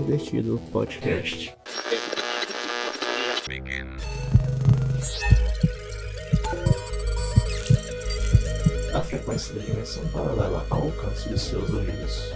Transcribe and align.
Mundo 0.00 0.14
Invertido 0.14 0.60
Podcast. 0.72 1.54
A 8.94 9.00
frequência 9.00 9.54
da 9.54 9.60
dimensão 9.60 10.06
paralela 10.08 10.66
ao 10.70 10.82
alcance 10.84 11.28
de 11.28 11.38
seus 11.38 11.70
ouvidos. 11.70 12.32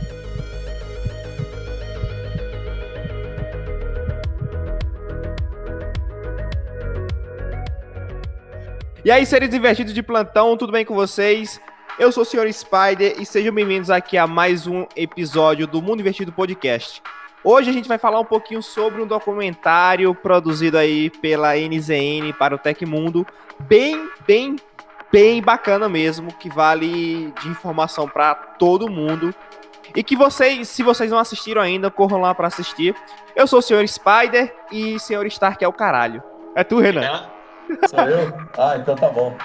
E 9.04 9.10
aí, 9.10 9.24
seres 9.26 9.50
divertidos 9.50 9.92
de 9.92 10.02
plantão, 10.02 10.56
tudo 10.56 10.72
bem 10.72 10.84
com 10.84 10.94
vocês? 10.94 11.60
Eu 11.98 12.12
sou 12.12 12.22
o 12.22 12.26
Sr. 12.26 12.52
Spider 12.52 13.20
e 13.20 13.26
sejam 13.26 13.54
bem-vindos 13.54 13.90
aqui 13.90 14.18
a 14.18 14.26
mais 14.26 14.66
um 14.66 14.86
episódio 14.96 15.66
do 15.66 15.80
Mundo 15.80 16.00
Invertido 16.00 16.32
Podcast. 16.32 17.02
Hoje 17.44 17.68
a 17.68 17.72
gente 17.74 17.86
vai 17.86 17.98
falar 17.98 18.18
um 18.18 18.24
pouquinho 18.24 18.62
sobre 18.62 19.02
um 19.02 19.06
documentário 19.06 20.14
produzido 20.14 20.78
aí 20.78 21.10
pela 21.10 21.54
NZN 21.54 22.32
para 22.38 22.54
o 22.54 22.58
Tecmundo, 22.58 23.26
bem, 23.60 24.08
bem, 24.26 24.56
bem 25.12 25.42
bacana 25.42 25.86
mesmo, 25.86 26.32
que 26.32 26.48
vale 26.48 27.30
de 27.42 27.48
informação 27.48 28.08
para 28.08 28.34
todo 28.34 28.90
mundo. 28.90 29.34
E 29.94 30.02
que 30.02 30.16
vocês, 30.16 30.68
se 30.68 30.82
vocês 30.82 31.10
não 31.10 31.18
assistiram 31.18 31.60
ainda, 31.60 31.90
corram 31.90 32.18
lá 32.18 32.34
para 32.34 32.48
assistir. 32.48 32.96
Eu 33.36 33.46
sou 33.46 33.58
o 33.58 33.62
Sr. 33.62 33.86
Spider 33.86 34.54
e 34.72 34.98
Sr. 34.98 35.26
Stark 35.26 35.62
é 35.62 35.68
o 35.68 35.72
caralho. 35.72 36.22
É 36.56 36.64
tu, 36.64 36.80
Renan. 36.80 37.28
Sou 37.88 38.00
eu? 38.08 38.32
Ah, 38.56 38.76
então 38.78 38.96
tá 38.96 39.10
bom. 39.10 39.36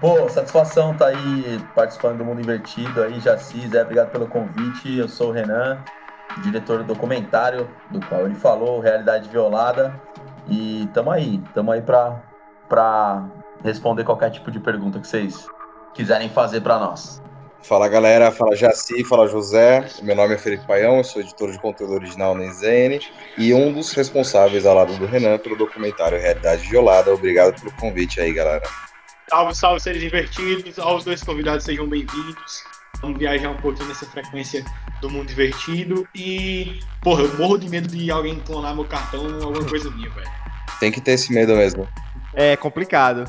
Pô, 0.00 0.28
satisfação 0.28 0.94
tá 0.94 1.06
aí 1.06 1.60
participando 1.74 2.18
do 2.18 2.24
Mundo 2.24 2.40
Invertido 2.40 3.02
aí, 3.02 3.18
Jaci, 3.20 3.68
Zé, 3.68 3.82
obrigado 3.82 4.10
pelo 4.10 4.26
convite. 4.26 4.98
Eu 4.98 5.08
sou 5.08 5.28
o 5.28 5.32
Renan, 5.32 5.78
diretor 6.42 6.78
do 6.78 6.84
documentário 6.84 7.68
do 7.90 8.00
qual 8.06 8.26
ele 8.26 8.34
falou, 8.34 8.80
Realidade 8.80 9.28
Violada. 9.28 10.00
E 10.48 10.88
tamo 10.92 11.10
aí, 11.10 11.42
tamo 11.54 11.72
aí 11.72 11.82
pra, 11.82 12.22
pra 12.68 13.28
responder 13.64 14.04
qualquer 14.04 14.30
tipo 14.30 14.50
de 14.50 14.60
pergunta 14.60 15.00
que 15.00 15.06
vocês 15.06 15.46
quiserem 15.94 16.28
fazer 16.28 16.60
para 16.60 16.78
nós. 16.78 17.22
Fala 17.62 17.88
galera, 17.88 18.30
fala 18.30 18.54
Jaci, 18.54 19.02
fala 19.04 19.26
José. 19.26 19.84
Meu 20.02 20.14
nome 20.14 20.34
é 20.34 20.38
Felipe 20.38 20.64
Paião, 20.66 20.98
eu 20.98 21.04
sou 21.04 21.20
editor 21.20 21.50
de 21.50 21.58
conteúdo 21.58 21.94
original 21.94 22.32
na 22.32 22.44
NZN 22.44 23.00
e 23.36 23.52
um 23.52 23.72
dos 23.72 23.92
responsáveis 23.92 24.64
ao 24.64 24.76
lado 24.76 24.96
do 24.96 25.06
Renan 25.06 25.36
pelo 25.38 25.56
documentário 25.56 26.20
Realidade 26.20 26.68
Violada. 26.68 27.12
Obrigado 27.12 27.60
pelo 27.60 27.72
convite 27.72 28.20
aí, 28.20 28.32
galera. 28.32 28.62
Salve, 29.28 29.56
salve, 29.56 29.80
seres 29.80 30.00
divertidos. 30.00 30.78
Aos 30.78 31.02
dois 31.04 31.24
convidados, 31.24 31.64
sejam 31.64 31.88
bem-vindos. 31.88 32.75
Vamos 33.00 33.18
viajar 33.18 33.50
um 33.50 33.56
pouquinho 33.56 33.88
nessa 33.88 34.06
frequência 34.06 34.64
do 35.00 35.10
mundo 35.10 35.26
divertido. 35.26 36.06
E, 36.14 36.80
porra, 37.02 37.22
eu 37.22 37.36
morro 37.36 37.58
de 37.58 37.68
medo 37.68 37.88
de 37.88 38.10
alguém 38.10 38.38
clonar 38.40 38.74
meu 38.74 38.84
cartão 38.84 39.26
ou 39.26 39.48
alguma 39.48 39.68
coisa 39.68 39.90
minha, 39.90 40.10
velho. 40.10 40.30
Tem 40.80 40.90
que 40.90 41.00
ter 41.00 41.12
esse 41.12 41.32
medo 41.32 41.54
mesmo. 41.54 41.86
É 42.34 42.54
complicado. 42.54 43.24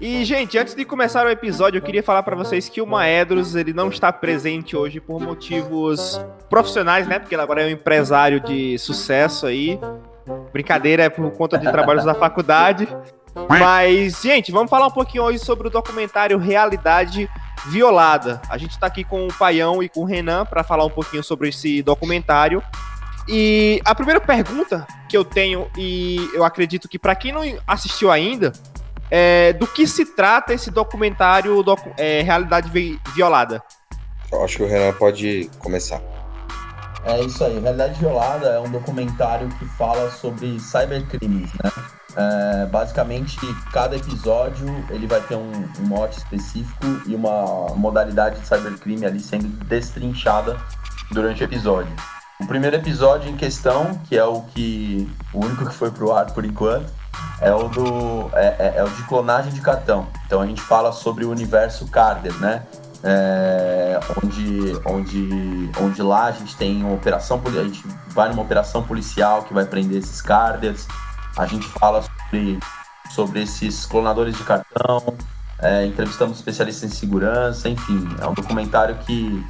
E, 0.00 0.24
gente, 0.24 0.56
antes 0.56 0.74
de 0.74 0.84
começar 0.84 1.26
o 1.26 1.30
episódio, 1.30 1.78
eu 1.78 1.82
queria 1.82 2.02
falar 2.02 2.22
para 2.22 2.36
vocês 2.36 2.68
que 2.68 2.80
o 2.80 2.86
Maedros, 2.86 3.56
ele 3.56 3.72
não 3.72 3.88
está 3.88 4.12
presente 4.12 4.76
hoje 4.76 5.00
por 5.00 5.20
motivos 5.20 6.20
profissionais, 6.48 7.08
né? 7.08 7.18
Porque 7.18 7.34
ele 7.34 7.42
agora 7.42 7.62
é 7.62 7.66
um 7.66 7.70
empresário 7.70 8.38
de 8.38 8.78
sucesso 8.78 9.46
aí. 9.46 9.80
Brincadeira, 10.52 11.02
é 11.02 11.08
por 11.08 11.28
conta 11.32 11.58
de 11.58 11.68
trabalhos 11.72 12.04
da 12.04 12.14
faculdade. 12.14 12.86
Mas, 13.48 14.20
gente, 14.22 14.52
vamos 14.52 14.70
falar 14.70 14.86
um 14.86 14.92
pouquinho 14.92 15.24
hoje 15.24 15.38
sobre 15.40 15.66
o 15.66 15.70
documentário 15.70 16.38
Realidade 16.38 17.28
Violada. 17.66 18.40
A 18.48 18.58
gente 18.58 18.78
tá 18.78 18.86
aqui 18.86 19.04
com 19.04 19.26
o 19.26 19.32
Paião 19.32 19.82
e 19.82 19.88
com 19.88 20.00
o 20.00 20.04
Renan 20.04 20.44
para 20.44 20.64
falar 20.64 20.84
um 20.84 20.90
pouquinho 20.90 21.22
sobre 21.22 21.48
esse 21.48 21.82
documentário. 21.82 22.62
E 23.28 23.80
a 23.84 23.94
primeira 23.94 24.20
pergunta 24.20 24.86
que 25.08 25.16
eu 25.16 25.24
tenho, 25.24 25.70
e 25.76 26.16
eu 26.34 26.44
acredito 26.44 26.88
que 26.88 26.98
para 26.98 27.14
quem 27.14 27.32
não 27.32 27.42
assistiu 27.66 28.10
ainda, 28.10 28.52
é 29.10 29.52
do 29.52 29.66
que 29.66 29.86
se 29.86 30.06
trata 30.06 30.54
esse 30.54 30.70
documentário 30.70 31.62
docu 31.62 31.92
é, 31.96 32.22
Realidade 32.22 32.70
Violada? 33.14 33.62
Eu 34.30 34.42
acho 34.42 34.56
que 34.56 34.62
o 34.62 34.66
Renan 34.66 34.92
pode 34.94 35.50
começar. 35.58 36.00
É 37.04 37.20
isso 37.20 37.44
aí, 37.44 37.58
Realidade 37.58 37.98
Violada 37.98 38.48
é 38.48 38.60
um 38.60 38.70
documentário 38.70 39.48
que 39.58 39.66
fala 39.66 40.10
sobre 40.10 40.58
cybercrimes, 40.58 41.52
né? 41.62 41.70
É, 42.14 42.66
basicamente, 42.66 43.38
cada 43.72 43.96
episódio 43.96 44.66
ele 44.90 45.06
vai 45.06 45.20
ter 45.20 45.36
um, 45.36 45.50
um 45.80 45.86
mote 45.86 46.18
específico 46.18 46.86
e 47.06 47.14
uma 47.14 47.74
modalidade 47.74 48.40
de 48.40 48.46
cybercrime 48.46 49.06
ali 49.06 49.20
sendo 49.20 49.48
destrinchada 49.64 50.56
durante 51.10 51.42
o 51.42 51.44
episódio. 51.44 51.92
O 52.40 52.46
primeiro 52.46 52.76
episódio 52.76 53.30
em 53.30 53.36
questão, 53.36 53.98
que 54.08 54.16
é 54.16 54.24
o 54.24 54.42
que 54.42 55.08
o 55.32 55.44
único 55.44 55.64
que 55.64 55.74
foi 55.74 55.90
pro 55.90 56.12
ar 56.12 56.26
por 56.32 56.44
enquanto, 56.44 56.92
é 57.40 57.52
o 57.54 57.68
do 57.68 58.30
é, 58.34 58.56
é, 58.58 58.74
é 58.76 58.84
o 58.84 58.88
de 58.88 59.02
clonagem 59.04 59.52
de 59.52 59.60
cartão. 59.60 60.06
Então 60.26 60.40
a 60.40 60.46
gente 60.46 60.60
fala 60.60 60.92
sobre 60.92 61.24
o 61.24 61.30
universo 61.30 61.86
Carder, 61.88 62.34
né? 62.40 62.62
É, 63.04 63.98
onde, 64.22 64.80
onde, 64.84 65.70
onde 65.80 66.02
lá 66.02 66.26
a 66.26 66.32
gente 66.32 66.56
tem 66.56 66.84
uma 66.84 66.94
operação, 66.94 67.40
a 67.44 67.64
gente 67.64 67.84
vai 68.08 68.28
numa 68.28 68.42
operação 68.42 68.82
policial 68.82 69.42
que 69.42 69.52
vai 69.52 69.64
prender 69.64 69.98
esses 69.98 70.20
Carders. 70.22 70.86
A 71.36 71.46
gente 71.46 71.66
fala 71.66 72.02
sobre, 72.02 72.58
sobre 73.10 73.42
esses 73.42 73.86
clonadores 73.86 74.36
de 74.36 74.44
cartão, 74.44 75.16
é, 75.58 75.86
entrevistamos 75.86 76.38
especialistas 76.38 76.90
em 76.90 76.94
segurança, 76.94 77.68
enfim, 77.68 78.08
é 78.20 78.26
um 78.26 78.34
documentário 78.34 78.96
que 79.06 79.44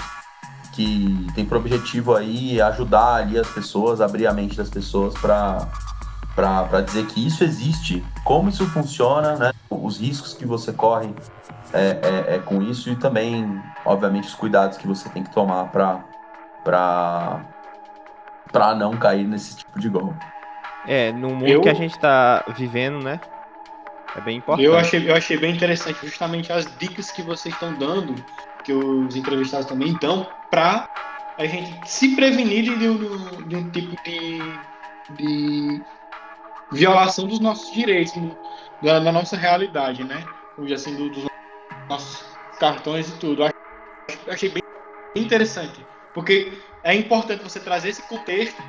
que 0.73 1.27
tem 1.35 1.45
por 1.45 1.59
objetivo 1.59 2.17
aí 2.17 2.61
ajudar 2.61 3.17
ali 3.17 3.39
as 3.39 3.49
pessoas, 3.49 4.01
abrir 4.01 4.27
a 4.27 4.33
mente 4.33 4.57
das 4.57 4.71
pessoas 4.71 5.13
para 5.15 5.69
para 6.35 6.81
dizer 6.81 7.05
que 7.09 7.27
isso 7.27 7.45
existe, 7.45 8.03
como 8.25 8.49
isso 8.49 8.65
funciona, 8.67 9.37
né? 9.37 9.53
Os 9.69 9.99
riscos 9.99 10.33
que 10.33 10.47
você 10.47 10.73
corre 10.73 11.15
é, 11.75 11.99
é, 12.03 12.37
é 12.37 12.39
com 12.39 12.63
isso 12.63 12.89
e 12.89 12.97
também, 12.97 13.63
obviamente, 13.85 14.29
os 14.29 14.35
cuidados 14.35 14.79
que 14.79 14.87
você 14.87 15.11
tem 15.11 15.23
que 15.23 15.31
tomar 15.31 15.71
para 15.71 16.05
não 18.75 18.97
cair 18.97 19.27
nesse 19.27 19.57
tipo 19.57 19.79
de 19.79 19.91
golpe. 19.91 20.25
É, 20.87 21.13
no 21.13 21.31
mundo 21.31 21.49
eu... 21.49 21.61
que 21.61 21.69
a 21.69 21.75
gente 21.75 21.93
está 21.93 22.45
vivendo, 22.57 23.03
né? 23.03 23.21
É 24.17 24.21
bem 24.21 24.39
importante. 24.39 24.67
Eu 24.67 24.77
achei, 24.77 25.11
eu 25.11 25.15
achei 25.15 25.37
bem 25.39 25.55
interessante 25.55 25.99
justamente 26.03 26.53
as 26.53 26.67
dicas 26.77 27.11
que 27.11 27.23
vocês 27.23 27.55
estão 27.55 27.73
dando 27.75 28.15
que 28.63 28.73
os 28.73 29.17
entrevistados 29.17 29.67
também 29.67 29.97
dão 30.01 30.27
para 30.51 30.89
a 31.39 31.47
gente 31.47 31.89
se 31.89 32.15
prevenir 32.15 32.65
de, 32.65 32.77
de, 32.77 33.45
de 33.49 33.57
um 33.57 33.71
tipo 33.71 33.97
de, 34.05 34.39
de, 35.17 35.83
violação 36.71 37.27
dos 37.27 37.41
nossos 37.41 37.73
direitos, 37.73 38.13
da, 38.83 39.01
da 39.01 39.13
nossa 39.13 39.37
realidade, 39.37 40.05
né? 40.05 40.25
Assim, 40.73 40.95
do, 40.95 41.09
dos 41.11 41.27
nossos 41.89 42.25
cartões 42.59 43.09
e 43.09 43.19
tudo. 43.19 43.45
Eu 43.45 44.33
achei 44.33 44.49
bem 44.49 44.63
interessante, 45.17 45.85
porque 46.15 46.53
é 46.85 46.95
importante 46.95 47.43
você 47.43 47.59
trazer 47.59 47.89
esse 47.89 48.03
contexto 48.03 48.63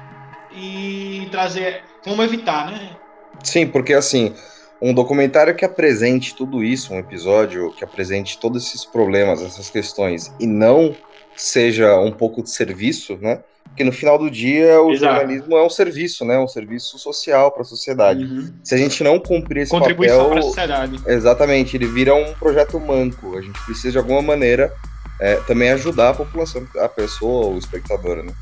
e 0.56 1.28
trazer 1.31 1.84
como 2.03 2.22
evitar, 2.24 2.72
né? 2.72 2.96
Sim, 3.44 3.68
porque 3.68 3.94
assim, 3.94 4.34
um 4.81 4.94
documentário 4.94 5.56
que 5.56 5.64
apresente 5.64 6.36
tudo 6.36 6.64
isso, 6.64 6.94
um 6.94 7.00
episódio 7.00 7.72
que 7.72 7.84
apresente 7.84 8.38
todos 8.38 8.68
esses 8.68 8.86
problemas, 8.86 9.41
essas 9.41 9.69
questões, 9.69 10.31
e 10.40 10.46
não 10.46 10.96
seja 11.36 11.97
um 12.00 12.12
pouco 12.12 12.44
de 12.44 12.50
serviço, 12.50 13.18
né? 13.22 13.40
Porque 13.64 13.84
no 13.84 13.91
final 13.91 14.19
do 14.19 14.30
dia 14.30 14.80
o 14.81 14.91
Exato. 14.91 15.16
jornalismo 15.16 15.58
é 15.58 15.66
um 15.66 15.69
serviço, 15.69 16.24
né? 16.24 16.38
Um 16.38 16.47
serviço 16.47 17.00
social 17.00 17.52
para 17.52 17.64
a 17.64 17.66
sociedade. 17.66 18.24
Uhum. 18.24 18.53
Se 18.64 18.75
a 18.75 18.78
gente 18.78 19.03
não 19.03 19.20
cumprir 19.20 19.64
esse 19.64 19.72
Contribuição 19.72 20.30
papel, 20.30 20.44
sociedade. 20.44 21.02
Exatamente, 21.08 21.75
ele 21.75 21.88
vira 21.88 22.14
um 22.14 22.34
projeto 22.34 22.80
manco. 22.80 23.35
A 23.35 23.41
gente 23.41 23.59
precisa 23.66 23.94
de 23.94 23.97
alguma 23.97 24.22
maneira 24.22 24.72
é, 25.20 25.38
também 25.47 25.72
ajudar 25.72 26.09
a 26.09 26.14
população, 26.14 26.68
a 26.78 26.88
pessoa, 26.88 27.47
o 27.47 27.58
espectador, 27.58 28.18
né? 28.24 28.34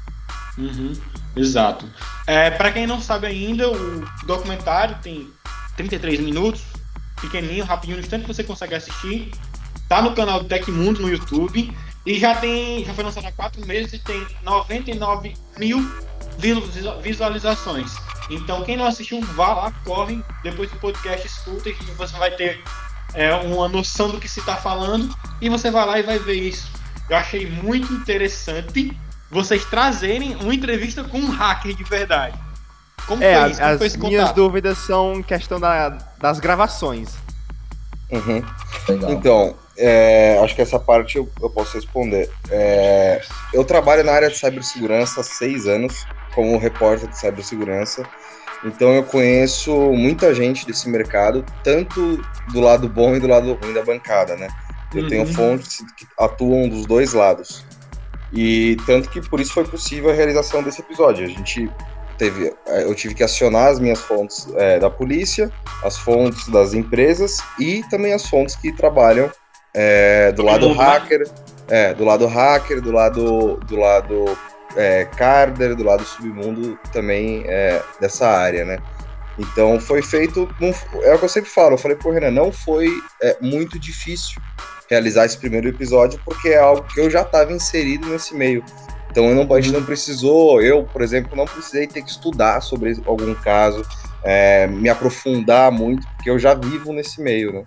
Uhum. 0.57 0.93
Exato. 1.35 1.89
É, 2.27 2.51
para 2.51 2.71
quem 2.71 2.85
não 2.85 3.01
sabe 3.01 3.27
ainda, 3.27 3.71
o 3.71 4.05
documentário 4.25 4.97
tem 5.01 5.29
33 5.77 6.19
minutos, 6.19 6.63
pequenininho, 7.19 7.65
rapidinho, 7.65 7.97
no 7.97 8.03
instante 8.03 8.23
que 8.23 8.33
você 8.33 8.43
consegue 8.43 8.75
assistir. 8.75 9.31
Tá 9.87 10.01
no 10.01 10.13
canal 10.13 10.41
do 10.41 10.45
Tecmundo 10.45 11.01
no 11.01 11.09
YouTube 11.09 11.75
e 12.05 12.19
já 12.19 12.35
tem, 12.35 12.83
já 12.83 12.93
foi 12.93 13.03
lançado 13.03 13.27
há 13.27 13.31
quatro 13.31 13.65
meses 13.65 13.93
e 13.93 13.99
tem 13.99 14.25
99 14.43 15.33
mil 15.57 15.85
visualizações. 17.01 17.93
Então 18.29 18.63
quem 18.63 18.77
não 18.77 18.85
assistiu, 18.85 19.21
vá 19.21 19.53
lá, 19.53 19.71
corre, 19.83 20.23
depois 20.43 20.71
do 20.71 20.77
podcast 20.77 21.27
escuta 21.27 21.69
e 21.69 21.73
você 21.97 22.17
vai 22.17 22.31
ter 22.31 22.63
é, 23.13 23.33
uma 23.35 23.67
noção 23.67 24.09
do 24.09 24.19
que 24.19 24.27
se 24.27 24.39
está 24.39 24.55
falando 24.55 25.13
e 25.41 25.49
você 25.49 25.69
vai 25.69 25.85
lá 25.85 25.99
e 25.99 26.03
vai 26.03 26.17
ver 26.17 26.35
isso. 26.35 26.71
Eu 27.09 27.17
achei 27.17 27.49
muito 27.49 27.91
interessante 27.93 28.97
vocês 29.31 29.65
trazerem 29.65 30.35
uma 30.35 30.53
entrevista 30.53 31.03
com 31.03 31.17
um 31.17 31.31
hacker 31.31 31.73
de 31.73 31.83
verdade. 31.83 32.37
Como 33.07 33.23
é, 33.23 33.41
foi 33.41 33.51
isso? 33.51 33.59
Como 33.59 33.71
as 33.71 33.95
minhas 33.97 34.21
contato? 34.23 34.35
dúvidas 34.35 34.77
são 34.79 35.23
questão 35.23 35.59
da, 35.59 35.89
das 36.19 36.39
gravações. 36.39 37.15
Uhum. 38.11 38.43
Então, 39.09 39.55
é, 39.77 40.37
acho 40.43 40.53
que 40.53 40.61
essa 40.61 40.77
parte 40.77 41.17
eu, 41.17 41.29
eu 41.41 41.49
posso 41.49 41.75
responder. 41.75 42.29
É, 42.49 43.21
eu 43.53 43.63
trabalho 43.63 44.03
na 44.03 44.11
área 44.11 44.29
de 44.29 44.37
cibersegurança 44.37 45.21
há 45.21 45.23
seis 45.23 45.65
anos. 45.65 46.05
como 46.33 46.57
repórter 46.57 47.09
de 47.09 47.17
cibersegurança. 47.17 48.03
Então 48.63 48.93
eu 48.93 49.03
conheço 49.03 49.71
muita 49.91 50.33
gente 50.35 50.65
desse 50.65 50.87
mercado, 50.87 51.43
tanto 51.63 52.21
do 52.53 52.59
lado 52.59 52.87
bom 52.87 53.15
e 53.15 53.19
do 53.19 53.27
lado 53.27 53.53
ruim 53.61 53.73
da 53.73 53.83
bancada, 53.83 54.35
né? 54.35 54.47
Eu 54.93 55.03
uhum. 55.03 55.09
tenho 55.09 55.25
fontes 55.25 55.83
que 55.97 56.05
atuam 56.19 56.69
dos 56.69 56.85
dois 56.85 57.13
lados. 57.13 57.65
E 58.33 58.77
tanto 58.85 59.09
que 59.09 59.21
por 59.21 59.39
isso 59.39 59.53
foi 59.53 59.65
possível 59.65 60.09
a 60.09 60.13
realização 60.13 60.63
desse 60.63 60.81
episódio. 60.81 61.25
A 61.25 61.29
gente 61.29 61.69
teve, 62.17 62.53
é, 62.67 62.83
eu 62.83 62.95
tive 62.95 63.13
que 63.13 63.23
acionar 63.23 63.67
as 63.67 63.79
minhas 63.79 63.99
fontes 63.99 64.47
é, 64.55 64.79
da 64.79 64.89
polícia, 64.89 65.51
as 65.83 65.97
fontes 65.97 66.47
das 66.47 66.73
empresas 66.73 67.37
e 67.59 67.83
também 67.89 68.13
as 68.13 68.27
fontes 68.27 68.55
que 68.55 68.71
trabalham 68.71 69.29
é, 69.73 70.31
do 70.31 70.43
lado 70.43 70.71
hacker, 70.71 71.23
é, 71.67 71.93
do 71.93 72.05
lado 72.05 72.27
hacker, 72.27 72.81
do 72.81 72.91
lado 72.91 73.57
do 73.67 73.75
lado 73.75 74.37
é, 74.75 75.05
Carder, 75.05 75.75
do 75.75 75.83
lado 75.83 76.03
submundo 76.03 76.77
também 76.93 77.43
é, 77.47 77.81
dessa 77.99 78.27
área, 78.27 78.65
né? 78.65 78.77
Então 79.37 79.79
foi 79.79 80.01
feito, 80.01 80.47
é 81.01 81.13
o 81.13 81.17
que 81.17 81.25
eu 81.25 81.29
sempre 81.29 81.49
falo, 81.49 81.73
eu 81.73 81.77
falei, 81.77 81.97
pô, 81.97 82.11
Renan, 82.11 82.31
não 82.31 82.51
foi 82.51 82.89
é, 83.21 83.37
muito 83.41 83.79
difícil 83.79 84.41
realizar 84.91 85.25
esse 85.25 85.37
primeiro 85.37 85.69
episódio, 85.69 86.19
porque 86.25 86.49
é 86.49 86.59
algo 86.59 86.83
que 86.83 86.99
eu 86.99 87.09
já 87.09 87.21
estava 87.21 87.53
inserido 87.53 88.09
nesse 88.09 88.35
meio. 88.35 88.61
Então 89.09 89.25
eu 89.25 89.35
não, 89.35 89.55
a 89.55 89.61
gente 89.61 89.73
não 89.73 89.83
precisou, 89.83 90.61
eu, 90.61 90.83
por 90.83 91.01
exemplo, 91.01 91.35
não 91.35 91.45
precisei 91.45 91.87
ter 91.87 92.01
que 92.01 92.09
estudar 92.09 92.61
sobre 92.61 93.01
algum 93.05 93.33
caso, 93.35 93.85
é, 94.21 94.67
me 94.67 94.89
aprofundar 94.89 95.71
muito, 95.71 96.05
porque 96.15 96.29
eu 96.29 96.37
já 96.37 96.53
vivo 96.53 96.91
nesse 96.91 97.21
meio, 97.21 97.53
né? 97.53 97.63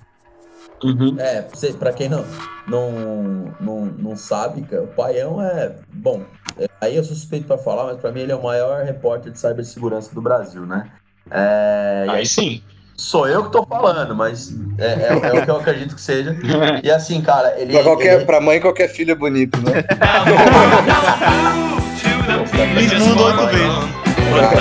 Uhum. 0.82 1.17
É, 1.19 1.43
para 1.79 1.93
quem 1.94 2.11
não, 2.11 2.25
não, 2.69 3.55
não, 3.59 3.87
não 3.87 4.17
sabe, 4.17 4.67
o 4.76 4.87
Paião 4.88 5.41
é. 5.41 5.76
Bom, 5.94 6.23
é, 6.59 6.69
aí 6.79 6.97
eu 6.97 7.05
sou 7.05 7.17
suspeito 7.17 7.47
para 7.47 7.56
falar, 7.56 7.85
mas 7.85 7.97
para 7.99 8.12
mim 8.12 8.21
ele 8.21 8.32
é 8.32 8.37
o 8.37 8.43
maior 8.43 8.85
repórter 8.85 9.32
de 9.32 9.41
cibersegurança 9.41 10.15
do 10.15 10.21
Brasil, 10.21 10.67
né? 10.67 10.91
É, 11.31 12.06
aí, 12.09 12.19
aí 12.19 12.26
sim. 12.26 12.62
Sou 12.96 13.29
eu 13.29 13.44
que 13.44 13.50
tô 13.50 13.64
falando, 13.64 14.14
mas 14.14 14.55
é, 14.79 14.87
é, 14.87 15.08
é, 15.08 15.32
o 15.32 15.44
que 15.44 15.50
eu 15.50 15.56
acredito 15.56 15.94
que 15.94 16.00
seja. 16.00 16.37
E 16.82 16.91
assim, 16.91 17.20
cara, 17.20 17.58
ele. 17.58 17.73
Pra, 17.73 17.82
qualquer, 17.82 18.17
ele... 18.17 18.25
pra 18.25 18.41
mãe, 18.41 18.61
qualquer 18.61 18.88
filho 18.88 19.12
é 19.12 19.14
bonito, 19.14 19.58
né? 19.61 19.85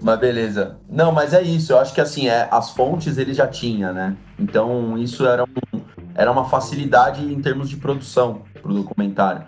Mas 0.00 0.20
beleza. 0.20 0.76
Não, 0.88 1.10
mas 1.10 1.32
é 1.34 1.42
isso. 1.42 1.72
Eu 1.72 1.78
acho 1.78 1.92
que 1.94 2.00
assim, 2.00 2.28
é, 2.28 2.46
as 2.50 2.70
fontes 2.70 3.18
ele 3.18 3.34
já 3.34 3.46
tinha, 3.46 3.92
né? 3.92 4.16
Então 4.38 4.96
isso 4.98 5.26
era, 5.26 5.44
um, 5.44 5.80
era 6.14 6.30
uma 6.30 6.44
facilidade 6.48 7.24
em 7.24 7.40
termos 7.40 7.68
de 7.68 7.76
produção 7.76 8.42
pro 8.62 8.72
documentário. 8.72 9.42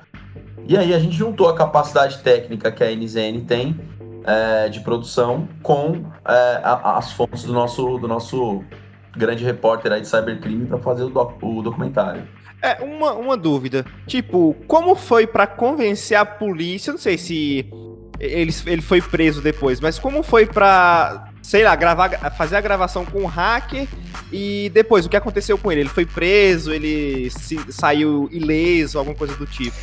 E 0.66 0.76
aí 0.76 0.94
a 0.94 0.98
gente 0.98 1.16
juntou 1.16 1.48
a 1.48 1.54
capacidade 1.54 2.18
técnica 2.18 2.70
que 2.70 2.82
a 2.82 2.94
NZN 2.94 3.40
tem 3.46 3.78
é, 4.24 4.68
de 4.68 4.80
produção 4.80 5.48
com 5.62 6.04
é, 6.26 6.60
a, 6.62 6.98
as 6.98 7.12
fontes 7.12 7.44
do 7.44 7.52
nosso, 7.52 7.98
do 7.98 8.08
nosso 8.08 8.62
grande 9.16 9.44
repórter 9.44 9.92
aí 9.92 10.00
de 10.00 10.08
cybercrime 10.08 10.66
para 10.66 10.78
fazer 10.78 11.04
o, 11.04 11.10
doc, 11.10 11.42
o 11.42 11.62
documentário. 11.62 12.26
É, 12.62 12.82
uma, 12.82 13.12
uma 13.12 13.36
dúvida. 13.36 13.84
Tipo, 14.06 14.54
como 14.66 14.94
foi 14.94 15.26
para 15.26 15.46
convencer 15.46 16.16
a 16.16 16.24
polícia? 16.24 16.92
Não 16.92 17.00
sei 17.00 17.16
se 17.16 17.66
ele, 18.18 18.52
ele 18.66 18.82
foi 18.82 19.00
preso 19.00 19.40
depois, 19.40 19.80
mas 19.80 19.98
como 19.98 20.22
foi 20.22 20.46
pra, 20.46 21.30
sei 21.42 21.64
lá, 21.64 21.74
gravar, 21.74 22.10
fazer 22.36 22.56
a 22.56 22.60
gravação 22.60 23.04
com 23.06 23.22
o 23.22 23.26
hacker 23.26 23.88
e 24.30 24.70
depois 24.74 25.06
o 25.06 25.08
que 25.08 25.16
aconteceu 25.16 25.56
com 25.56 25.72
ele? 25.72 25.82
Ele 25.82 25.88
foi 25.88 26.04
preso, 26.04 26.72
ele 26.72 27.30
se, 27.30 27.58
saiu 27.72 28.28
ileso, 28.30 28.98
alguma 28.98 29.16
coisa 29.16 29.34
do 29.36 29.46
tipo? 29.46 29.76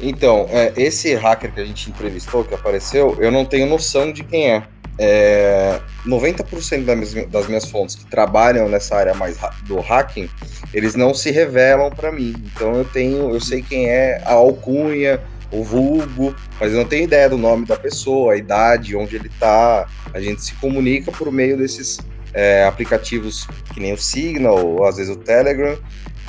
Então, 0.00 0.46
é, 0.50 0.72
esse 0.76 1.14
hacker 1.14 1.52
que 1.52 1.60
a 1.60 1.64
gente 1.64 1.88
entrevistou, 1.90 2.44
que 2.44 2.54
apareceu, 2.54 3.16
eu 3.18 3.30
não 3.30 3.44
tenho 3.44 3.66
noção 3.66 4.12
de 4.12 4.22
quem 4.22 4.50
é. 4.52 4.62
é 4.98 5.80
90% 6.06 6.84
das 6.84 7.14
minhas, 7.14 7.30
das 7.30 7.46
minhas 7.46 7.70
fontes 7.70 7.94
que 7.94 8.06
trabalham 8.06 8.68
nessa 8.68 8.96
área 8.96 9.14
mais 9.14 9.38
do 9.64 9.80
hacking, 9.80 10.28
eles 10.72 10.94
não 10.94 11.14
se 11.14 11.30
revelam 11.30 11.90
para 11.90 12.12
mim. 12.12 12.34
Então 12.44 12.74
eu 12.74 12.84
tenho, 12.84 13.30
eu 13.30 13.40
sei 13.40 13.62
quem 13.62 13.88
é 13.88 14.22
a 14.24 14.32
alcunha, 14.34 15.20
o 15.50 15.62
vulgo, 15.62 16.34
mas 16.60 16.72
eu 16.72 16.78
não 16.78 16.84
tenho 16.84 17.04
ideia 17.04 17.28
do 17.28 17.38
nome 17.38 17.66
da 17.66 17.76
pessoa, 17.76 18.34
a 18.34 18.36
idade, 18.36 18.96
onde 18.96 19.16
ele 19.16 19.28
está. 19.28 19.86
A 20.12 20.20
gente 20.20 20.42
se 20.42 20.54
comunica 20.54 21.10
por 21.10 21.32
meio 21.32 21.56
desses 21.56 21.98
é, 22.34 22.64
aplicativos 22.64 23.46
que 23.72 23.80
nem 23.80 23.92
o 23.92 23.98
Signal, 23.98 24.58
ou 24.58 24.84
às 24.84 24.96
vezes 24.96 25.14
o 25.14 25.18
Telegram, 25.18 25.78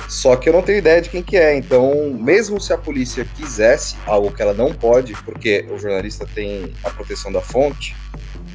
só 0.08 0.36
que 0.36 0.48
eu 0.48 0.52
não 0.52 0.62
tenho 0.62 0.78
ideia 0.78 1.00
de 1.00 1.08
quem 1.08 1.22
que 1.22 1.36
é. 1.36 1.56
Então, 1.56 2.10
mesmo 2.18 2.60
se 2.60 2.72
a 2.72 2.78
polícia 2.78 3.26
quisesse 3.36 3.96
algo 4.06 4.30
que 4.30 4.42
ela 4.42 4.54
não 4.54 4.72
pode, 4.72 5.12
porque 5.24 5.66
o 5.70 5.78
jornalista 5.78 6.26
tem 6.34 6.72
a 6.84 6.90
proteção 6.90 7.32
da 7.32 7.40
fonte, 7.40 7.96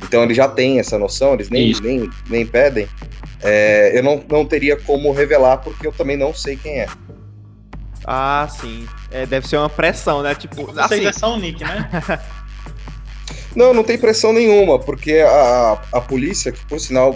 então 0.04 0.24
ele 0.24 0.34
já 0.34 0.48
tem 0.48 0.80
essa 0.80 0.98
noção, 0.98 1.34
eles 1.34 1.50
nem, 1.50 1.74
nem, 1.82 2.10
nem 2.30 2.46
pedem, 2.46 2.88
é, 3.42 3.98
eu 3.98 4.04
não, 4.04 4.24
não 4.30 4.46
teria 4.46 4.78
como 4.78 5.12
revelar, 5.12 5.58
porque 5.58 5.86
eu 5.86 5.92
também 5.92 6.18
não 6.18 6.34
sei 6.34 6.56
quem 6.56 6.80
é. 6.80 6.88
Ah, 8.06 8.48
sim. 8.50 8.88
É, 9.12 9.26
deve 9.26 9.48
ser 9.48 9.58
uma 9.58 9.70
pressão, 9.70 10.22
né? 10.22 10.36
Tipo, 10.36 10.66
Vocês 10.66 10.78
assim... 10.78 11.06
é 11.06 11.14
só 11.14 11.34
o 11.36 11.40
nick, 11.40 11.64
né? 11.64 11.90
não, 13.56 13.74
não 13.74 13.84
tem 13.84 13.98
pressão 13.98 14.34
nenhuma, 14.34 14.80
porque 14.80 15.20
a, 15.20 15.82
a 15.92 16.02
polícia, 16.02 16.52
que 16.52 16.66
por 16.66 16.80
sinal, 16.80 17.16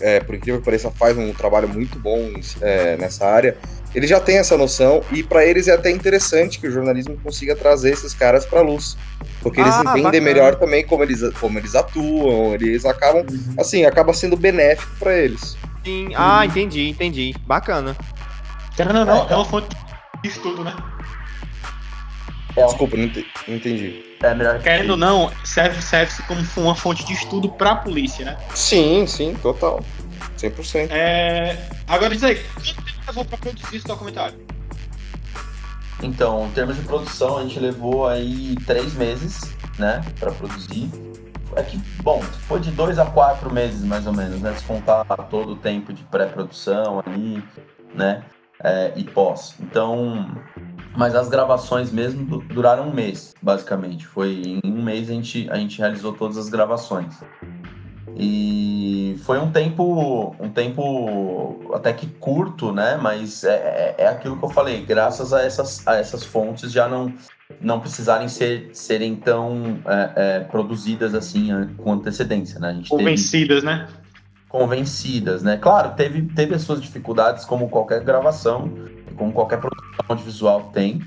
é, 0.00 0.20
por 0.20 0.34
incrível 0.34 0.60
que 0.60 0.64
pareça, 0.64 0.90
faz 0.90 1.16
um 1.16 1.32
trabalho 1.32 1.68
muito 1.68 1.98
bom 1.98 2.32
é, 2.60 2.96
nessa 2.96 3.26
área, 3.26 3.56
eles 3.94 4.08
já 4.08 4.20
têm 4.20 4.38
essa 4.38 4.56
noção 4.56 5.02
e 5.12 5.22
para 5.22 5.44
eles 5.44 5.68
é 5.68 5.72
até 5.72 5.90
interessante 5.90 6.58
que 6.58 6.66
o 6.66 6.70
jornalismo 6.70 7.18
consiga 7.22 7.54
trazer 7.54 7.90
esses 7.90 8.14
caras 8.14 8.46
para 8.46 8.62
luz, 8.62 8.96
porque 9.42 9.60
eles 9.60 9.74
ah, 9.74 9.80
entendem 9.80 10.02
bacana. 10.02 10.20
melhor 10.20 10.54
também 10.56 10.84
como 10.86 11.02
eles, 11.02 11.20
como 11.38 11.58
eles 11.58 11.74
atuam, 11.74 12.54
eles 12.54 12.84
acabam, 12.84 13.24
uhum. 13.28 13.54
assim, 13.58 13.84
acaba 13.84 14.12
sendo 14.14 14.36
benéfico 14.36 14.92
para 14.98 15.18
eles. 15.18 15.56
Sim, 15.84 16.10
ah, 16.14 16.44
entendi, 16.46 16.88
entendi, 16.88 17.34
bacana. 17.46 17.96
Não, 18.78 18.86
não, 18.92 19.04
não, 19.04 19.28
é 19.28 19.36
uma 19.36 19.44
fonte 19.44 19.76
estudo, 20.24 20.64
né? 20.64 20.74
É, 22.56 22.64
Desculpa, 22.66 22.96
não, 22.96 23.06
não 23.48 23.56
entendi. 23.56 24.04
É 24.22 24.34
melhor 24.34 24.60
Querendo 24.60 24.90
ou 24.90 24.96
não, 24.96 25.32
serve, 25.44 25.80
serve 25.82 26.22
como 26.24 26.40
uma 26.58 26.74
fonte 26.74 27.04
de 27.04 27.12
estudo 27.12 27.48
para 27.48 27.72
a 27.72 27.76
polícia, 27.76 28.24
né? 28.24 28.36
Sim, 28.54 29.06
sim, 29.06 29.34
total. 29.42 29.82
100%. 30.38 30.88
É... 30.90 31.56
Agora 31.88 32.14
diz 32.14 32.22
aí, 32.22 32.36
quanto 32.36 32.74
tempo 32.74 33.00
levou 33.06 33.24
para 33.24 33.38
produzir 33.38 33.76
esse 33.76 33.86
documentário? 33.86 34.38
Então, 36.02 36.46
em 36.46 36.50
termos 36.50 36.76
de 36.76 36.82
produção, 36.82 37.38
a 37.38 37.42
gente 37.42 37.58
levou 37.60 38.06
aí 38.06 38.56
três 38.66 38.94
meses, 38.94 39.54
né, 39.78 40.00
para 40.18 40.32
produzir. 40.32 40.90
É 41.54 41.62
que, 41.62 41.76
bom, 42.02 42.20
foi 42.48 42.60
de 42.60 42.70
dois 42.70 42.98
a 42.98 43.06
quatro 43.06 43.52
meses, 43.52 43.82
mais 43.84 44.06
ou 44.06 44.12
menos, 44.12 44.40
né, 44.40 44.54
se 44.56 44.64
contar 44.64 45.04
todo 45.30 45.52
o 45.52 45.56
tempo 45.56 45.92
de 45.92 46.02
pré-produção 46.04 47.02
ali, 47.04 47.42
né 47.94 48.22
é, 48.62 48.92
e 48.96 49.04
pós. 49.04 49.54
Então, 49.60 50.30
mas 50.96 51.14
as 51.14 51.28
gravações 51.28 51.90
mesmo 51.90 52.42
duraram 52.42 52.88
um 52.88 52.94
mês, 52.94 53.34
basicamente. 53.40 54.06
Foi 54.06 54.60
em 54.62 54.70
um 54.70 54.82
mês 54.82 55.08
a 55.08 55.12
gente, 55.12 55.48
a 55.50 55.56
gente 55.56 55.78
realizou 55.78 56.12
todas 56.12 56.36
as 56.36 56.48
gravações. 56.48 57.14
E 58.16 59.16
foi 59.24 59.38
um 59.38 59.50
tempo, 59.50 60.36
um 60.38 60.50
tempo 60.50 61.70
até 61.72 61.92
que 61.92 62.06
curto, 62.06 62.72
né? 62.72 62.98
Mas 63.00 63.42
é, 63.42 63.94
é, 63.98 64.04
é 64.04 64.08
aquilo 64.08 64.36
que 64.36 64.44
eu 64.44 64.50
falei, 64.50 64.84
graças 64.84 65.32
a 65.32 65.42
essas, 65.42 65.86
a 65.86 65.96
essas 65.96 66.22
fontes 66.22 66.70
já 66.70 66.86
não, 66.86 67.12
não 67.60 67.80
precisarem 67.80 68.28
ser, 68.28 68.68
serem 68.74 69.16
tão 69.16 69.78
é, 69.86 70.12
é, 70.14 70.40
produzidas 70.40 71.14
assim 71.14 71.48
com 71.78 71.92
antecedência, 71.92 72.60
né? 72.60 72.68
A 72.68 72.72
gente 72.74 72.90
Convencidas, 72.90 73.62
teve... 73.62 73.66
né? 73.66 73.88
Convencidas, 74.52 75.42
né? 75.42 75.56
Claro, 75.56 75.94
teve, 75.96 76.20
teve 76.34 76.54
as 76.54 76.60
suas 76.60 76.80
dificuldades, 76.82 77.42
como 77.42 77.70
qualquer 77.70 78.04
gravação, 78.04 78.70
como 79.16 79.32
qualquer 79.32 79.58
produção 79.58 80.04
audiovisual 80.06 80.70
tem. 80.74 81.02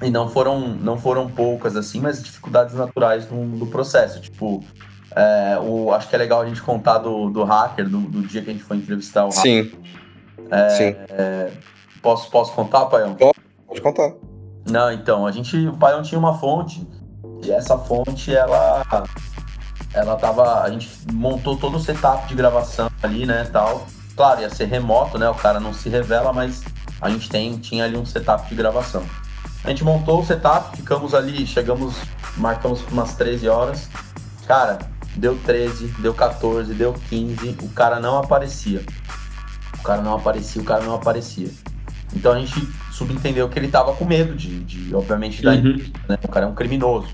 E 0.00 0.08
não 0.08 0.28
foram, 0.28 0.60
não 0.60 0.96
foram 0.96 1.28
poucas, 1.28 1.74
assim, 1.76 2.00
mas 2.00 2.22
dificuldades 2.22 2.76
naturais 2.76 3.26
do, 3.26 3.44
do 3.58 3.66
processo. 3.66 4.20
Tipo, 4.20 4.62
é, 5.16 5.58
o, 5.60 5.92
acho 5.92 6.08
que 6.08 6.14
é 6.14 6.18
legal 6.18 6.42
a 6.42 6.46
gente 6.46 6.62
contar 6.62 6.98
do, 6.98 7.28
do 7.28 7.42
hacker, 7.42 7.88
do, 7.88 7.98
do 7.98 8.22
dia 8.22 8.40
que 8.40 8.50
a 8.50 8.52
gente 8.52 8.64
foi 8.64 8.76
entrevistar 8.76 9.24
o 9.24 9.30
hacker. 9.30 9.42
Sim. 9.42 9.72
É, 10.48 10.68
Sim. 10.70 10.96
É, 11.08 11.50
posso, 12.00 12.30
posso 12.30 12.52
contar, 12.52 12.86
Paião? 12.86 13.16
Pode, 13.16 13.40
pode 13.66 13.80
contar. 13.80 14.12
Não, 14.70 14.92
então, 14.92 15.26
a 15.26 15.32
gente, 15.32 15.56
o 15.66 15.76
Paião 15.76 16.02
tinha 16.02 16.18
uma 16.18 16.38
fonte, 16.38 16.86
e 17.42 17.50
essa 17.50 17.76
fonte, 17.76 18.34
ela 18.34 18.84
ela 19.94 20.16
tava. 20.16 20.62
A 20.62 20.70
gente 20.70 20.90
montou 21.12 21.56
todo 21.56 21.76
o 21.76 21.80
setup 21.80 22.26
de 22.26 22.34
gravação 22.34 22.90
ali, 23.02 23.24
né? 23.24 23.48
Tal. 23.52 23.86
Claro, 24.16 24.42
ia 24.42 24.50
ser 24.50 24.66
remoto, 24.66 25.18
né? 25.18 25.28
O 25.28 25.34
cara 25.34 25.58
não 25.58 25.72
se 25.72 25.88
revela, 25.88 26.32
mas 26.32 26.62
a 27.00 27.08
gente 27.08 27.28
tem, 27.28 27.56
tinha 27.58 27.84
ali 27.84 27.96
um 27.96 28.04
setup 28.04 28.48
de 28.48 28.54
gravação. 28.54 29.02
A 29.64 29.70
gente 29.70 29.82
montou 29.82 30.20
o 30.20 30.26
setup, 30.26 30.76
ficamos 30.76 31.14
ali, 31.14 31.46
chegamos, 31.46 31.96
marcamos 32.36 32.82
umas 32.92 33.14
13 33.14 33.48
horas. 33.48 33.88
Cara, 34.46 34.78
deu 35.16 35.38
13, 35.38 35.86
deu 35.98 36.12
14, 36.12 36.74
deu 36.74 36.92
15, 36.92 37.56
o 37.62 37.68
cara 37.70 37.98
não 37.98 38.18
aparecia. 38.18 38.84
O 39.78 39.82
cara 39.82 40.02
não 40.02 40.14
aparecia, 40.14 40.60
o 40.60 40.64
cara 40.64 40.84
não 40.84 40.94
aparecia. 40.94 41.50
Então 42.14 42.32
a 42.32 42.38
gente 42.38 42.68
subentendeu 42.92 43.48
que 43.48 43.58
ele 43.58 43.68
tava 43.68 43.92
com 43.94 44.04
medo 44.04 44.34
de, 44.34 44.60
de 44.60 44.94
obviamente, 44.94 45.44
uhum. 45.44 45.76
da 46.06 46.14
né? 46.14 46.18
O 46.22 46.28
cara 46.28 46.46
é 46.46 46.48
um 46.48 46.54
criminoso. 46.54 47.08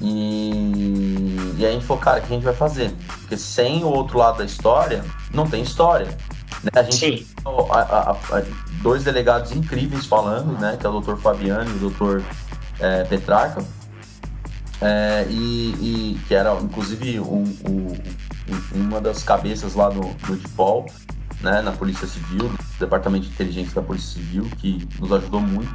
E, 0.00 1.36
e 1.56 1.64
aí 1.64 1.66
a 1.66 1.72
gente 1.72 1.86
falou, 1.86 2.02
cara, 2.02 2.18
o 2.18 2.22
que 2.22 2.32
a 2.32 2.34
gente 2.36 2.44
vai 2.44 2.54
fazer? 2.54 2.90
Porque 3.20 3.36
sem 3.36 3.84
o 3.84 3.88
outro 3.88 4.18
lado 4.18 4.38
da 4.38 4.44
história, 4.44 5.04
não 5.32 5.46
tem 5.46 5.62
história. 5.62 6.06
Né? 6.62 6.70
A 6.74 6.82
gente 6.82 7.26
a- 7.44 7.78
a- 7.80 8.10
a- 8.38 8.42
dois 8.82 9.04
delegados 9.04 9.52
incríveis 9.52 10.06
falando, 10.06 10.58
né? 10.58 10.76
Que 10.78 10.86
é 10.86 10.88
o 10.88 11.00
Dr. 11.00 11.16
Fabiano 11.16 11.70
e 11.70 11.84
o 11.84 11.90
Dr. 11.90 12.22
é, 12.80 13.04
Petrarca. 13.04 13.64
É, 14.80 15.26
e, 15.30 16.14
e 16.14 16.20
que 16.26 16.34
era 16.34 16.52
inclusive 16.60 17.20
um, 17.20 17.44
um- 17.66 17.96
um- 18.74 18.80
uma 18.80 19.00
das 19.00 19.22
cabeças 19.22 19.74
lá 19.74 19.88
no, 19.88 20.02
no 20.28 20.36
DIPOL, 20.36 20.84
né, 21.40 21.62
na 21.62 21.72
Polícia 21.72 22.06
Civil, 22.06 22.48
no 22.50 22.58
Departamento 22.78 23.26
de 23.26 23.32
Inteligência 23.32 23.74
da 23.76 23.82
Polícia 23.82 24.14
Civil, 24.14 24.44
que 24.58 24.86
nos 24.98 25.12
ajudou 25.12 25.40
muito 25.40 25.72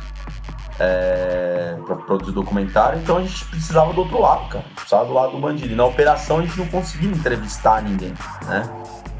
para 1.85 1.95
produzir 1.97 2.31
documentário. 2.31 2.99
Então 2.99 3.17
a 3.17 3.21
gente 3.21 3.45
precisava 3.45 3.93
do 3.93 4.01
outro 4.01 4.21
lado, 4.21 4.47
cara. 4.49 4.65
Precisava 4.75 5.05
do 5.05 5.13
lado 5.13 5.31
do 5.33 5.39
bandido. 5.39 5.73
E 5.73 5.75
na 5.75 5.85
operação 5.85 6.39
a 6.39 6.41
gente 6.41 6.57
não 6.57 6.67
conseguia 6.67 7.09
entrevistar 7.09 7.81
ninguém, 7.81 8.13
né? 8.47 8.69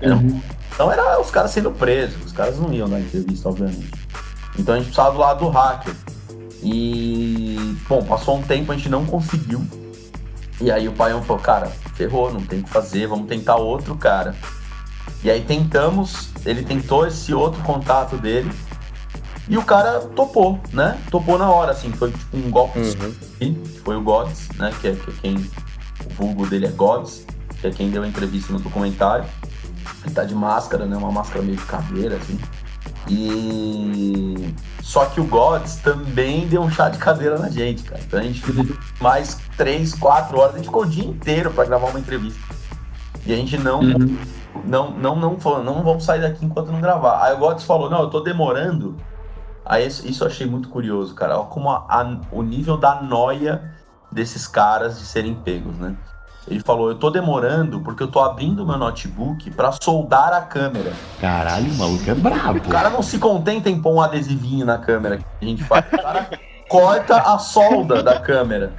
Era 0.02 0.16
um 0.16 0.42
então 0.80 0.90
era 0.90 1.20
os 1.20 1.30
caras 1.30 1.52
sendo 1.52 1.72
presos, 1.72 2.28
os 2.28 2.32
caras 2.32 2.58
não 2.58 2.72
iam 2.72 2.88
na 2.88 3.02
entrevista, 3.02 3.50
obviamente. 3.50 3.92
Então 4.58 4.76
a 4.76 4.78
gente 4.78 4.86
precisava 4.86 5.12
do 5.12 5.20
lado 5.20 5.40
do 5.44 5.50
hacker. 5.50 5.94
E, 6.64 7.76
bom, 7.88 8.02
passou 8.06 8.38
um 8.38 8.42
tempo, 8.42 8.72
a 8.72 8.76
gente 8.78 8.88
não 8.88 9.06
conseguiu. 9.06 9.62
E 10.62 10.72
aí 10.72 10.88
o 10.88 10.94
Paião 10.94 11.22
falou, 11.22 11.42
cara, 11.42 11.68
ferrou, 11.96 12.32
não 12.32 12.40
tem 12.40 12.62
o 12.62 12.64
que 12.64 12.70
fazer, 12.70 13.08
vamos 13.08 13.28
tentar 13.28 13.58
outro 13.58 13.94
cara. 13.98 14.34
E 15.22 15.30
aí 15.30 15.42
tentamos, 15.42 16.30
ele 16.46 16.64
tentou 16.64 17.06
esse 17.06 17.34
outro 17.34 17.62
contato 17.64 18.16
dele. 18.16 18.50
E 19.50 19.58
o 19.58 19.64
cara 19.64 20.00
topou, 20.16 20.60
né? 20.72 20.96
Topou 21.10 21.38
na 21.38 21.50
hora, 21.50 21.72
assim, 21.72 21.92
foi 21.92 22.12
tipo 22.12 22.38
um 22.38 22.52
golpe 22.52 22.80
Uhum. 22.80 23.14
que 23.40 23.80
foi 23.84 23.96
o 23.96 24.02
Gods, 24.02 24.48
né? 24.58 24.72
Que 24.80 24.90
é, 24.90 24.96
que 24.96 25.10
é 25.10 25.14
quem. 25.22 25.36
O 26.06 26.14
vulgo 26.14 26.46
dele 26.46 26.68
é 26.68 26.70
Gods, 26.70 27.26
que 27.60 27.66
é 27.68 27.72
quem 27.72 27.90
deu 27.90 28.04
a 28.04 28.08
entrevista 28.08 28.54
no 28.54 28.60
documentário. 28.60 29.26
Ele 30.06 30.14
tá 30.14 30.24
de 30.24 30.36
máscara, 30.36 30.86
né? 30.86 30.96
Uma 30.96 31.12
máscara 31.12 31.44
meio 31.44 31.58
de 31.58 31.66
caveira, 31.66 32.18
assim. 32.18 32.40
E. 33.08 34.54
Só 34.84 35.06
que 35.06 35.20
o 35.20 35.24
Gods 35.24 35.78
também 35.78 36.48
deu 36.48 36.62
um 36.62 36.70
chá 36.70 36.90
de 36.90 37.00
cadeira 37.00 37.40
na 37.40 37.50
gente, 37.50 37.84
cara. 37.84 38.02
Então 38.06 38.20
a 38.20 38.24
gente 38.24 38.42
ficou 38.42 38.66
mais 39.02 39.40
três, 39.58 39.94
quatro 39.96 40.40
horas, 40.40 40.54
a 40.54 40.58
gente 40.58 40.68
ficou 40.68 40.84
o 40.84 40.86
dia 40.86 41.06
inteiro 41.06 41.52
pra 41.52 41.66
gravar 41.66 41.88
uma 41.88 42.00
entrevista. 42.00 42.40
E 43.26 43.34
a 43.34 43.36
gente 43.36 43.58
não 43.58 43.82
não, 44.66 44.92
não, 44.92 45.16
não, 45.16 45.40
falou, 45.40 45.64
não 45.64 45.84
vamos 45.84 46.04
sair 46.04 46.22
daqui 46.22 46.46
enquanto 46.46 46.72
não 46.72 46.82
gravar. 46.82 47.24
Aí 47.24 47.34
o 47.34 47.38
Gottes 47.38 47.66
falou, 47.66 47.90
não, 47.90 48.02
eu 48.02 48.10
tô 48.10 48.20
demorando. 48.20 48.96
Aí 49.70 49.86
isso, 49.86 50.24
eu 50.24 50.28
achei 50.28 50.48
muito 50.48 50.68
curioso, 50.68 51.14
cara. 51.14 51.38
Olha 51.38 51.46
como 51.48 51.70
a- 51.70 51.86
a- 51.88 52.18
o 52.32 52.42
nível 52.42 52.76
da 52.76 53.02
noia 53.04 53.72
desses 54.12 54.48
caras 54.48 54.98
de 54.98 55.06
serem 55.06 55.36
pegos, 55.36 55.78
né? 55.78 55.96
Ele 56.48 56.60
falou, 56.62 56.90
eu 56.90 56.96
tô 56.96 57.12
demorando 57.12 57.80
porque 57.82 58.02
eu 58.02 58.08
tô 58.08 58.20
abrindo 58.20 58.66
meu 58.66 58.78
notebook 58.80 59.52
pra 59.52 59.72
soldar 59.80 60.34
a 60.34 60.42
câmera. 60.42 60.92
Caralho, 61.22 61.72
o 61.72 61.76
maluco 61.78 62.10
é 62.10 62.16
brabo. 62.16 62.58
O 62.58 62.62
cara 62.70 62.90
não 62.90 63.04
se 63.04 63.20
contenta 63.20 63.70
em 63.70 63.80
pôr 63.80 63.94
um 63.94 64.02
adesivinho 64.02 64.66
na 64.66 64.80
câmera 64.80 65.18
que 65.18 65.26
a 65.40 65.46
gente 65.46 65.64
faz. 65.64 65.86
O 65.94 65.98
cara 66.02 66.28
corta 66.68 67.18
a 67.18 67.38
solda 67.38 68.02
da 68.02 68.20
câmera. 68.20 68.74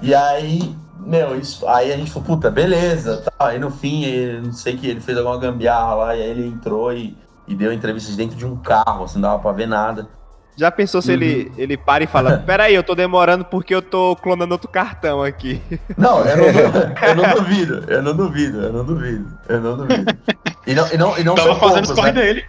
E 0.00 0.12
aí, 0.12 0.74
meu, 0.98 1.38
isso. 1.38 1.68
Aí 1.68 1.92
a 1.92 1.96
gente 1.96 2.10
falou, 2.10 2.26
puta, 2.26 2.50
beleza. 2.50 3.18
Tá. 3.18 3.46
Aí 3.46 3.60
no 3.60 3.70
fim, 3.70 4.02
ele, 4.02 4.40
não 4.46 4.52
sei 4.52 4.76
que 4.76 4.88
ele 4.88 5.00
fez 5.00 5.16
alguma 5.16 5.38
gambiarra 5.38 5.94
lá, 5.94 6.16
e 6.16 6.22
aí 6.22 6.28
ele 6.28 6.48
entrou 6.48 6.92
e, 6.92 7.16
e 7.46 7.54
deu 7.54 7.72
entrevista 7.72 8.10
de 8.10 8.16
dentro 8.16 8.36
de 8.36 8.44
um 8.46 8.56
carro, 8.56 9.04
assim, 9.04 9.20
não 9.20 9.28
dava 9.28 9.38
pra 9.40 9.52
ver 9.52 9.68
nada. 9.68 10.08
Já 10.56 10.70
pensou 10.70 11.00
se 11.00 11.10
ele, 11.12 11.50
ele 11.56 11.76
para 11.76 12.04
e 12.04 12.06
fala: 12.06 12.38
Peraí, 12.46 12.74
eu 12.74 12.82
tô 12.82 12.94
demorando 12.94 13.44
porque 13.44 13.74
eu 13.74 13.80
tô 13.80 14.14
clonando 14.16 14.52
outro 14.52 14.68
cartão 14.68 15.22
aqui. 15.22 15.62
Não, 15.96 16.24
eu 16.26 16.36
não, 16.36 16.44
eu 17.08 17.14
não 17.14 17.34
duvido, 17.34 17.84
eu 17.88 18.02
não 18.02 18.14
duvido, 18.16 18.62
eu 18.62 18.72
não 18.72 18.84
duvido, 18.84 19.38
eu 19.48 19.60
não 19.60 19.76
duvido. 19.76 20.18
E 20.66 20.74
não, 20.74 20.88
e 20.92 20.98
não, 20.98 21.18
e 21.18 21.24
não 21.24 21.34
Tava 21.34 21.56
fazendo 21.56 21.84
os 21.84 21.86
poucos, 21.88 21.94
corre 21.94 22.12
né? 22.12 22.20
dele. 22.20 22.44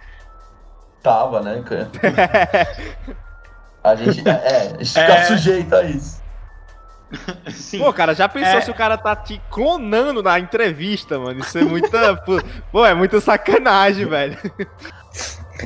Tava, 1.02 1.40
né? 1.40 1.62
cara? 1.66 1.90
A 3.82 3.94
gente, 3.94 4.26
é, 4.26 4.72
a 4.74 4.82
gente 4.82 4.86
fica 4.88 5.00
É. 5.00 5.24
sujeito 5.24 5.74
a 5.74 5.82
isso. 5.82 6.22
Sim. 7.50 7.78
Pô, 7.78 7.92
cara, 7.92 8.14
já 8.14 8.28
pensou 8.28 8.58
É. 8.58 8.60
se 8.62 8.70
o 8.70 8.74
cara 8.74 8.96
tá 8.96 9.14
te 9.14 9.40
clonando 9.50 10.22
na 10.22 10.38
entrevista, 10.38 11.18
mano? 11.18 11.40
Isso 11.40 11.56
é 11.58 11.62
muita. 11.62 12.16
Pô, 12.72 12.84
é 12.84 12.94
muita 12.94 13.20
sacanagem, 13.20 14.06
velho. 14.06 14.36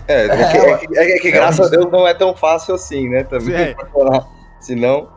É, 0.06 0.26
é, 0.26 0.28
que, 0.28 0.56
é, 0.58 0.76
que, 0.78 0.98
é 0.98 1.18
que, 1.18 1.30
graças 1.30 1.66
a 1.66 1.70
Deus 1.70 1.90
não 1.90 2.06
é 2.06 2.14
tão 2.14 2.34
fácil 2.36 2.74
assim, 2.74 3.08
né? 3.08 3.24
Também. 3.24 3.54
É. 3.54 3.74
falar. 3.92 4.26
Senão. 4.60 5.08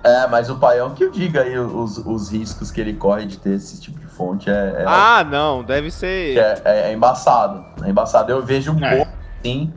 É, 0.03 0.25
mas 0.25 0.49
o 0.49 0.55
Paião 0.57 0.95
que 0.95 1.03
eu 1.03 1.11
diga 1.11 1.43
aí 1.43 1.55
os, 1.59 1.99
os 1.99 2.31
riscos 2.31 2.71
que 2.71 2.81
ele 2.81 2.93
corre 2.93 3.27
de 3.27 3.37
ter 3.37 3.51
esse 3.53 3.79
tipo 3.79 3.99
de 3.99 4.07
fonte 4.07 4.49
é, 4.49 4.53
é, 4.79 4.83
Ah, 4.87 5.23
não, 5.23 5.63
deve 5.63 5.91
ser. 5.91 6.35
é, 6.39 6.61
é- 6.65 6.89
é 6.89 6.93
embaçado. 6.93 7.63
É 7.85 7.89
embaçado. 7.91 8.31
Eu 8.31 8.43
vejo 8.43 8.71
um 8.73 8.83
É. 8.83 8.95
pouco, 8.95 9.11
sim, 9.43 9.71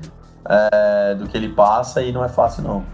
é, 0.49 1.15
do 1.15 1.27
que 1.29 1.37
ele 1.37 1.51
passa 1.51 2.01
e 2.01 2.11
não 2.11 2.25
é 2.25 2.29
fácil, 2.31 2.63
não. 2.63 2.87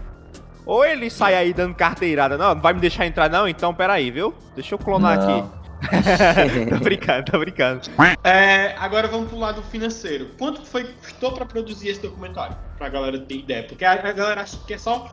Ou 0.65 0.83
ele 0.83 1.09
sai 1.09 1.33
aí 1.35 1.53
dando 1.53 1.73
carteirada. 1.73 2.37
Não, 2.37 2.53
não 2.53 2.61
vai 2.61 2.73
me 2.73 2.81
deixar 2.81 3.05
entrar, 3.05 3.29
não? 3.29 3.47
Então 3.47 3.73
peraí, 3.73 4.11
viu? 4.11 4.33
Deixa 4.53 4.75
eu 4.75 4.79
clonar 4.79 5.17
Não. 5.17 5.39
aqui. 5.39 5.49
tô 6.69 6.83
brincando, 6.83 7.31
tô 7.31 7.39
brincando. 7.39 7.81
É, 8.23 8.75
agora 8.77 9.07
vamos 9.07 9.29
pro 9.29 9.37
lado 9.37 9.61
financeiro. 9.63 10.29
Quanto 10.37 10.65
foi 10.65 10.85
custou 10.93 11.33
pra 11.33 11.45
produzir 11.45 11.89
esse 11.89 12.01
documentário? 12.01 12.55
Pra 12.77 12.89
galera 12.89 13.19
ter 13.19 13.35
ideia. 13.35 13.63
Porque 13.63 13.83
a, 13.83 13.93
a 13.93 14.11
galera 14.11 14.41
acha 14.41 14.57
que 14.65 14.73
é 14.73 14.77
só 14.77 15.09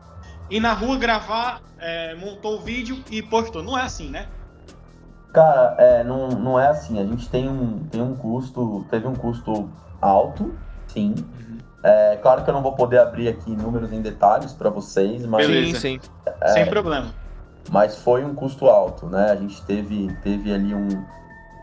ir 0.49 0.59
na 0.59 0.73
rua 0.73 0.97
gravar, 0.97 1.61
é, 1.79 2.15
montou 2.15 2.57
o 2.57 2.61
vídeo 2.61 3.03
e 3.09 3.21
postou. 3.21 3.63
Não 3.63 3.77
é 3.77 3.83
assim, 3.83 4.09
né? 4.09 4.27
Cara, 5.33 5.75
é, 5.77 6.03
não, 6.03 6.29
não 6.29 6.59
é 6.59 6.67
assim. 6.67 6.99
A 6.99 7.05
gente 7.05 7.29
tem 7.29 7.47
um, 7.47 7.79
tem 7.91 8.01
um 8.01 8.15
custo, 8.15 8.85
teve 8.89 9.07
um 9.07 9.15
custo 9.15 9.69
alto, 10.01 10.55
sim. 10.87 11.15
É 11.81 12.17
claro 12.21 12.43
que 12.43 12.49
eu 12.49 12.53
não 12.53 12.61
vou 12.61 12.73
poder 12.73 12.99
abrir 12.99 13.29
aqui 13.29 13.51
números 13.51 13.93
em 13.93 14.01
detalhes 14.01 14.51
para 14.51 14.69
vocês, 14.69 15.25
mas, 15.25 15.47
Beleza. 15.47 15.79
Sim, 15.79 15.99
sim. 16.01 16.09
Sem 16.53 16.65
problema. 16.65 17.13
Mas 17.71 17.97
foi 17.97 18.23
um 18.25 18.33
custo 18.33 18.67
alto, 18.67 19.05
né? 19.07 19.31
A 19.31 19.35
gente 19.35 19.61
teve, 19.63 20.07
teve 20.21 20.53
ali 20.53 20.73
um, 20.73 20.87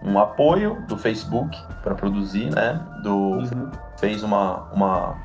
um 0.03 0.19
apoio 0.19 0.83
do 0.87 0.97
Facebook 0.97 1.57
para 1.83 1.95
produzir, 1.95 2.51
né? 2.55 2.81
Do, 3.03 3.41
fez 3.99 4.23
uma, 4.23 4.65
uma, 4.73 5.17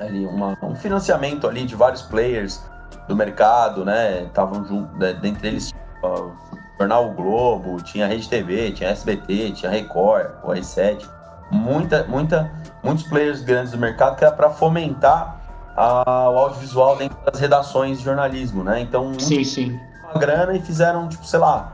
ali, 0.00 0.24
uma- 0.26 0.56
um 0.62 0.74
financiamento 0.74 1.46
ali 1.48 1.64
de 1.64 1.74
vários 1.74 2.02
players 2.02 2.62
do 3.08 3.16
mercado, 3.16 3.84
né? 3.84 4.22
Estavam 4.24 4.64
junto, 4.64 4.96
né, 4.96 5.12
dentre 5.14 5.48
eles 5.48 5.72
o 6.02 6.32
Jornal 6.78 7.08
o 7.10 7.14
Globo, 7.14 7.82
tinha 7.82 8.06
Rede 8.06 8.28
TV, 8.28 8.70
tinha 8.70 8.90
SBT, 8.90 9.50
tinha 9.52 9.70
Record, 9.70 10.26
o 10.44 10.48
R7, 10.52 11.04
muita, 11.50 12.04
muita, 12.04 12.52
muitos 12.84 13.02
players 13.08 13.42
grandes 13.42 13.72
do 13.72 13.78
mercado 13.78 14.16
que 14.16 14.24
era 14.24 14.32
para 14.32 14.48
fomentar 14.50 15.40
a- 15.76 16.30
o 16.30 16.38
audiovisual 16.38 16.96
dentro 16.96 17.16
das 17.24 17.40
redações 17.40 17.98
de 17.98 18.04
jornalismo, 18.04 18.62
né? 18.62 18.80
Então, 18.80 19.18
Sim, 19.18 19.42
sim. 19.42 19.80
Grana 20.18 20.54
e 20.54 20.60
fizeram, 20.60 21.08
tipo, 21.08 21.24
sei 21.24 21.38
lá. 21.38 21.72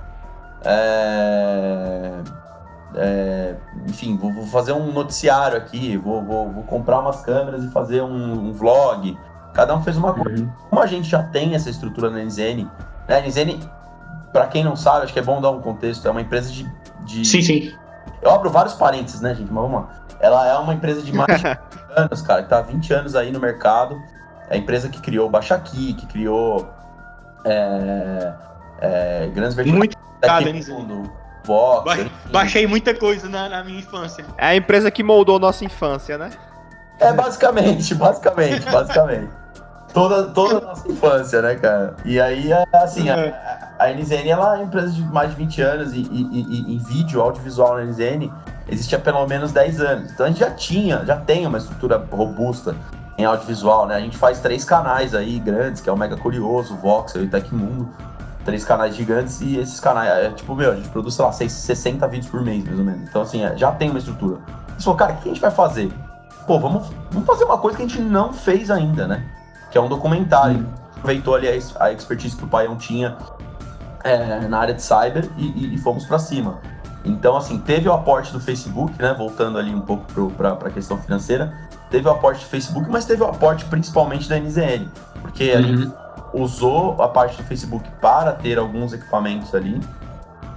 é, 0.64 2.12
é, 2.96 3.54
enfim, 3.88 4.16
vou, 4.16 4.32
vou 4.32 4.46
fazer 4.46 4.72
um 4.72 4.92
noticiário 4.92 5.58
aqui, 5.58 5.96
vou, 5.96 6.22
vou, 6.22 6.50
vou 6.50 6.62
comprar 6.62 7.00
umas 7.00 7.20
câmeras 7.22 7.64
e 7.64 7.70
fazer 7.70 8.02
um, 8.02 8.48
um 8.48 8.52
vlog. 8.52 9.18
Cada 9.52 9.74
um 9.74 9.82
fez 9.82 9.96
uma 9.96 10.14
coisa. 10.14 10.48
Como 10.70 10.80
a 10.80 10.86
gente 10.86 11.08
já 11.08 11.22
tem 11.22 11.54
essa 11.54 11.70
estrutura 11.70 12.10
na 12.10 12.22
NZN, 12.22 12.68
né? 13.08 13.18
A 13.18 13.20
NZN, 13.20 13.60
pra 14.32 14.46
quem 14.46 14.64
não 14.64 14.76
sabe, 14.76 15.04
acho 15.04 15.12
que 15.12 15.18
é 15.18 15.22
bom 15.22 15.40
dar 15.40 15.50
um 15.50 15.60
contexto, 15.60 16.06
é 16.06 16.10
uma 16.10 16.20
empresa 16.20 16.50
de. 16.50 16.70
de 17.04 17.24
Sim, 17.24 17.42
sim. 17.42 17.72
eu 18.22 18.30
abro 18.30 18.50
vários 18.50 18.74
parênteses, 18.74 19.20
né, 19.20 19.34
gente? 19.34 19.52
Mas 19.52 19.62
vamos 19.62 19.82
lá. 19.82 19.88
Ela 20.20 20.46
é 20.48 20.56
uma 20.56 20.72
empresa 20.72 21.02
de 21.02 21.12
mais 21.12 21.40
de 21.40 21.46
20 21.46 21.58
anos, 21.96 22.22
cara, 22.22 22.42
que 22.42 22.48
tá 22.48 22.58
há 22.58 22.62
20 22.62 22.92
anos 22.92 23.16
aí 23.16 23.30
no 23.30 23.40
mercado. 23.40 24.00
É 24.48 24.54
a 24.54 24.56
empresa 24.56 24.88
que 24.88 25.00
criou 25.00 25.26
o 25.26 25.30
Baixaqui, 25.30 25.94
que 25.94 26.06
criou 26.06 26.68
é, 27.44 28.32
é, 28.80 29.26
grandes 29.34 29.54
verticais 29.54 30.44
Muito 30.44 30.72
mundo. 30.72 31.12
Vox, 31.44 31.84
Ba- 31.84 31.96
enfim. 32.00 32.10
Baixei 32.32 32.66
muita 32.66 32.94
coisa 32.94 33.28
na, 33.28 33.48
na 33.50 33.62
minha 33.62 33.78
infância. 33.80 34.24
É 34.38 34.46
a 34.46 34.56
empresa 34.56 34.90
que 34.90 35.02
moldou 35.02 35.38
nossa 35.38 35.64
infância, 35.64 36.16
né? 36.16 36.30
É 36.98 37.12
basicamente, 37.12 37.92
basicamente, 37.96 38.64
basicamente. 38.70 39.28
Toda, 39.92 40.24
toda 40.30 40.58
a 40.58 40.60
nossa 40.62 40.90
infância, 40.90 41.40
né, 41.42 41.54
cara? 41.56 41.94
E 42.04 42.18
aí, 42.20 42.50
é, 42.50 42.64
assim, 42.72 43.08
a, 43.10 43.74
a 43.78 43.92
NZN 43.92 44.28
ela 44.28 44.54
é 44.54 44.56
uma 44.58 44.64
empresa 44.64 44.90
de 44.90 45.02
mais 45.02 45.30
de 45.30 45.36
20 45.36 45.60
anos 45.62 45.92
e, 45.92 45.98
e, 45.98 46.22
e- 46.32 46.64
e 46.72 46.74
em 46.74 46.78
vídeo, 46.78 47.20
audiovisual 47.20 47.76
na 47.76 47.84
NZN, 47.84 48.32
existe 48.68 48.96
há 48.96 48.98
pelo 48.98 49.24
menos 49.26 49.52
10 49.52 49.80
anos. 49.80 50.10
Então 50.12 50.26
a 50.26 50.28
gente 50.30 50.40
já 50.40 50.50
tinha, 50.50 51.04
já 51.04 51.16
tem 51.16 51.46
uma 51.46 51.58
estrutura 51.58 52.02
robusta 52.10 52.74
em 53.16 53.24
audiovisual, 53.24 53.86
né? 53.86 53.96
A 53.96 54.00
gente 54.00 54.16
faz 54.16 54.40
três 54.40 54.64
canais 54.64 55.14
aí 55.14 55.38
grandes, 55.38 55.80
que 55.80 55.88
é 55.88 55.92
o 55.92 55.96
Mega 55.96 56.16
Curioso, 56.16 56.74
o 56.74 56.76
Voxel 56.76 57.22
e 57.22 57.26
o 57.26 57.30
Tecmundo. 57.30 57.88
Três 58.44 58.62
canais 58.64 58.94
gigantes 58.94 59.40
e 59.40 59.56
esses 59.56 59.80
canais, 59.80 60.08
é, 60.10 60.30
tipo, 60.30 60.54
meu, 60.54 60.72
a 60.72 60.74
gente 60.76 60.88
produz, 60.90 61.14
sei 61.14 61.24
lá, 61.24 61.32
seis- 61.32 61.52
60 61.52 62.06
vídeos 62.08 62.30
por 62.30 62.42
mês, 62.42 62.62
mais 62.64 62.78
ou 62.78 62.84
menos. 62.84 63.08
Então, 63.08 63.22
assim, 63.22 63.42
é, 63.42 63.56
já 63.56 63.72
tem 63.72 63.88
uma 63.88 63.98
estrutura. 63.98 64.38
Você 64.76 64.84
falou, 64.84 64.98
cara, 64.98 65.12
o 65.14 65.16
que 65.16 65.28
a 65.30 65.32
gente 65.32 65.40
vai 65.40 65.50
fazer? 65.50 65.90
Pô, 66.46 66.58
vamos, 66.58 66.88
vamos 67.10 67.26
fazer 67.26 67.44
uma 67.44 67.56
coisa 67.56 67.76
que 67.78 67.82
a 67.84 67.88
gente 67.88 68.02
não 68.02 68.34
fez 68.34 68.70
ainda, 68.70 69.06
né? 69.06 69.24
Que 69.70 69.78
é 69.78 69.80
um 69.80 69.88
documentário. 69.88 70.66
aproveitou 70.96 71.34
ali 71.36 71.48
a, 71.48 71.84
a 71.84 71.92
expertise 71.92 72.36
que 72.36 72.44
o 72.44 72.46
Paião 72.46 72.76
tinha 72.76 73.16
é, 74.02 74.40
na 74.40 74.58
área 74.58 74.74
de 74.74 74.82
cyber 74.82 75.26
e, 75.38 75.46
e, 75.46 75.74
e 75.74 75.78
fomos 75.78 76.04
para 76.04 76.18
cima. 76.18 76.58
Então, 77.02 77.36
assim, 77.36 77.58
teve 77.58 77.88
o 77.88 77.92
aporte 77.94 78.30
do 78.32 78.40
Facebook, 78.40 79.00
né? 79.00 79.14
Voltando 79.16 79.58
ali 79.58 79.74
um 79.74 79.80
pouco 79.80 80.04
para 80.32 80.50
a 80.52 80.70
questão 80.70 80.98
financeira, 80.98 81.52
teve 81.94 82.08
o 82.08 82.10
aporte 82.10 82.44
do 82.44 82.50
Facebook, 82.50 82.90
mas 82.90 83.04
teve 83.04 83.22
o 83.22 83.26
aporte 83.26 83.64
principalmente 83.66 84.28
da 84.28 84.36
NZN, 84.36 84.88
porque 85.22 85.52
a 85.52 85.62
gente 85.62 85.92
usou 86.32 87.00
a 87.00 87.06
parte 87.06 87.36
do 87.36 87.44
Facebook 87.44 87.88
para 88.00 88.32
ter 88.32 88.58
alguns 88.58 88.92
equipamentos 88.92 89.54
ali 89.54 89.80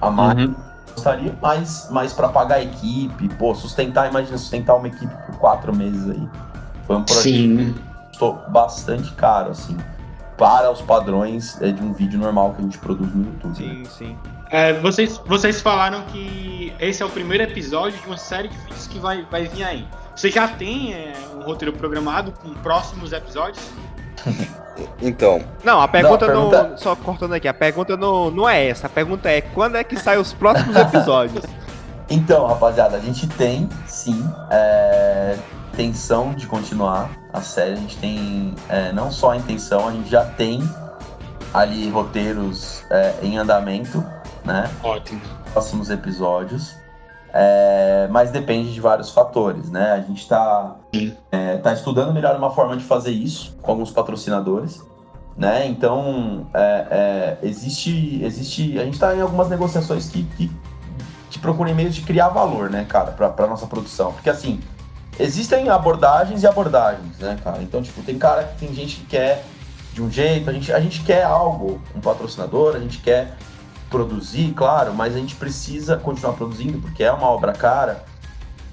a 0.01 0.10
mais. 0.10 0.39
Uhum. 0.39 0.56
Gostaria, 0.96 1.38
mas, 1.39 1.89
mas 1.91 2.12
para 2.12 2.29
pagar 2.29 2.56
a 2.56 2.63
equipe, 2.63 3.29
pô, 3.36 3.53
sustentar, 3.53 4.10
imagina 4.10 4.36
sustentar 4.36 4.75
uma 4.75 4.88
equipe 4.88 5.13
por 5.27 5.38
quatro 5.38 5.75
meses 5.75 6.10
aí. 6.10 6.27
Foi 6.88 6.96
um 6.96 7.03
projeto 7.03 7.24
Sim. 7.24 7.74
que 7.74 8.08
custou 8.08 8.41
bastante 8.50 9.13
caro, 9.13 9.51
assim, 9.51 9.77
para 10.36 10.72
os 10.72 10.82
padrões 10.82 11.62
é, 11.62 11.72
de 11.72 11.84
um 11.84 11.94
vídeo 11.94 12.17
normal 12.17 12.53
que 12.53 12.62
a 12.62 12.63
gente 12.63 12.79
produz 12.79 13.13
no 13.13 13.25
YouTube. 13.25 13.56
Sim, 13.56 13.84
né? 13.84 13.86
sim. 13.86 14.17
É, 14.50 14.74
vocês, 14.74 15.20
vocês 15.25 15.62
falaram 15.62 16.04
que 16.04 16.74
esse 16.80 17.04
é 17.04 17.06
o 17.06 17.10
primeiro 17.10 17.44
episódio 17.44 18.00
de 18.00 18.08
uma 18.08 18.18
série 18.18 18.48
de 18.48 18.58
vídeos 18.58 18.88
que 18.88 19.00
vai, 19.00 19.25
vai 19.30 19.46
vir 19.48 19.63
aí. 19.63 19.88
Você 20.16 20.32
já 20.32 20.48
tem 20.48 20.94
é, 20.94 21.13
um 21.36 21.42
roteiro 21.42 21.74
programado 21.74 22.32
com 22.32 22.50
próximos 22.56 23.12
episódios? 23.13 23.63
Então, 25.01 25.44
Não, 25.63 25.82
a 25.82 25.88
pergunta, 25.88 26.27
Não, 26.27 26.34
a 26.34 26.50
pergunta- 26.50 26.70
não. 26.70 26.77
Só 26.77 26.96
cortando 26.96 27.34
aqui, 27.34 27.48
a 27.48 27.54
pergunta 27.54 27.98
não, 27.98 28.30
não 28.30 28.48
é 28.48 28.68
essa. 28.68 28.86
A 28.86 28.89
pergunta 28.89 29.27
é 29.27 29.42
quando 29.42 29.75
é 29.75 29.84
que 29.84 29.98
saem 30.00 30.20
os 30.20 30.34
próximos 30.34 30.75
episódios? 30.75 31.44
Então, 32.10 32.48
rapaziada, 32.48 32.96
a 32.96 33.01
gente 33.01 33.27
tem, 33.27 33.68
sim, 33.86 34.24
é, 34.50 35.36
intenção 35.74 36.34
de 36.34 36.48
continuar 36.48 37.10
a 37.34 37.42
série. 37.42 37.74
A 37.74 37.75
gente 37.75 37.98
tem 37.98 38.56
é, 38.70 38.94
não 38.94 39.12
só 39.12 39.32
a 39.32 39.36
intenção, 39.36 39.89
a 39.89 39.92
gente 39.92 40.10
já 40.10 40.24
tem 40.24 40.63
ali 41.54 41.89
roteiros 41.89 42.84
é, 42.89 43.13
em 43.22 43.38
andamento, 43.38 44.01
né? 44.48 44.72
Ótimo. 44.82 45.22
Próximos 45.51 45.89
episódios. 45.89 46.74
É, 47.34 48.08
mas 48.10 48.32
depende 48.32 48.74
de 48.74 48.80
vários 48.80 49.12
fatores, 49.12 49.70
né? 49.70 49.92
A 49.92 50.01
gente 50.01 50.22
está 50.22 50.77
Sim. 50.96 51.16
tá 51.62 51.74
estudando 51.74 52.13
melhor 52.13 52.36
uma 52.38 52.50
forma 52.50 52.75
de 52.77 52.84
fazer 52.84 53.12
isso 53.12 53.56
com 53.62 53.72
alguns 53.72 53.92
patrocinadores, 53.92 54.82
né? 55.36 55.68
Então, 55.68 56.48
é, 56.54 56.88
é, 56.89 57.48
existe, 57.48 58.24
existe... 58.24 58.80
A 58.80 58.86
gente 58.86 58.94
está 58.94 59.16
em 59.16 59.22
algumas 59.22 59.50
negociações 59.50 60.10
que, 60.10 60.24
que, 60.24 60.50
que 61.30 61.38
procuram 61.38 61.75
meios 61.75 61.94
de 61.94 62.01
criar 62.01 62.30
valor, 62.30 62.70
né, 62.70 62.86
cara, 62.88 63.12
para 63.12 63.46
nossa 63.46 63.68
produção. 63.68 64.13
Porque, 64.13 64.30
assim, 64.30 64.62
existem 65.20 65.70
abordagens 65.70 66.42
e 66.42 66.48
abordagens, 66.48 67.20
né, 67.20 67.38
cara? 67.44 67.62
Então, 67.62 67.84
tipo, 67.84 68.01
tem 68.01 68.18
cara 68.18 68.46
que 68.46 68.66
tem 68.66 68.74
gente 68.74 68.96
que 68.96 69.06
quer 69.06 69.44
de 69.94 70.01
um 70.01 70.10
jeito, 70.10 70.50
a 70.50 70.54
gente, 70.54 70.72
a 70.72 70.80
gente 70.80 71.04
quer 71.04 71.24
algo, 71.24 71.82
um 71.94 72.00
patrocinador, 72.00 72.75
a 72.75 72.80
gente 72.80 73.00
quer 73.00 73.36
produzir, 73.89 74.53
claro, 74.53 74.94
mas 74.94 75.15
a 75.15 75.20
gente 75.20 75.36
precisa 75.36 75.98
continuar 75.98 76.34
produzindo 76.34 76.79
porque 76.79 77.03
é 77.03 77.12
uma 77.12 77.27
obra 77.27 77.53
cara, 77.53 78.03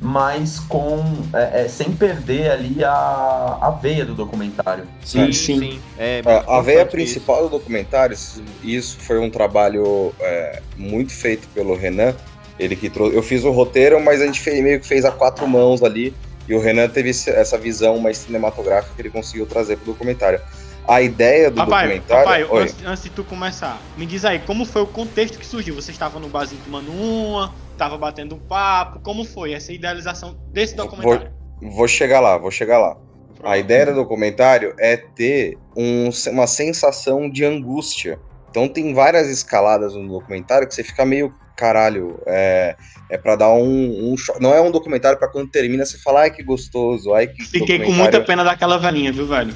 mas 0.00 0.58
com 0.60 1.02
é, 1.32 1.62
é, 1.62 1.68
sem 1.68 1.92
perder 1.92 2.50
ali 2.50 2.84
a, 2.84 3.58
a 3.60 3.70
veia 3.70 4.04
do 4.04 4.14
documentário. 4.14 4.84
Sim, 5.04 5.32
sim. 5.32 5.80
É, 5.96 6.20
a, 6.26 6.58
a 6.58 6.60
veia 6.60 6.84
principal 6.84 7.44
do 7.44 7.48
documentário, 7.50 8.12
isso- 8.14 8.42
isso 8.62 8.96
foi 8.98 9.18
um 9.18 9.30
trabalho 9.30 10.12
é, 10.20 10.60
muito 10.76 11.12
feito 11.12 11.46
pelo 11.54 11.76
Renan. 11.76 12.14
Ele 12.58 12.76
que 12.76 12.88
trouxe. 12.88 13.16
Eu 13.16 13.22
fiz 13.22 13.44
o 13.44 13.50
roteiro, 13.50 14.00
mas 14.00 14.20
a 14.20 14.26
gente 14.26 14.40
fez, 14.40 14.62
meio 14.62 14.78
que 14.78 14.86
fez 14.86 15.04
a 15.04 15.10
quatro 15.10 15.46
mãos 15.46 15.82
ali. 15.82 16.14
E 16.46 16.54
o 16.54 16.60
Renan 16.60 16.88
teve 16.88 17.08
essa 17.10 17.56
visão 17.56 17.98
mais 17.98 18.18
cinematográfica 18.18 18.92
que 18.94 19.00
ele 19.02 19.10
conseguiu 19.10 19.46
trazer 19.46 19.76
pro 19.76 19.86
documentário. 19.86 20.40
A 20.86 21.00
ideia 21.00 21.50
do 21.50 21.56
Papai, 21.56 21.86
documentário. 21.86 22.46
papai 22.48 22.62
antes, 22.62 22.84
antes 22.84 23.02
de 23.04 23.10
tu 23.10 23.24
começar, 23.24 23.80
me 23.96 24.04
diz 24.04 24.24
aí, 24.24 24.38
como 24.40 24.66
foi 24.66 24.82
o 24.82 24.86
contexto 24.86 25.38
que 25.38 25.46
surgiu? 25.46 25.74
Você 25.74 25.90
estava 25.90 26.20
no 26.20 26.28
barzinho 26.28 26.62
tomando 26.62 26.92
uma, 26.92 27.54
estava 27.72 27.96
batendo 27.96 28.34
um 28.34 28.40
papo, 28.40 29.00
como 29.00 29.24
foi 29.24 29.52
essa 29.52 29.72
idealização 29.72 30.36
desse 30.52 30.76
documentário? 30.76 31.30
Vou 31.62 31.88
chegar 31.88 32.20
lá, 32.20 32.36
vou 32.36 32.50
chegar 32.50 32.78
lá. 32.78 32.96
A 33.42 33.56
ideia 33.56 33.86
do 33.86 33.94
documentário 33.94 34.74
é 34.78 34.96
ter 34.96 35.58
um- 35.76 36.10
uma 36.30 36.46
sensação 36.46 37.30
de 37.30 37.44
angústia. 37.44 38.18
Então 38.50 38.68
tem 38.68 38.92
várias 38.94 39.28
escaladas 39.28 39.94
no 39.94 40.06
documentário 40.06 40.68
que 40.68 40.74
você 40.74 40.84
fica 40.84 41.04
meio 41.04 41.34
caralho. 41.56 42.18
É, 42.26 42.76
é 43.10 43.18
para 43.18 43.36
dar 43.36 43.52
um, 43.52 44.12
um. 44.12 44.14
Não 44.40 44.54
é 44.54 44.60
um 44.60 44.70
documentário 44.70 45.18
pra 45.18 45.28
quando 45.28 45.50
termina 45.50 45.84
você 45.84 45.98
falar, 45.98 46.22
ai 46.22 46.30
que 46.30 46.42
gostoso, 46.42 47.12
ai 47.14 47.26
que. 47.26 47.42
Fiquei 47.42 47.80
com 47.80 47.92
muita 47.92 48.20
pena 48.20 48.44
daquela 48.44 48.78
velhinha, 48.78 49.12
viu, 49.12 49.26
velho? 49.26 49.54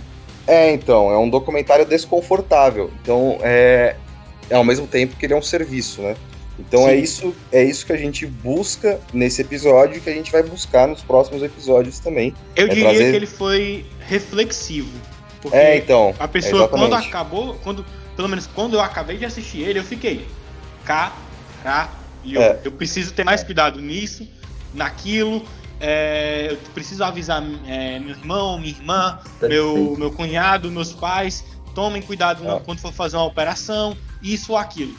É, 0.49 0.73
então, 0.73 1.13
é 1.13 1.19
um 1.19 1.29
documentário 1.29 1.85
desconfortável. 1.85 2.91
Então, 3.03 3.39
é, 3.43 3.95
é 4.51 4.55
ao 4.57 4.65
mesmo 4.65 4.87
tempo 4.87 5.15
que 5.17 5.27
ele 5.27 5.35
é 5.35 5.37
um 5.37 5.43
serviço, 5.43 6.01
né? 6.03 6.17
Então 6.59 6.89
é 6.89 6.97
isso, 6.97 7.33
é 7.53 7.63
isso 7.63 7.87
que 7.87 7.93
a 7.93 7.97
gente 7.97 8.27
busca 8.27 8.99
nesse 9.13 9.43
episódio 9.43 9.99
e 9.99 10.01
que 10.01 10.11
a 10.11 10.13
gente 10.13 10.33
vai 10.33 10.43
buscar 10.43 10.89
nos 10.89 11.03
próximos 11.03 11.41
episódios 11.41 12.01
também. 12.01 12.35
Eu 12.57 12.67
É 12.67 12.69
diria 12.71 12.85
trazer- 12.89 13.11
que 13.13 13.17
ele 13.17 13.27
foi 13.27 13.87
reflexivo. 14.01 14.91
Porque 15.41 15.57
É, 15.57 15.77
então. 15.77 16.13
a 16.19 16.27
pessoa, 16.27 16.67
quando 16.67 16.87
exatamente. 16.87 17.09
acabou, 17.11 17.55
quando, 17.63 17.87
pelo 18.17 18.29
menos 18.29 18.49
quando 18.49 18.75
eu 18.75 18.81
acabei 18.81 19.17
de 19.19 19.25
assistir 19.25 19.61
ele, 19.63 19.79
eu 19.79 19.85
fiquei. 19.85 20.27
Caralho, 20.85 21.91
É. 22.37 22.59
eu 22.65 22.73
preciso 22.73 23.13
ter 23.13 23.23
mais 23.25 23.45
cuidado 23.45 23.81
nisso, 23.81 24.27
naquilo. 24.75 25.45
É, 25.81 26.49
eu 26.51 26.57
preciso 26.75 27.05
avisar 27.05 27.43
é, 27.67 27.99
meu 27.99 28.11
irmão, 28.11 28.59
minha 28.59 28.71
irmã, 28.71 29.19
meu, 29.43 29.97
meu 29.99 30.11
cunhado, 30.11 30.71
meus 30.71 30.93
pais. 30.93 31.45
Tomem 31.75 32.03
cuidado 32.03 32.43
Ah. 32.49 32.61
quando 32.64 32.81
for 32.81 32.93
fazer 32.93 33.17
uma 33.17 33.27
operação, 33.27 33.97
isso 34.23 34.53
ou 34.53 34.59
aquilo. 34.59 34.95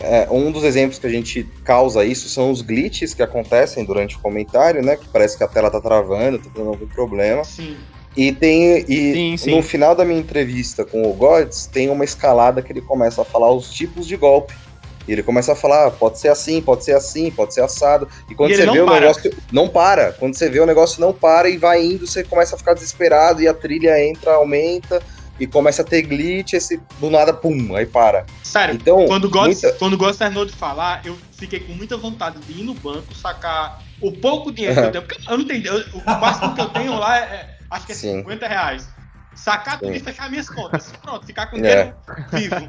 É, 0.00 0.26
um 0.30 0.50
dos 0.50 0.64
exemplos 0.64 0.98
que 0.98 1.06
a 1.06 1.10
gente 1.10 1.44
causa 1.62 2.04
isso 2.04 2.28
são 2.28 2.50
os 2.50 2.60
glitches 2.62 3.14
que 3.14 3.22
acontecem 3.22 3.84
durante 3.84 4.16
o 4.16 4.18
comentário, 4.18 4.82
né? 4.82 4.96
Que 4.96 5.06
parece 5.08 5.36
que 5.36 5.44
a 5.44 5.48
tela 5.48 5.70
tá 5.70 5.80
travando, 5.80 6.38
tá 6.38 6.50
dando 6.54 6.70
algum 6.70 6.86
problema. 6.88 7.44
Sim. 7.44 7.76
E 8.16 8.32
tem. 8.32 8.84
E 8.88 9.12
Sim, 9.14 9.36
sim. 9.36 9.50
no 9.56 9.62
final 9.62 9.94
da 9.94 10.04
minha 10.04 10.18
entrevista 10.18 10.84
com 10.84 11.02
o 11.08 11.12
Gods, 11.14 11.66
tem 11.66 11.88
uma 11.88 12.04
escalada 12.04 12.60
que 12.60 12.72
ele 12.72 12.82
começa 12.82 13.22
a 13.22 13.24
falar 13.24 13.50
os 13.52 13.70
tipos 13.72 14.06
de 14.06 14.16
golpe. 14.16 14.54
E 15.06 15.12
ele 15.12 15.22
começa 15.22 15.52
a 15.52 15.56
falar, 15.56 15.86
ah, 15.86 15.90
pode 15.90 16.18
ser 16.18 16.28
assim, 16.28 16.60
pode 16.62 16.84
ser 16.84 16.94
assim, 16.94 17.30
pode 17.30 17.52
ser 17.54 17.62
assado. 17.62 18.08
E 18.30 18.34
quando 18.34 18.52
E 18.52 18.54
você 18.56 18.66
vê 18.70 18.80
o 18.80 18.86
para. 18.86 19.00
negócio. 19.00 19.36
Não 19.50 19.68
para. 19.68 20.12
Quando 20.12 20.34
você 20.36 20.48
vê 20.48 20.60
o 20.60 20.66
negócio 20.66 21.00
não 21.00 21.12
para 21.12 21.48
e 21.48 21.56
vai 21.56 21.82
indo, 21.84 22.06
você 22.06 22.22
começa 22.22 22.54
a 22.54 22.58
ficar 22.58 22.74
desesperado 22.74 23.42
e 23.42 23.48
a 23.48 23.54
trilha 23.54 24.00
entra, 24.04 24.34
aumenta. 24.34 25.02
E 25.40 25.46
começa 25.46 25.82
a 25.82 25.84
ter 25.84 26.02
glitch, 26.02 26.52
esse 26.52 26.80
do 27.00 27.10
nada, 27.10 27.32
pum, 27.32 27.74
aí 27.74 27.86
para. 27.86 28.24
Sério, 28.44 28.74
Então, 28.76 29.06
quando 29.06 29.24
o 29.24 29.30
Gods, 29.30 29.60
muita- 29.62 29.78
quando 29.78 30.46
de 30.46 30.52
falar, 30.52 31.00
eu 31.04 31.16
fiquei 31.32 31.58
com 31.58 31.72
muita 31.72 31.96
vontade 31.96 32.38
de 32.40 32.60
ir 32.60 32.62
no 32.62 32.74
banco, 32.74 33.12
sacar 33.14 33.82
o 34.00 34.12
pouco 34.12 34.52
dinheiro 34.52 34.76
que 34.80 34.86
eu 34.86 34.92
tenho. 34.92 35.04
Porque 35.04 35.32
eu 35.32 35.38
não 35.38 35.46
tenho. 35.46 35.66
eu- 35.66 35.84
o 36.00 36.20
máximo 36.20 36.54
que 36.54 36.60
eu 36.60 36.68
tenho 36.68 36.94
lá 36.96 37.16
é, 37.18 37.20
é- 37.22 37.56
acho 37.70 37.86
que 37.86 37.92
é 37.92 37.94
Sim. 37.94 38.18
50 38.18 38.46
reais. 38.46 38.88
Sacar 39.34 39.80
tudo 39.80 39.92
e 39.94 39.98
fechar 39.98 40.30
minhas 40.30 40.48
contas. 40.48 40.92
Pronto, 41.02 41.26
ficar 41.26 41.46
com 41.46 41.56
É. 41.56 41.60
dinheiro 41.60 41.94
vivo. 42.30 42.68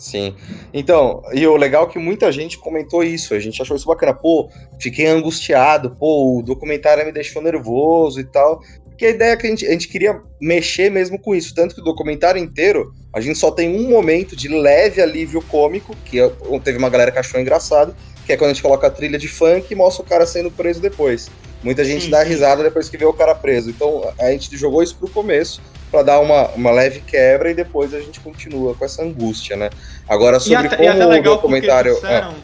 Sim. 0.00 0.34
Então, 0.72 1.22
e 1.34 1.46
o 1.46 1.56
legal 1.56 1.84
é 1.84 1.86
que 1.86 1.98
muita 1.98 2.32
gente 2.32 2.56
comentou 2.56 3.04
isso. 3.04 3.34
A 3.34 3.38
gente 3.38 3.60
achou 3.60 3.76
isso 3.76 3.86
bacana. 3.86 4.14
Pô, 4.14 4.48
fiquei 4.80 5.06
angustiado. 5.06 5.90
Pô, 5.90 6.38
o 6.38 6.42
documentário 6.42 7.04
me 7.04 7.12
deixou 7.12 7.42
nervoso 7.42 8.18
e 8.18 8.24
tal. 8.24 8.62
Porque 8.86 9.04
a 9.04 9.10
ideia 9.10 9.32
é 9.32 9.36
que 9.36 9.46
a 9.46 9.50
gente, 9.50 9.66
a 9.66 9.72
gente 9.72 9.88
queria 9.88 10.18
mexer 10.40 10.90
mesmo 10.90 11.18
com 11.18 11.34
isso. 11.34 11.54
Tanto 11.54 11.74
que 11.74 11.82
o 11.82 11.84
documentário 11.84 12.42
inteiro, 12.42 12.94
a 13.12 13.20
gente 13.20 13.38
só 13.38 13.50
tem 13.50 13.68
um 13.68 13.90
momento 13.90 14.34
de 14.34 14.48
leve 14.48 15.02
alívio 15.02 15.42
cômico, 15.42 15.94
que 16.06 16.18
é- 16.18 16.32
teve 16.64 16.78
uma 16.78 16.88
galera 16.88 17.12
que 17.12 17.18
achou 17.18 17.38
engraçado, 17.38 17.94
que 18.24 18.32
é 18.32 18.38
quando 18.38 18.52
a 18.52 18.54
gente 18.54 18.62
coloca 18.62 18.86
a 18.86 18.90
trilha 18.90 19.18
de 19.18 19.28
funk 19.28 19.70
e 19.70 19.74
mostra 19.74 20.02
o 20.02 20.06
cara 20.06 20.26
sendo 20.26 20.50
preso 20.50 20.80
depois. 20.80 21.30
Muita 21.62 21.84
gente 21.84 22.04
Sim, 22.04 22.10
dá 22.10 22.22
risada 22.22 22.62
depois 22.62 22.88
que 22.88 22.96
vê 22.96 23.04
o 23.04 23.12
cara 23.12 23.34
preso. 23.34 23.68
Então, 23.68 24.10
a 24.18 24.30
gente 24.30 24.56
jogou 24.56 24.82
isso 24.82 24.96
pro 24.96 25.10
começo 25.10 25.60
pra 25.90 26.02
dar 26.02 26.20
uma, 26.20 26.48
uma 26.50 26.70
leve 26.70 27.00
quebra 27.00 27.50
e 27.50 27.54
depois 27.54 27.92
a 27.94 28.00
gente 28.00 28.20
continua 28.20 28.74
com 28.74 28.84
essa 28.84 29.02
angústia, 29.02 29.56
né? 29.56 29.70
Agora, 30.08 30.36
E 30.36 30.40
sobre 30.40 30.66
até, 30.66 30.76
como 30.76 30.88
e 30.88 30.92
até 30.92 31.06
o 31.06 31.08
legal 31.08 31.34
documentário. 31.36 31.92
porque 31.94 32.06
trouxeram, 32.06 32.34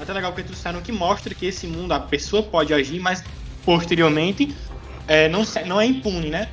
Até 0.00 0.12
legal 0.12 0.32
porque 0.32 0.44
trouxeram 0.44 0.80
que 0.80 0.92
mostra 0.92 1.34
que 1.34 1.46
esse 1.46 1.66
mundo, 1.66 1.92
a 1.92 2.00
pessoa 2.00 2.42
pode 2.42 2.72
agir, 2.72 2.98
mas 3.00 3.22
posteriormente 3.64 4.54
é, 5.06 5.28
não, 5.28 5.42
não 5.66 5.80
é 5.80 5.86
impune, 5.86 6.30
né? 6.30 6.48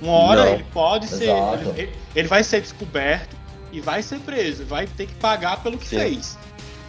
Uma 0.00 0.12
hora 0.12 0.44
Não. 0.44 0.52
ele 0.54 0.64
pode 0.72 1.06
ser. 1.08 1.30
Ele, 1.76 1.90
ele 2.14 2.28
vai 2.28 2.44
ser 2.44 2.60
descoberto 2.60 3.34
e 3.72 3.80
vai 3.80 4.02
ser 4.02 4.18
preso, 4.20 4.64
vai 4.66 4.86
ter 4.86 5.06
que 5.06 5.14
pagar 5.14 5.62
pelo 5.62 5.78
que 5.78 5.86
Sim. 5.88 5.98
fez. 5.98 6.38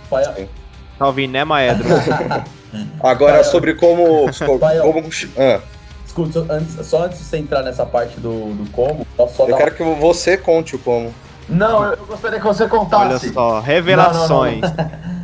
Pai- 0.09 0.47
Tá 0.97 1.05
ouvindo, 1.05 1.31
né, 1.31 1.43
Maedro? 1.43 1.85
Agora, 3.01 3.35
Vai, 3.35 3.43
sobre 3.43 3.75
como. 3.75 4.25
Vai, 4.59 4.79
como 4.79 5.09
ah, 5.37 5.61
Escuta, 6.07 6.31
só 6.31 6.45
antes, 6.49 6.87
só 6.87 7.03
antes 7.03 7.19
de 7.19 7.25
você 7.25 7.37
entrar 7.37 7.61
nessa 7.61 7.85
parte 7.85 8.17
do, 8.19 8.53
do 8.53 8.71
como, 8.71 9.05
posso 9.17 9.35
só 9.35 9.47
eu 9.47 9.57
quero 9.57 9.75
que 9.75 9.83
você 9.83 10.37
conte 10.37 10.75
o 10.75 10.79
como. 10.79 11.13
Não, 11.49 11.83
eu, 11.83 11.93
eu 11.93 12.05
gostaria 12.05 12.39
que 12.39 12.45
você 12.45 12.63
Olha 12.63 12.69
contasse. 12.69 13.33
só, 13.33 13.59
revelações. 13.59 14.61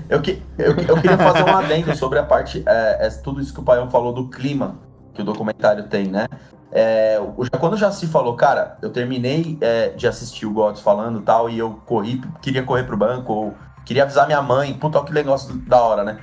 Eu, 0.09 0.21
que, 0.21 0.43
eu, 0.59 0.75
eu 0.75 0.95
queria 1.01 1.17
fazer 1.17 1.43
um 1.43 1.57
adendo 1.57 1.95
sobre 1.95 2.19
a 2.19 2.23
parte, 2.23 2.61
é, 2.67 3.07
é, 3.07 3.09
tudo 3.09 3.41
isso 3.41 3.53
que 3.53 3.61
o 3.61 3.63
Paião 3.63 3.89
falou 3.89 4.13
do 4.13 4.27
clima 4.29 4.77
que 5.13 5.21
o 5.21 5.25
documentário 5.25 5.85
tem, 5.85 6.05
né? 6.05 6.27
É, 6.71 7.19
quando 7.59 7.77
já 7.77 7.91
se 7.91 8.05
falou, 8.07 8.35
cara, 8.35 8.77
eu 8.81 8.91
terminei 8.91 9.57
é, 9.61 9.89
de 9.89 10.05
assistir 10.05 10.45
o 10.45 10.51
Gods 10.51 10.81
falando 10.81 11.19
e 11.19 11.23
tal, 11.23 11.49
e 11.49 11.57
eu 11.57 11.79
corri, 11.85 12.21
queria 12.41 12.61
correr 12.61 12.83
pro 12.83 12.97
banco, 12.97 13.31
ou 13.31 13.53
queria 13.85 14.03
avisar 14.03 14.27
minha 14.27 14.41
mãe, 14.41 14.73
puta, 14.73 14.99
olha 14.99 15.07
que 15.07 15.13
negócio 15.13 15.55
da 15.67 15.81
hora, 15.81 16.03
né? 16.03 16.19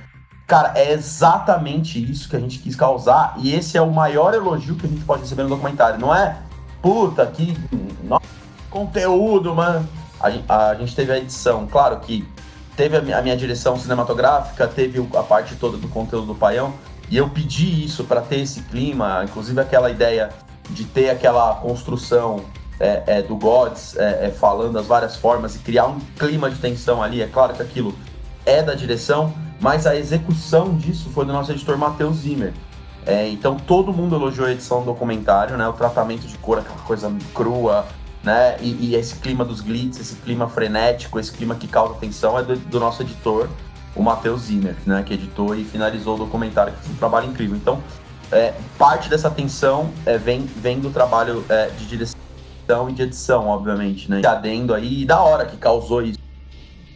Cara, 0.51 0.73
é 0.75 0.91
exatamente 0.91 2.11
isso 2.11 2.27
que 2.27 2.35
a 2.35 2.39
gente 2.41 2.59
quis 2.59 2.75
causar, 2.75 3.35
e 3.37 3.55
esse 3.55 3.77
é 3.77 3.81
o 3.81 3.89
maior 3.89 4.33
elogio 4.33 4.75
que 4.75 4.85
a 4.85 4.89
gente 4.89 5.01
pode 5.05 5.21
receber 5.21 5.43
no 5.43 5.47
documentário. 5.47 5.97
Não 5.97 6.13
é, 6.13 6.39
puta, 6.81 7.25
que 7.25 7.57
nossa, 8.03 8.25
conteúdo, 8.69 9.55
mano. 9.55 9.87
A, 10.19 10.71
a 10.71 10.75
gente 10.75 10.93
teve 10.93 11.09
a 11.09 11.17
edição, 11.17 11.65
claro 11.67 11.97
que 12.01 12.27
teve 12.75 12.97
a 12.97 13.01
minha, 13.01 13.17
a 13.17 13.21
minha 13.21 13.37
direção 13.37 13.79
cinematográfica, 13.79 14.67
teve 14.67 14.99
a 15.17 15.23
parte 15.23 15.55
toda 15.55 15.77
do 15.77 15.87
conteúdo 15.87 16.27
do 16.27 16.35
Paião, 16.35 16.73
e 17.09 17.15
eu 17.15 17.29
pedi 17.29 17.85
isso 17.85 18.03
para 18.03 18.19
ter 18.19 18.41
esse 18.41 18.61
clima, 18.63 19.23
inclusive 19.23 19.57
aquela 19.61 19.89
ideia 19.89 20.31
de 20.69 20.83
ter 20.83 21.11
aquela 21.11 21.55
construção 21.55 22.41
é, 22.77 23.03
é, 23.07 23.21
do 23.21 23.37
Gods 23.37 23.95
é, 23.95 24.25
é, 24.25 24.29
falando 24.29 24.77
as 24.77 24.85
várias 24.85 25.15
formas 25.15 25.55
e 25.55 25.59
criar 25.59 25.85
um 25.85 26.01
clima 26.19 26.51
de 26.51 26.59
tensão 26.59 27.01
ali. 27.01 27.21
É 27.21 27.27
claro 27.27 27.53
que 27.53 27.61
aquilo 27.61 27.95
é 28.45 28.61
da 28.61 28.73
direção, 28.73 29.33
mas 29.61 29.85
a 29.85 29.95
execução 29.95 30.75
disso 30.75 31.09
foi 31.11 31.23
do 31.23 31.31
nosso 31.31 31.51
editor 31.51 31.77
Matheus 31.77 32.17
Zimmer. 32.17 32.51
É, 33.05 33.29
então 33.29 33.55
todo 33.55 33.93
mundo 33.93 34.15
elogiou 34.15 34.47
a 34.47 34.51
edição 34.51 34.79
do 34.79 34.87
documentário, 34.87 35.55
né? 35.55 35.67
O 35.67 35.73
tratamento 35.73 36.27
de 36.27 36.37
cor, 36.39 36.59
aquela 36.59 36.79
coisa 36.79 37.11
crua, 37.33 37.85
né? 38.23 38.57
E, 38.59 38.89
e 38.89 38.95
esse 38.95 39.15
clima 39.15 39.45
dos 39.45 39.61
glitz, 39.61 39.99
esse 39.99 40.15
clima 40.15 40.47
frenético, 40.47 41.19
esse 41.19 41.31
clima 41.31 41.55
que 41.55 41.67
causa 41.67 41.93
tensão 41.95 42.37
é 42.37 42.43
do, 42.43 42.55
do 42.55 42.79
nosso 42.79 43.01
editor, 43.01 43.47
o 43.95 44.01
Matheus 44.01 44.41
Zimmer, 44.43 44.75
né? 44.85 45.03
Que 45.03 45.13
editou 45.13 45.55
e 45.55 45.63
finalizou 45.63 46.15
o 46.15 46.17
documentário, 46.17 46.73
que 46.73 46.79
fez 46.79 46.91
um 46.91 46.97
trabalho 46.97 47.29
incrível. 47.29 47.55
Então, 47.55 47.81
é, 48.31 48.53
parte 48.77 49.09
dessa 49.09 49.29
tensão 49.29 49.91
é, 50.05 50.17
vem, 50.17 50.41
vem 50.41 50.79
do 50.79 50.89
trabalho 50.89 51.43
é, 51.49 51.67
de 51.67 51.85
direção 51.85 52.17
e 52.89 52.93
de 52.93 53.01
edição, 53.01 53.47
obviamente, 53.47 54.09
né? 54.09 54.21
Adendo 54.25 54.73
aí, 54.73 55.01
e 55.01 55.05
da 55.05 55.21
hora 55.21 55.45
que 55.45 55.57
causou 55.57 56.01
isso. 56.01 56.19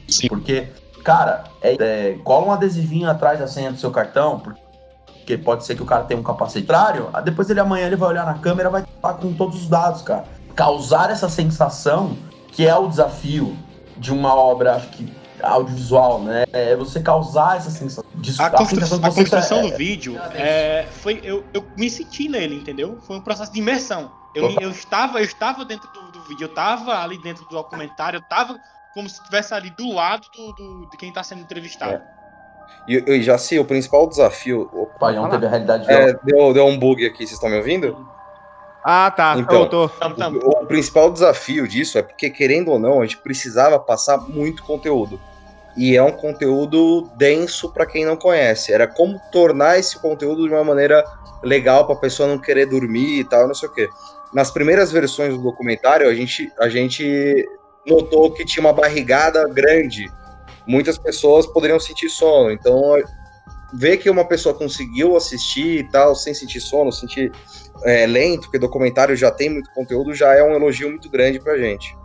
Sim. 0.08 0.28
Porque, 0.28 0.68
cara, 1.06 1.44
é, 1.62 1.76
é, 1.80 2.20
cola 2.24 2.48
um 2.48 2.52
adesivinho 2.52 3.10
atrás 3.10 3.40
da 3.40 3.48
senha 3.48 3.72
do 3.72 3.78
seu 3.78 3.92
cartão, 3.92 4.40
porque 4.40 5.38
pode 5.38 5.64
ser 5.64 5.76
que 5.76 5.84
o 5.84 5.86
cara 5.86 6.04
tenha 6.04 6.20
um 6.20 6.24
capacete 6.24 6.66
contrário, 6.66 7.10
aí 7.14 7.24
depois 7.24 7.50
ele 7.50 7.60
amanhã 7.60 7.86
ele 7.86 7.96
vai 7.96 8.10
olhar 8.10 8.26
na 8.26 8.34
câmera 8.40 8.70
e 8.70 8.72
vai 8.72 8.82
estar 8.82 9.14
com 9.14 9.32
todos 9.34 9.62
os 9.62 9.70
dados, 9.70 10.02
cara. 10.02 10.26
Causar 10.56 11.12
essa 11.12 11.30
sensação 11.30 12.18
que 12.52 12.66
é 12.68 12.76
o 12.76 12.88
desafio 12.88 13.56
de 13.98 14.12
uma 14.12 14.34
obra, 14.34 14.76
acho 14.76 14.88
que 14.90 15.14
audiovisual, 15.44 16.22
né? 16.22 16.46
É 16.52 16.76
você 16.76 17.00
causar 17.02 17.58
essa 17.58 17.70
sensação. 17.70 18.04
de- 18.16 18.42
A, 18.42 18.50
constru- 18.50 18.80
sensação 18.80 18.98
a 19.06 19.10
você 19.12 19.22
construção 19.22 19.60
é- 19.60 19.70
do 19.72 19.78
vídeo 19.78 20.18
é, 20.34 20.88
foi 20.90 21.20
eu, 21.24 21.44
eu 21.54 21.64
me 21.78 21.90
senti 21.90 22.28
nele, 22.28 22.56
entendeu? 22.56 22.98
Foi 23.06 23.18
um 23.18 23.22
processo 23.22 23.52
de 23.52 23.60
imersão. 23.60 24.12
Eu, 24.34 24.50
eu 24.60 24.72
estava 24.72 25.20
eu 25.20 25.26
estava 25.26 25.64
dentro 25.66 25.88
do, 25.94 26.12
do 26.12 26.22
vídeo, 26.24 26.46
eu 26.46 26.50
estava 26.50 26.98
ali 27.04 27.22
dentro 27.22 27.44
do 27.46 27.50
documentário, 27.52 28.18
eu 28.18 28.22
estava 28.22 28.58
como 28.96 29.08
se 29.10 29.20
estivesse 29.20 29.54
ali 29.54 29.70
do 29.70 29.92
lado 29.94 30.26
do, 30.36 30.54
do- 30.54 30.90
de 30.90 30.98
quem 30.98 31.10
está 31.10 31.22
sendo 31.22 31.42
entrevistado. 31.42 32.02
E, 32.88 33.04
e 33.08 33.22
já 33.22 33.38
sei, 33.38 33.60
o 33.60 33.66
principal 33.66 34.08
desafio. 34.08 34.70
O 34.74 34.88
Paião 34.98 35.30
teve 35.30 35.46
a 35.46 35.50
realidade 35.50 35.92
É, 35.92 36.14
deu, 36.24 36.54
deu 36.54 36.66
um 36.66 36.80
bug 36.80 37.06
aqui, 37.06 37.18
vocês 37.18 37.32
estão 37.34 37.50
me 37.50 37.58
ouvindo? 37.58 38.08
Ah, 38.84 39.12
tá. 39.12 39.36
Então. 39.38 39.64
Eu 39.64 39.70
tô. 39.70 39.86
O, 39.86 40.64
o 40.64 40.66
principal 40.68 41.12
desafio 41.12 41.68
disso 41.68 41.98
é 41.98 42.04
porque, 42.04 42.30
querendo 42.30 42.72
ou 42.72 42.80
não, 42.80 43.02
a 43.02 43.06
gente 43.06 43.18
precisava 43.18 43.78
passar 43.80 44.18
muito 44.30 44.64
conteúdo. 44.64 45.20
E 45.76 45.96
é 45.98 46.02
um 46.02 46.12
conteúdo 46.12 47.10
denso 47.18 47.74
para 47.74 47.86
quem 47.86 48.06
não 48.06 48.16
conhece. 48.16 48.72
Era 48.72 48.88
como 48.88 49.20
tornar 49.32 49.78
esse 49.78 50.00
conteúdo 50.00 50.48
de 50.48 50.54
uma 50.54 50.64
maneira 50.64 51.04
legal 51.44 51.86
para 51.86 51.96
a 51.96 52.00
pessoa 52.00 52.30
não 52.30 52.40
querer 52.40 52.66
dormir 52.68 53.20
e 53.20 53.24
tal, 53.28 53.48
não 53.48 53.54
sei 53.56 53.68
o 53.68 53.74
quê. 53.74 53.90
Nas 54.34 54.52
primeiras 54.52 54.92
versões 54.92 55.34
do 55.36 55.42
documentário, 55.42 56.08
a 56.08 56.14
gente, 56.14 56.54
a 56.60 56.70
gente 56.70 57.46
notou 57.86 58.32
que 58.32 58.46
tinha 58.46 58.66
uma 58.66 58.74
barrigada 58.74 59.48
grande. 59.50 60.12
Muitas 60.68 60.98
pessoas 60.98 61.46
poderiam 61.46 61.80
sentir 61.80 62.10
sono. 62.10 62.52
Então, 62.52 62.96
ver 63.74 63.98
que 63.98 64.10
uma 64.10 64.26
pessoa 64.26 64.56
conseguiu 64.56 65.16
assistir 65.16 65.80
e 65.80 65.84
tal, 65.90 66.16
sem 66.16 66.34
sentir 66.34 66.60
sono, 66.62 66.92
sentir 66.92 67.32
é, 67.84 68.06
lento, 68.08 68.44
porque 68.44 68.58
documentário 68.58 69.16
já 69.16 69.30
tem 69.30 69.50
muito 69.50 69.70
conteúdo, 69.72 70.14
já 70.14 70.34
é 70.34 70.44
um 70.44 70.54
elogio 70.56 70.90
muito 70.90 71.10
grande 71.10 71.40
pra 71.40 71.58
gente. 71.58 71.96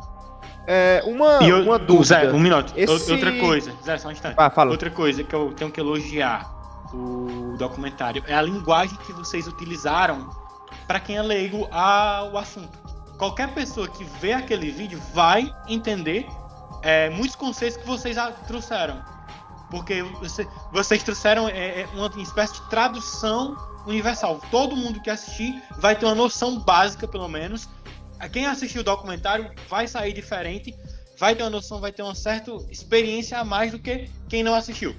É, 0.66 1.02
uma, 1.06 1.42
E 1.42 1.48
eu, 1.48 1.62
uma 1.62 1.78
dúvida. 1.78 2.04
Zé, 2.26 2.30
um 2.32 2.38
minuto. 2.38 2.72
Esse- 2.76 3.10
Outra 3.12 3.32
coisa, 3.38 3.72
Zé, 3.84 3.96
só 3.98 4.08
um 4.08 4.12
instante. 4.12 4.34
Ah, 4.36 4.50
fala. 4.50 4.70
Outra 4.70 4.90
coisa 4.90 5.24
que 5.24 5.34
eu 5.34 5.52
tenho 5.52 5.70
que 5.70 5.80
elogiar 5.80 6.48
o 6.92 7.56
documentário 7.56 8.22
é 8.26 8.34
a 8.34 8.42
linguagem 8.42 8.96
que 9.06 9.12
vocês 9.12 9.46
utilizaram 9.46 10.28
para 10.86 11.00
quem 11.00 11.16
é 11.16 11.22
leigo 11.22 11.66
ao 11.70 12.36
assunto. 12.36 12.78
Qualquer 13.20 13.52
pessoa 13.52 13.86
que 13.86 14.02
vê 14.02 14.32
aquele 14.32 14.70
vídeo 14.70 14.98
vai 15.12 15.54
entender 15.68 16.26
é, 16.82 17.10
muitos 17.10 17.36
conceitos 17.36 17.76
que 17.76 17.86
vocês 17.86 18.16
trouxeram. 18.46 19.02
Porque 19.70 20.02
você- 20.02 20.48
vocês 20.72 21.02
trouxeram 21.02 21.46
é, 21.46 21.82
é, 21.82 21.86
uma 21.92 22.10
espécie 22.22 22.54
de 22.54 22.70
tradução 22.70 23.54
universal. 23.86 24.40
Todo 24.50 24.74
mundo 24.74 25.02
que 25.02 25.10
assistir 25.10 25.62
vai 25.78 25.94
ter 25.94 26.06
uma 26.06 26.14
noção 26.14 26.58
básica, 26.60 27.06
pelo 27.06 27.28
menos. 27.28 27.68
Quem 28.32 28.46
assistiu 28.46 28.80
o 28.80 28.84
documentário 28.84 29.50
vai 29.68 29.86
sair 29.86 30.14
diferente, 30.14 30.74
vai 31.18 31.34
ter 31.34 31.42
uma 31.42 31.50
noção, 31.50 31.78
vai 31.78 31.92
ter 31.92 32.02
uma 32.02 32.14
certa 32.14 32.50
experiência 32.70 33.38
a 33.38 33.44
mais 33.44 33.70
do 33.70 33.78
que 33.78 34.08
quem 34.30 34.42
não 34.42 34.54
assistiu. 34.54 34.96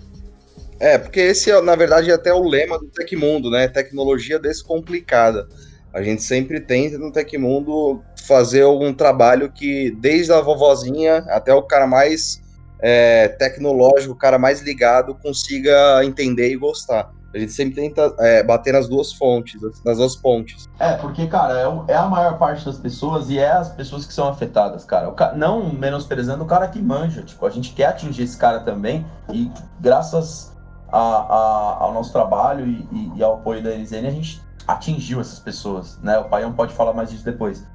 É, 0.80 1.00
porque 1.00 1.20
esse, 1.20 1.50
é, 1.50 1.60
na 1.60 1.76
verdade, 1.76 2.12
é 2.12 2.14
até 2.14 2.32
o 2.32 2.48
lema 2.48 2.78
do 2.78 2.86
Tecmundo, 2.86 3.50
né? 3.50 3.68
Tecnologia 3.68 4.38
descomplicada. 4.38 5.50
A 5.94 6.02
gente 6.02 6.24
sempre 6.24 6.60
tenta 6.62 6.98
no 6.98 7.12
Tecmundo 7.12 8.02
fazer 8.26 8.62
algum 8.64 8.94
trabalho 8.94 9.52
que, 9.52 9.92
desde 10.00 10.32
a 10.32 10.40
vovozinha 10.42 11.18
até 11.30 11.54
o 11.54 11.64
cara 11.64 11.86
mais 11.86 12.42
é, 12.82 13.28
tecnológico, 13.28 14.14
o 14.14 14.18
cara 14.18 14.40
mais 14.40 14.62
ligado, 14.62 15.16
consiga 15.16 16.04
entender 16.04 16.52
e 16.52 16.56
gostar. 16.58 17.12
A 17.34 17.38
gente 17.40 17.54
sempre 17.54 17.76
tenta 17.76 18.14
é, 18.20 18.44
bater 18.44 18.74
nas 18.74 18.90
duas 18.90 19.14
fontes, 19.14 19.60
nas 19.86 19.98
duas 19.98 20.16
pontes. 20.18 20.68
É, 20.80 20.94
porque, 20.96 21.28
cara, 21.28 21.60
é, 21.88 21.94
é 21.94 21.96
a 21.96 22.06
maior 22.08 22.38
parte 22.38 22.66
das 22.66 22.78
pessoas 22.78 23.30
e 23.30 23.38
é 23.40 23.50
as 23.52 23.70
pessoas 23.70 24.06
que 24.06 24.14
são 24.14 24.28
afetadas, 24.28 24.84
cara. 24.84 25.10
Ca- 25.14 25.34
Não 25.34 25.72
menosprezando 25.74 26.44
o 26.44 26.48
cara 26.48 26.68
que 26.68 26.82
manja. 26.82 27.22
Tipo, 27.22 27.46
a 27.46 27.50
gente 27.50 27.72
quer 27.74 27.86
atingir 27.86 28.24
esse 28.24 28.38
cara 28.38 28.60
também 28.62 29.06
e 29.32 29.50
graças 29.80 30.52
a- 30.92 30.98
a- 31.00 31.78
ao 31.82 31.94
nosso 31.94 32.12
trabalho 32.12 32.66
e, 32.66 32.86
e- 32.92 33.12
e 33.18 33.24
ao 33.24 33.36
apoio 33.36 33.64
da 33.64 33.74
NZN, 33.76 34.08
a 34.08 34.12
gente 34.12 34.42
atingiu 34.74 35.20
essas 35.22 35.40
pessoas, 35.40 36.00
né? 36.02 36.18
O 36.20 36.26
Paião 36.26 36.54
pode 36.54 36.74
falar 36.74 36.94
mais 36.94 37.10
disso 37.10 37.24
depois. 37.26 37.66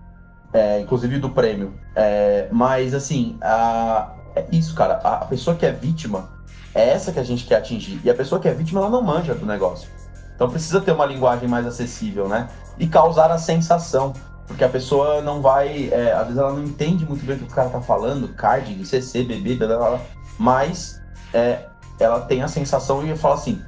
É, 0.52 0.80
inclusive 0.80 1.18
do 1.18 1.30
prêmio. 1.30 1.74
É, 1.94 2.48
mas, 2.50 2.94
assim, 2.94 3.36
a- 3.42 4.12
é 4.34 4.46
isso, 4.52 4.74
cara. 4.74 4.94
A 5.02 5.24
pessoa 5.26 5.56
que 5.56 5.66
é 5.66 5.72
vítima 5.72 6.30
é 6.74 6.90
essa 6.90 7.12
que 7.12 7.18
a 7.18 7.24
gente 7.24 7.44
quer 7.46 7.56
atingir. 7.56 8.00
E 8.04 8.10
a 8.10 8.14
pessoa 8.14 8.40
que 8.40 8.48
é 8.48 8.54
vítima, 8.54 8.80
ela 8.80 8.90
não 8.90 9.02
manja 9.02 9.34
do 9.34 9.44
negócio. 9.46 9.88
Então 10.34 10.48
precisa 10.50 10.80
ter 10.80 10.92
uma 10.92 11.06
linguagem 11.06 11.48
mais 11.48 11.66
acessível, 11.66 12.28
né? 12.28 12.48
E 12.78 12.86
causar 12.86 13.30
a 13.30 13.38
sensação. 13.38 14.12
Porque 14.46 14.62
a 14.62 14.68
pessoa 14.68 15.20
não 15.22 15.40
vai. 15.42 15.88
é, 15.90 16.12
às 16.12 16.24
vezes 16.24 16.38
ela 16.38 16.52
não 16.52 16.62
entende 16.62 17.04
muito 17.04 17.24
bem 17.26 17.34
o 17.36 17.38
que 17.40 17.44
o 17.46 17.54
cara 17.54 17.68
tá 17.68 17.80
falando, 17.80 18.28
card, 18.28 18.84
CC, 18.84 19.24
BB, 19.24 19.56
blá, 19.56 19.66
blá, 19.66 19.76
blá, 19.90 20.00
mas 20.38 21.02
é, 21.34 21.64
ela 21.98 22.20
tem 22.20 22.42
a 22.42 22.48
sensação 22.48 23.04
e 23.04 23.16
fala 23.16 23.34
assim: 23.34 23.60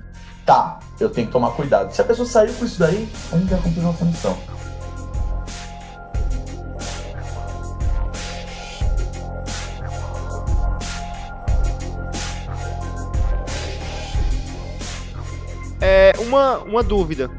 tá, 0.48 0.80
eu 0.98 1.10
tenho 1.10 1.26
que 1.26 1.32
tomar 1.34 1.50
cuidado. 1.50 1.92
Se 1.92 2.00
a 2.00 2.04
pessoa 2.04 2.26
saiu 2.26 2.54
com 2.54 2.64
isso 2.64 2.78
daí, 2.78 3.06
a 3.30 3.36
gente 3.36 3.50
já 3.50 3.58
cumpriu 3.58 3.82
nossa 3.82 4.02
missão. 4.02 4.38
É, 15.82 16.14
uma, 16.20 16.60
uma 16.60 16.82
dúvida. 16.82 17.30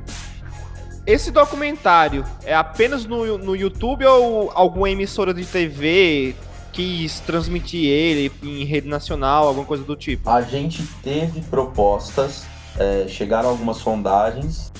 Esse 1.03 1.31
documentário 1.31 2.23
é 2.43 2.53
apenas 2.53 3.07
no, 3.07 3.39
no 3.39 3.55
YouTube 3.55 4.05
ou 4.05 4.51
alguma 4.53 4.87
emissora 4.87 5.33
de 5.33 5.43
TV 5.47 6.35
quis 6.71 7.19
transmitir 7.21 7.89
ele 7.89 8.31
em 8.43 8.63
rede 8.65 8.87
nacional, 8.87 9.47
alguma 9.47 9.65
coisa 9.65 9.83
do 9.83 9.95
tipo? 9.95 10.29
A 10.29 10.43
gente 10.43 10.83
teve 11.01 11.41
propostas, 11.41 12.45
é, 12.77 13.05
chegaram 13.07 13.49
algumas 13.49 13.77
sondagens, 13.77 14.71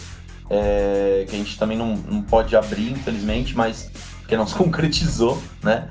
é, 0.50 1.26
que 1.30 1.36
a 1.36 1.40
gente 1.40 1.58
também 1.58 1.78
não, 1.78 1.96
não 1.96 2.22
pode 2.22 2.56
abrir, 2.56 2.92
infelizmente, 2.92 3.56
mas 3.56 3.90
que 4.28 4.36
não 4.38 4.46
se 4.48 4.56
concretizou, 4.56 5.42
né? 5.64 5.90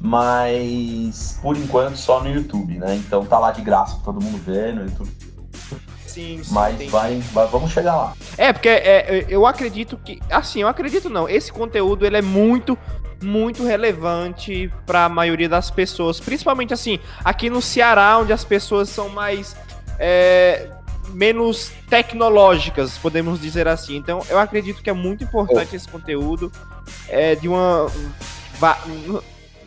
Mas 0.00 1.38
por 1.42 1.56
enquanto 1.56 1.96
só 1.96 2.22
no 2.22 2.30
YouTube, 2.30 2.78
né? 2.78 2.94
Então 2.96 3.24
tá 3.24 3.38
lá 3.38 3.50
de 3.50 3.62
graça 3.62 3.96
pra 3.96 4.04
todo 4.12 4.22
mundo 4.22 4.38
ver 4.38 4.74
no 4.74 4.82
YouTube. 4.84 5.10
Sim, 6.06 6.40
sim. 6.42 6.54
Mas 6.54 6.90
vai, 6.90 7.18
vai- 7.32 7.46
vamos 7.48 7.70
chegar 7.72 7.94
lá. 7.96 8.12
É, 8.36 8.52
porque 8.52 8.68
é, 8.68 9.26
eu 9.28 9.44
acredito 9.46 9.96
que. 10.04 10.20
Assim, 10.30 10.62
eu 10.62 10.68
acredito 10.68 11.10
não. 11.10 11.28
Esse 11.28 11.52
conteúdo 11.52 12.06
ele 12.06 12.16
é 12.16 12.22
muito, 12.22 12.78
muito 13.22 13.64
relevante 13.64 14.72
para 14.86 15.04
a 15.04 15.08
maioria 15.08 15.48
das 15.48 15.70
pessoas. 15.70 16.18
Principalmente 16.20 16.72
assim, 16.72 16.98
aqui 17.24 17.50
no 17.50 17.60
Ceará, 17.60 18.18
onde 18.18 18.32
as 18.32 18.44
pessoas 18.44 18.88
são 18.88 19.08
mais. 19.08 19.54
é, 19.98 20.68
menos 21.10 21.70
tecnológicas, 21.88 22.98
podemos 22.98 23.40
dizer 23.40 23.66
assim. 23.68 23.96
Então, 23.96 24.20
eu 24.28 24.38
acredito 24.38 24.82
que 24.82 24.90
é 24.90 24.92
muito 24.92 25.24
importante 25.24 25.74
esse 25.76 25.88
conteúdo 25.88 26.50
é, 27.08 27.34
de 27.34 27.48
uma. 27.48 27.90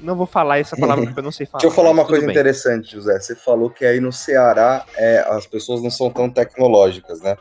Não 0.01 0.15
vou 0.15 0.25
falar 0.25 0.57
essa 0.57 0.75
palavra 0.75 1.05
porque 1.05 1.19
eu 1.19 1.23
não 1.23 1.31
sei 1.31 1.45
falar. 1.45 1.61
Deixa 1.61 1.71
eu 1.71 1.75
falar 1.75 1.91
uma 1.91 2.05
coisa 2.05 2.25
bem. 2.25 2.33
interessante, 2.33 2.91
José. 2.93 3.19
Você 3.19 3.35
falou 3.35 3.69
que 3.69 3.85
aí 3.85 3.99
no 3.99 4.11
Ceará 4.11 4.83
é, 4.97 5.23
as 5.29 5.45
pessoas 5.45 5.81
não 5.83 5.91
são 5.91 6.09
tão 6.09 6.27
tecnológicas, 6.29 7.21
né? 7.21 7.37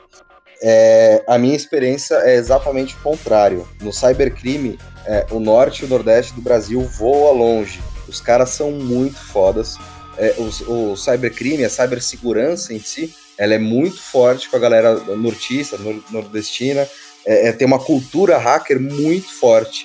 É, 0.62 1.24
a 1.26 1.38
minha 1.38 1.56
experiência 1.56 2.16
é 2.16 2.34
exatamente 2.34 2.94
o 2.94 2.98
contrário. 2.98 3.66
No 3.80 3.90
cybercrime, 3.92 4.78
é, 5.06 5.26
o 5.30 5.40
norte 5.40 5.82
e 5.82 5.84
o 5.86 5.88
nordeste 5.88 6.34
do 6.34 6.42
Brasil 6.42 6.82
voa 6.82 7.32
longe. 7.32 7.80
Os 8.06 8.20
caras 8.20 8.50
são 8.50 8.70
muito 8.70 9.16
fodas. 9.18 9.78
É, 10.18 10.34
os- 10.38 10.60
o, 10.68 10.94
cybercrime, 10.96 11.64
a 11.64 11.70
cibersegurança 11.70 12.74
em 12.74 12.78
si, 12.80 13.14
ela 13.40 13.54
é 13.54 13.58
muito 13.58 14.00
forte 14.00 14.48
com 14.48 14.56
a 14.56 14.60
galera 14.60 14.94
nortista, 15.16 15.76
nor- 15.78 16.02
nordestina. 16.10 16.86
É, 17.26 17.48
é, 17.48 17.52
tem 17.52 17.66
uma 17.66 17.78
cultura 17.78 18.38
hacker 18.38 18.78
muito 18.80 19.32
forte. 19.40 19.84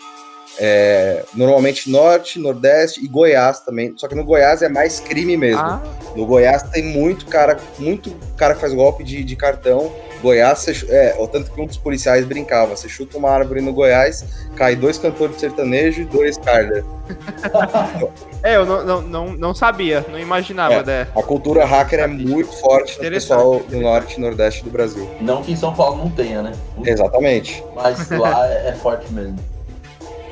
É, 0.57 1.25
normalmente 1.33 1.89
norte, 1.89 2.39
nordeste 2.39 3.03
e 3.03 3.07
Goiás 3.07 3.59
também. 3.61 3.93
Só 3.97 4.07
que 4.07 4.15
no 4.15 4.23
Goiás 4.23 4.61
é 4.61 4.69
mais 4.69 4.99
crime 4.99 5.35
mesmo. 5.35 5.59
Ah, 5.61 5.81
No 6.15 6.25
Goiás 6.25 6.63
tem 6.63 6.83
muito 6.83 7.25
cara, 7.25 7.57
muito 7.77 8.15
cara 8.37 8.53
que 8.55 8.61
faz 8.61 8.73
golpe 8.73 9.03
de, 9.03 9.23
de 9.23 9.35
cartão. 9.35 9.93
Goiás, 10.25 10.59
você 10.59 10.85
é, 10.89 11.15
o 11.19 11.27
tanto 11.27 11.51
que 11.51 11.61
um 11.61 11.67
dos 11.67 11.77
policiais 11.77 12.25
brincava, 12.25 12.75
você 12.75 12.89
chuta 12.89 13.15
uma 13.17 13.29
árvore 13.29 13.61
no 13.61 13.71
Goiás, 13.71 14.25
cai 14.55 14.75
dois 14.75 14.97
cantores 14.97 15.35
de 15.35 15.41
sertanejo 15.41 16.01
e 16.01 16.05
dois 16.05 16.35
Carter. 16.37 16.83
é, 18.41 18.55
eu 18.55 18.65
não, 18.65 18.83
não, 18.83 19.01
não, 19.01 19.27
não 19.33 19.53
sabia, 19.53 20.03
não 20.09 20.17
imaginava, 20.19 20.73
É. 20.75 20.83
né? 20.83 21.07
A 21.15 21.21
cultura 21.21 21.63
hacker 21.63 21.99
é 21.99 22.07
muito 22.07 22.51
forte 22.53 22.97
no 23.01 23.09
pessoal 23.09 23.59
do 23.59 23.79
norte 23.79 24.17
e 24.17 24.19
nordeste 24.19 24.63
do 24.63 24.71
Brasil. 24.71 25.07
Não 25.21 25.43
que 25.43 25.51
em 25.51 25.55
São 25.55 25.73
Paulo 25.75 25.97
não 25.97 26.09
tenha, 26.09 26.41
né? 26.41 26.51
Exatamente. 26.83 27.63
Mas 27.75 28.09
lá 28.09 28.47
é, 28.47 28.69
é 28.69 28.73
forte 28.73 29.11
mesmo. 29.13 29.37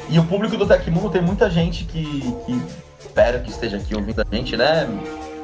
E 0.09 0.17
o 0.17 0.23
público 0.25 0.57
do 0.57 0.65
Tecmundo 0.67 1.09
tem 1.11 1.21
muita 1.21 1.49
gente 1.51 1.85
que, 1.85 2.03
que 2.45 2.61
espero 2.99 3.41
que 3.41 3.51
esteja 3.51 3.77
aqui 3.77 3.95
ouvindo 3.95 4.21
a 4.21 4.35
gente, 4.35 4.57
né? 4.57 4.87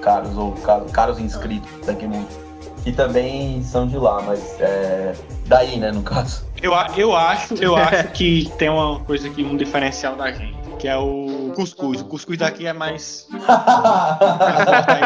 Caros 0.02 0.36
ou 0.36 0.54
ca- 0.54 0.82
caros 0.92 1.20
inscritos 1.20 1.70
do 1.72 1.86
Tecmundo. 1.86 2.49
Que 2.84 2.92
também 2.92 3.62
são 3.64 3.88
de 3.88 3.98
lá, 3.98 4.22
mas 4.22 4.60
é, 4.60 5.14
daí, 5.46 5.78
né, 5.78 5.92
no 5.92 6.02
caso. 6.02 6.46
Eu, 6.62 6.74
eu 6.96 7.16
acho, 7.16 7.54
eu 7.56 7.76
acho 7.76 8.10
que 8.10 8.52
tem 8.58 8.70
uma 8.70 9.00
coisa 9.02 9.28
aqui, 9.28 9.44
um 9.44 9.56
diferencial 9.56 10.16
da 10.16 10.32
gente, 10.32 10.58
que 10.78 10.88
é 10.88 10.98
o 10.98 11.52
cuscuz. 11.56 12.02
O 12.02 12.06
cuscuz 12.06 12.38
daqui 12.38 12.68
é 12.68 12.74
mais. 12.74 13.28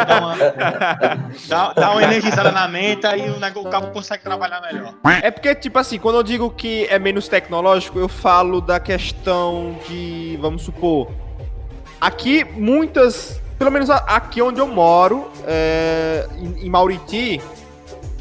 Dá 0.03 0.19
uma, 0.19 0.35
dá, 1.47 1.73
dá 1.73 1.91
uma 1.91 2.03
energizada 2.03 2.51
na 2.51 2.67
mente 2.67 3.05
e 3.05 3.29
o, 3.29 3.61
o 3.61 3.69
cabo 3.69 3.87
consegue 3.87 4.23
trabalhar 4.23 4.61
melhor. 4.61 4.93
É 5.21 5.31
porque, 5.31 5.53
tipo 5.55 5.77
assim, 5.79 5.97
quando 5.97 6.15
eu 6.15 6.23
digo 6.23 6.49
que 6.49 6.85
é 6.89 6.99
menos 6.99 7.27
tecnológico, 7.27 7.99
eu 7.99 8.09
falo 8.09 8.59
da 8.61 8.79
questão 8.79 9.75
de, 9.87 10.37
vamos 10.41 10.63
supor, 10.63 11.11
aqui 12.01 12.43
muitas, 12.43 13.41
pelo 13.57 13.71
menos 13.71 13.89
aqui 13.89 14.41
onde 14.41 14.59
eu 14.59 14.67
moro, 14.67 15.29
é, 15.45 16.27
em, 16.37 16.65
em 16.65 16.69
Mauriti, 16.69 17.41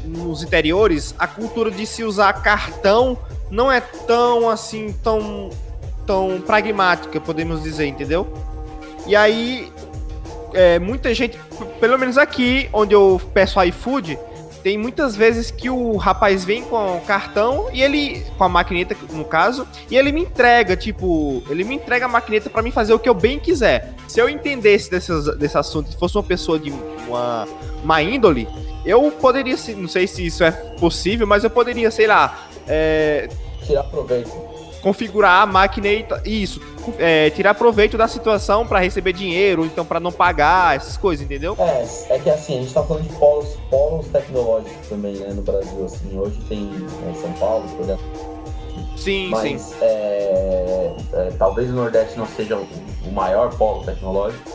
nos 0.03 0.43
interiores, 0.43 1.15
a 1.17 1.27
cultura 1.27 1.71
de 1.71 1.85
se 1.85 2.03
usar 2.03 2.33
cartão 2.33 3.17
não 3.49 3.71
é 3.71 3.79
tão 3.79 4.49
assim, 4.49 4.93
tão, 5.03 5.49
tão 6.05 6.41
pragmática, 6.41 7.19
podemos 7.19 7.63
dizer, 7.63 7.85
entendeu? 7.85 8.27
E 9.05 9.15
aí, 9.15 9.71
é, 10.53 10.79
muita 10.79 11.13
gente, 11.13 11.37
pelo 11.79 11.97
menos 11.97 12.17
aqui, 12.17 12.69
onde 12.73 12.93
eu 12.93 13.21
peço 13.33 13.61
iFood, 13.63 14.17
tem 14.63 14.77
muitas 14.77 15.13
vezes 15.13 15.51
que 15.51 15.69
o 15.69 15.97
rapaz 15.97 16.45
vem 16.45 16.63
com 16.63 16.97
o 16.97 17.01
cartão 17.01 17.67
e 17.73 17.81
ele, 17.81 18.25
com 18.37 18.45
a 18.45 18.49
maquineta 18.49 18.95
no 19.11 19.25
caso, 19.25 19.67
e 19.91 19.97
ele 19.97 20.11
me 20.13 20.21
entrega, 20.21 20.77
tipo, 20.77 21.43
ele 21.49 21.65
me 21.65 21.75
entrega 21.75 22.05
a 22.05 22.07
maquineta 22.07 22.49
pra 22.49 22.61
mim 22.61 22.71
fazer 22.71 22.93
o 22.93 22.99
que 22.99 23.09
eu 23.09 23.13
bem 23.13 23.39
quiser. 23.39 23.93
Se 24.07 24.21
eu 24.21 24.29
entendesse 24.29 24.89
desses, 24.89 25.35
desse 25.37 25.57
assunto, 25.57 25.91
se 25.91 25.97
fosse 25.97 26.15
uma 26.15 26.23
pessoa 26.23 26.57
de 26.57 26.71
uma, 27.05 27.45
uma 27.83 28.01
índole, 28.01 28.47
eu 28.85 29.11
poderia, 29.11 29.55
não 29.77 29.87
sei 29.87 30.07
se 30.07 30.25
isso 30.25 30.43
é 30.43 30.51
possível, 30.51 31.25
mas 31.27 31.43
eu 31.43 31.49
poderia, 31.49 31.89
sei 31.91 32.07
lá, 32.07 32.47
é, 32.67 33.29
Tirar 33.65 33.83
proveito. 33.83 34.29
configurar 34.81 35.41
a 35.41 35.45
máquina 35.45 35.87
e 35.87 36.05
isso, 36.43 36.61
é, 36.99 37.29
tirar 37.29 37.53
proveito 37.53 37.97
da 37.97 38.07
situação 38.07 38.67
pra 38.67 38.79
receber 38.79 39.13
dinheiro, 39.13 39.65
então 39.65 39.85
pra 39.85 39.99
não 39.99 40.11
pagar, 40.11 40.75
essas 40.75 40.97
coisas, 40.97 41.23
entendeu? 41.25 41.55
É, 41.59 42.15
é 42.15 42.19
que 42.19 42.29
assim, 42.29 42.57
a 42.59 42.61
gente 42.61 42.73
tá 42.73 42.83
falando 42.83 43.07
de 43.07 43.15
polos, 43.15 43.57
polos 43.69 44.07
tecnológicos 44.07 44.87
também, 44.87 45.13
né, 45.15 45.29
no 45.33 45.41
Brasil, 45.41 45.85
assim. 45.85 46.17
Hoje 46.19 46.37
tem 46.49 46.63
né, 46.65 47.13
São 47.21 47.31
Paulo, 47.33 47.67
por 47.69 47.83
exemplo. 47.83 48.33
Sim, 48.97 49.29
sim. 49.41 49.53
Mas 49.53 49.75
é, 49.81 50.91
é, 51.13 51.31
talvez 51.37 51.69
o 51.69 51.73
Nordeste 51.73 52.17
não 52.17 52.25
seja 52.27 52.57
o 52.57 53.11
maior 53.11 53.55
polo 53.55 53.83
tecnológico, 53.83 54.49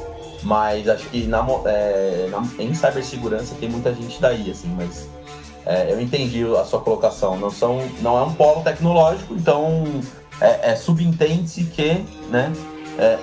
mas 0.48 0.88
acho 0.88 1.04
que 1.10 1.26
na, 1.26 1.44
é, 1.66 2.26
na- 2.30 2.62
em 2.64 2.72
cibersegurança 2.74 3.54
tem 3.60 3.68
muita 3.68 3.92
gente 3.94 4.18
daí, 4.18 4.50
assim, 4.50 4.68
mas 4.74 5.06
é, 5.66 5.92
eu 5.92 6.00
entendi 6.00 6.42
a 6.56 6.64
sua 6.64 6.80
colocação. 6.80 7.36
Não, 7.36 7.50
são, 7.50 7.86
não 8.00 8.18
é 8.18 8.22
um 8.22 8.32
polo 8.32 8.62
tecnológico, 8.62 9.34
então 9.34 9.84
é, 10.40 10.70
é 10.72 10.74
subentende-se 10.76 11.64
que 11.64 12.02
né, 12.30 12.50
é, 12.98 13.18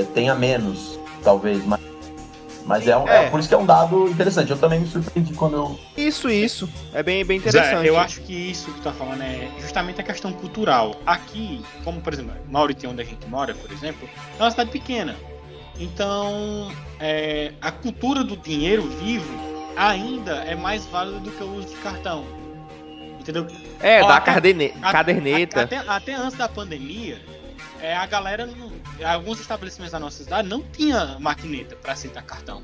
é, 0.00 0.06
tenha 0.14 0.34
menos, 0.34 0.98
talvez, 1.22 1.62
mas, 1.66 1.80
mas 2.64 2.88
é, 2.88 2.96
um- 2.96 3.06
é 3.06 3.26
É. 3.26 3.30
por 3.30 3.38
isso 3.40 3.48
que 3.50 3.54
é 3.54 3.58
um 3.58 3.66
dado 3.66 4.08
interessante. 4.08 4.50
Eu 4.50 4.56
também 4.56 4.80
me 4.80 4.86
surpreendi 4.86 5.34
quando 5.34 5.56
eu. 5.56 5.78
Isso, 5.98 6.30
isso. 6.30 6.66
É 6.94 7.02
bem, 7.02 7.22
bem 7.26 7.36
interessante. 7.36 7.82
Zé, 7.82 7.88
eu 7.90 7.98
acho 7.98 8.22
que 8.22 8.32
isso 8.32 8.72
que 8.72 8.80
tu 8.80 8.84
tá 8.84 8.92
falando 8.92 9.20
é 9.20 9.50
justamente 9.60 10.00
a 10.00 10.04
questão 10.04 10.32
cultural. 10.32 10.94
Aqui, 11.04 11.62
como 11.84 12.00
por 12.00 12.14
exemplo, 12.14 12.32
Mauritius, 12.48 12.90
onde 12.90 13.02
a 13.02 13.04
gente 13.04 13.26
mora, 13.28 13.54
por 13.54 13.70
exemplo, 13.70 14.08
é 14.38 14.42
uma 14.42 14.50
cidade 14.50 14.70
pequena. 14.70 15.14
Então, 15.78 16.70
é, 17.00 17.52
a 17.60 17.70
cultura 17.72 18.22
do 18.22 18.36
dinheiro 18.36 18.82
vivo 18.82 19.28
ainda 19.76 20.36
é 20.44 20.54
mais 20.54 20.86
válida 20.86 21.18
do 21.18 21.30
que 21.30 21.42
o 21.42 21.54
uso 21.56 21.68
de 21.68 21.76
cartão. 21.76 22.24
Entendeu? 23.18 23.46
É, 23.80 24.02
Ó, 24.02 24.08
da 24.08 24.20
caderne- 24.20 24.70
caderneta. 24.92 25.60
a- 25.60 25.64
Até, 25.64 25.76
até 25.78 26.14
antes 26.14 26.36
da 26.38 26.48
pandemia, 26.48 27.20
é, 27.80 27.94
a 27.96 28.06
galera, 28.06 28.48
alguns 29.04 29.40
estabelecimentos 29.40 29.92
da 29.92 29.98
nossa 29.98 30.22
cidade 30.22 30.46
não 30.48 30.62
tinha 30.62 31.16
maquineta 31.18 31.74
para 31.76 31.92
aceitar 31.92 32.22
cartão. 32.22 32.62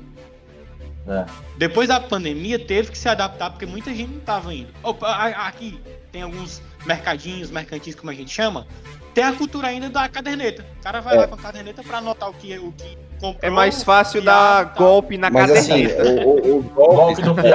É. 1.07 1.25
Depois 1.57 1.87
da 1.89 1.99
pandemia, 1.99 2.59
teve 2.59 2.91
que 2.91 2.97
se 2.97 3.09
adaptar 3.09 3.49
porque 3.49 3.65
muita 3.65 3.93
gente 3.93 4.11
não 4.11 4.19
tava 4.19 4.53
indo. 4.53 4.69
Opa, 4.83 5.11
aqui 5.47 5.79
tem 6.11 6.21
alguns 6.21 6.61
mercadinhos, 6.85 7.49
mercantis, 7.49 7.95
como 7.95 8.11
a 8.11 8.13
gente 8.13 8.29
chama. 8.31 8.67
Tem 9.13 9.23
a 9.23 9.33
cultura 9.33 9.67
ainda 9.67 9.89
da 9.89 10.07
caderneta. 10.07 10.65
O 10.79 10.83
cara 10.83 11.01
vai 11.01 11.15
É. 11.15 11.19
lá 11.19 11.27
com 11.27 11.35
a 11.35 11.37
caderneta 11.37 11.83
para 11.83 11.97
anotar 11.97 12.29
o 12.29 12.33
que, 12.33 12.57
o 12.57 12.71
que 12.71 12.97
comprou. 13.19 13.35
É 13.41 13.49
mais 13.49 13.83
fácil 13.83 14.21
dar 14.21 14.73
golpe 14.75 15.17
na 15.17 15.29
Mas 15.29 15.51
assim, 15.51 15.87
caderneta. 15.87 16.25
o- 16.25 16.55
o- 16.55 16.57
os 16.59 16.65
golpes, 16.67 17.25
Golpe 17.25 17.41
do 17.41 17.51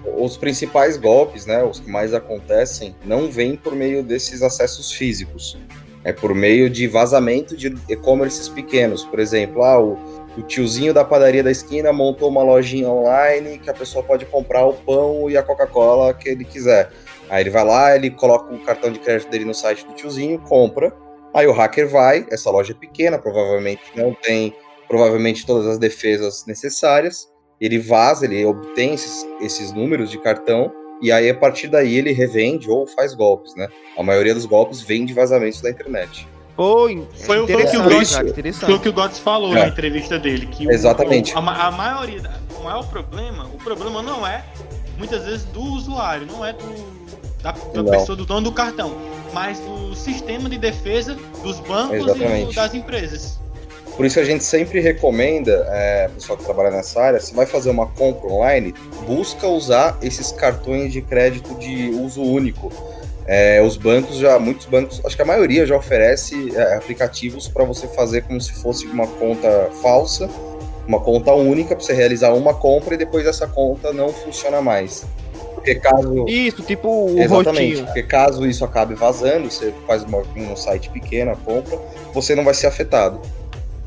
os 0.24 0.36
principais 0.36 0.96
golpes, 0.96 1.46
né, 1.46 1.62
os 1.62 1.80
que 1.80 1.90
mais 1.90 2.12
acontecem, 2.14 2.94
não 3.04 3.30
vêm 3.30 3.56
por 3.56 3.74
meio 3.74 4.02
desses 4.02 4.42
acessos 4.42 4.90
físicos. 4.92 5.56
É 6.02 6.12
por 6.14 6.34
meio 6.34 6.70
de 6.70 6.86
vazamento 6.88 7.54
de 7.54 7.76
e-commerces 7.88 8.48
pequenos. 8.48 9.04
Por 9.04 9.18
exemplo, 9.20 9.62
ah, 9.62 9.78
o, 9.78 9.98
o 10.38 10.42
tiozinho 10.42 10.94
da 10.94 11.04
padaria 11.04 11.42
da 11.42 11.50
esquina 11.50 11.92
montou 11.92 12.30
uma 12.30 12.42
lojinha 12.42 12.88
online 12.88 13.58
que 13.58 13.68
a 13.68 13.74
pessoa 13.74 14.02
pode 14.02 14.24
comprar 14.24 14.64
o 14.64 14.72
pão 14.72 15.28
e 15.28 15.36
a 15.36 15.42
Coca-Cola 15.42 16.14
que 16.14 16.30
ele 16.30 16.42
quiser. 16.44 16.90
Aí 17.30 17.42
ele 17.42 17.50
vai 17.50 17.64
lá, 17.64 17.94
ele 17.96 18.10
coloca 18.10 18.52
o 18.52 18.58
cartão 18.64 18.90
de 18.92 18.98
crédito 18.98 19.30
dele 19.30 19.44
no 19.44 19.54
site 19.54 19.86
do 19.86 19.94
tiozinho, 19.94 20.38
compra. 20.40 20.92
Aí 21.32 21.46
o 21.46 21.52
hacker 21.52 21.88
vai, 21.88 22.26
essa 22.30 22.50
loja 22.50 22.72
é 22.72 22.74
pequena, 22.74 23.18
provavelmente 23.18 23.82
não 23.96 24.12
tem 24.14 24.52
provavelmente 24.88 25.46
todas 25.46 25.66
as 25.68 25.78
defesas 25.78 26.44
necessárias 26.46 27.30
ele 27.60 27.78
vaza, 27.78 28.24
ele 28.24 28.42
obtém 28.46 28.94
esses, 28.94 29.24
esses 29.40 29.70
números 29.70 30.10
de 30.10 30.16
cartão 30.18 30.72
e 31.02 31.12
aí 31.12 31.28
a 31.28 31.34
partir 31.34 31.68
daí 31.68 31.94
ele 31.98 32.10
revende 32.10 32.70
ou 32.70 32.86
faz 32.86 33.14
golpes, 33.14 33.54
né? 33.54 33.68
A 33.98 34.02
maioria 34.02 34.34
dos 34.34 34.46
golpes 34.46 34.80
vem 34.80 35.04
de 35.04 35.12
vazamentos 35.12 35.60
da 35.60 35.68
internet. 35.70 36.26
Foi 36.56 36.96
o- 36.96 37.06
foi 37.26 37.38
o 37.40 37.46
que 37.46 37.52
o 37.54 37.58
cara, 37.58 38.52
Foi 38.54 38.74
o 38.74 38.80
que 38.80 38.88
o 38.88 38.92
Gottes 38.94 39.18
falou 39.18 39.54
É. 39.56 39.60
na 39.60 39.68
entrevista 39.68 40.18
dele. 40.18 40.46
Que 40.46 40.66
o- 40.66 40.70
Exatamente. 40.72 41.34
o- 41.34 41.38
a, 41.38 41.66
a 41.66 41.70
maioria, 41.70 42.20
da- 42.22 42.40
o 42.58 42.64
maior 42.64 42.86
problema, 42.88 43.44
o 43.52 43.58
problema 43.58 44.02
não 44.02 44.26
é, 44.26 44.42
muitas 44.98 45.24
vezes, 45.24 45.44
do 45.44 45.60
usuário, 45.62 46.26
não 46.26 46.44
é 46.44 46.54
do, 46.54 46.64
da, 47.42 47.52
da 47.52 47.84
pessoa 47.84 48.16
do 48.16 48.24
dono 48.24 48.42
do 48.42 48.52
cartão, 48.52 48.94
mas 49.32 49.58
do 49.60 49.94
sistema 49.94 50.48
de 50.48 50.58
defesa 50.58 51.16
dos 51.42 51.60
bancos 51.60 51.96
e 51.96 51.98
do- 52.00 52.10
Exatamente. 52.10 52.54
das 52.54 52.74
empresas. 52.74 53.38
Por 53.96 54.06
isso 54.06 54.18
a 54.18 54.24
gente 54.24 54.42
sempre 54.44 54.80
recomenda, 54.80 55.66
é, 55.70 56.08
pessoal 56.08 56.38
que 56.38 56.44
trabalha 56.44 56.70
nessa 56.70 57.00
área, 57.02 57.20
se 57.20 57.34
vai 57.34 57.44
fazer 57.44 57.68
uma 57.70 57.86
compra 57.86 58.28
online, 58.30 58.72
busca 59.06 59.46
usar 59.46 59.98
esses 60.00 60.32
cartões 60.32 60.92
de 60.92 61.02
crédito 61.02 61.54
de 61.56 61.90
uso 61.90 62.22
único. 62.22 62.72
É, 63.26 63.60
os 63.62 63.76
bancos 63.76 64.16
já, 64.16 64.38
muitos 64.38 64.66
bancos, 64.66 65.00
acho 65.04 65.14
que 65.14 65.22
a 65.22 65.24
maioria 65.26 65.66
já 65.66 65.76
oferece 65.76 66.56
é, 66.56 66.76
aplicativos 66.76 67.46
para 67.46 67.64
você 67.64 67.86
fazer 67.88 68.22
como 68.22 68.40
se 68.40 68.52
fosse 68.54 68.86
uma 68.86 69.06
conta 69.06 69.70
falsa, 69.82 70.28
uma 70.86 70.98
conta 71.00 71.32
única 71.34 71.76
para 71.76 71.84
você 71.84 71.92
realizar 71.92 72.32
uma 72.32 72.54
compra 72.54 72.94
e 72.94 72.96
depois 72.96 73.26
essa 73.26 73.46
conta 73.46 73.92
não 73.92 74.08
funciona 74.08 74.62
mais. 74.62 75.04
Porque 75.60 75.74
caso. 75.76 76.24
Isso, 76.26 76.62
tipo 76.62 76.88
o 76.88 77.18
Exatamente, 77.18 77.60
rotinho. 77.74 77.84
porque 77.86 78.02
caso 78.02 78.46
isso 78.46 78.64
acabe 78.64 78.94
vazando, 78.94 79.50
você 79.50 79.72
faz 79.86 80.02
uma, 80.04 80.18
um 80.36 80.56
site 80.56 80.88
pequeno, 80.90 81.36
compra, 81.44 81.78
você 82.14 82.34
não 82.34 82.44
vai 82.44 82.54
ser 82.54 82.66
afetado. 82.66 83.20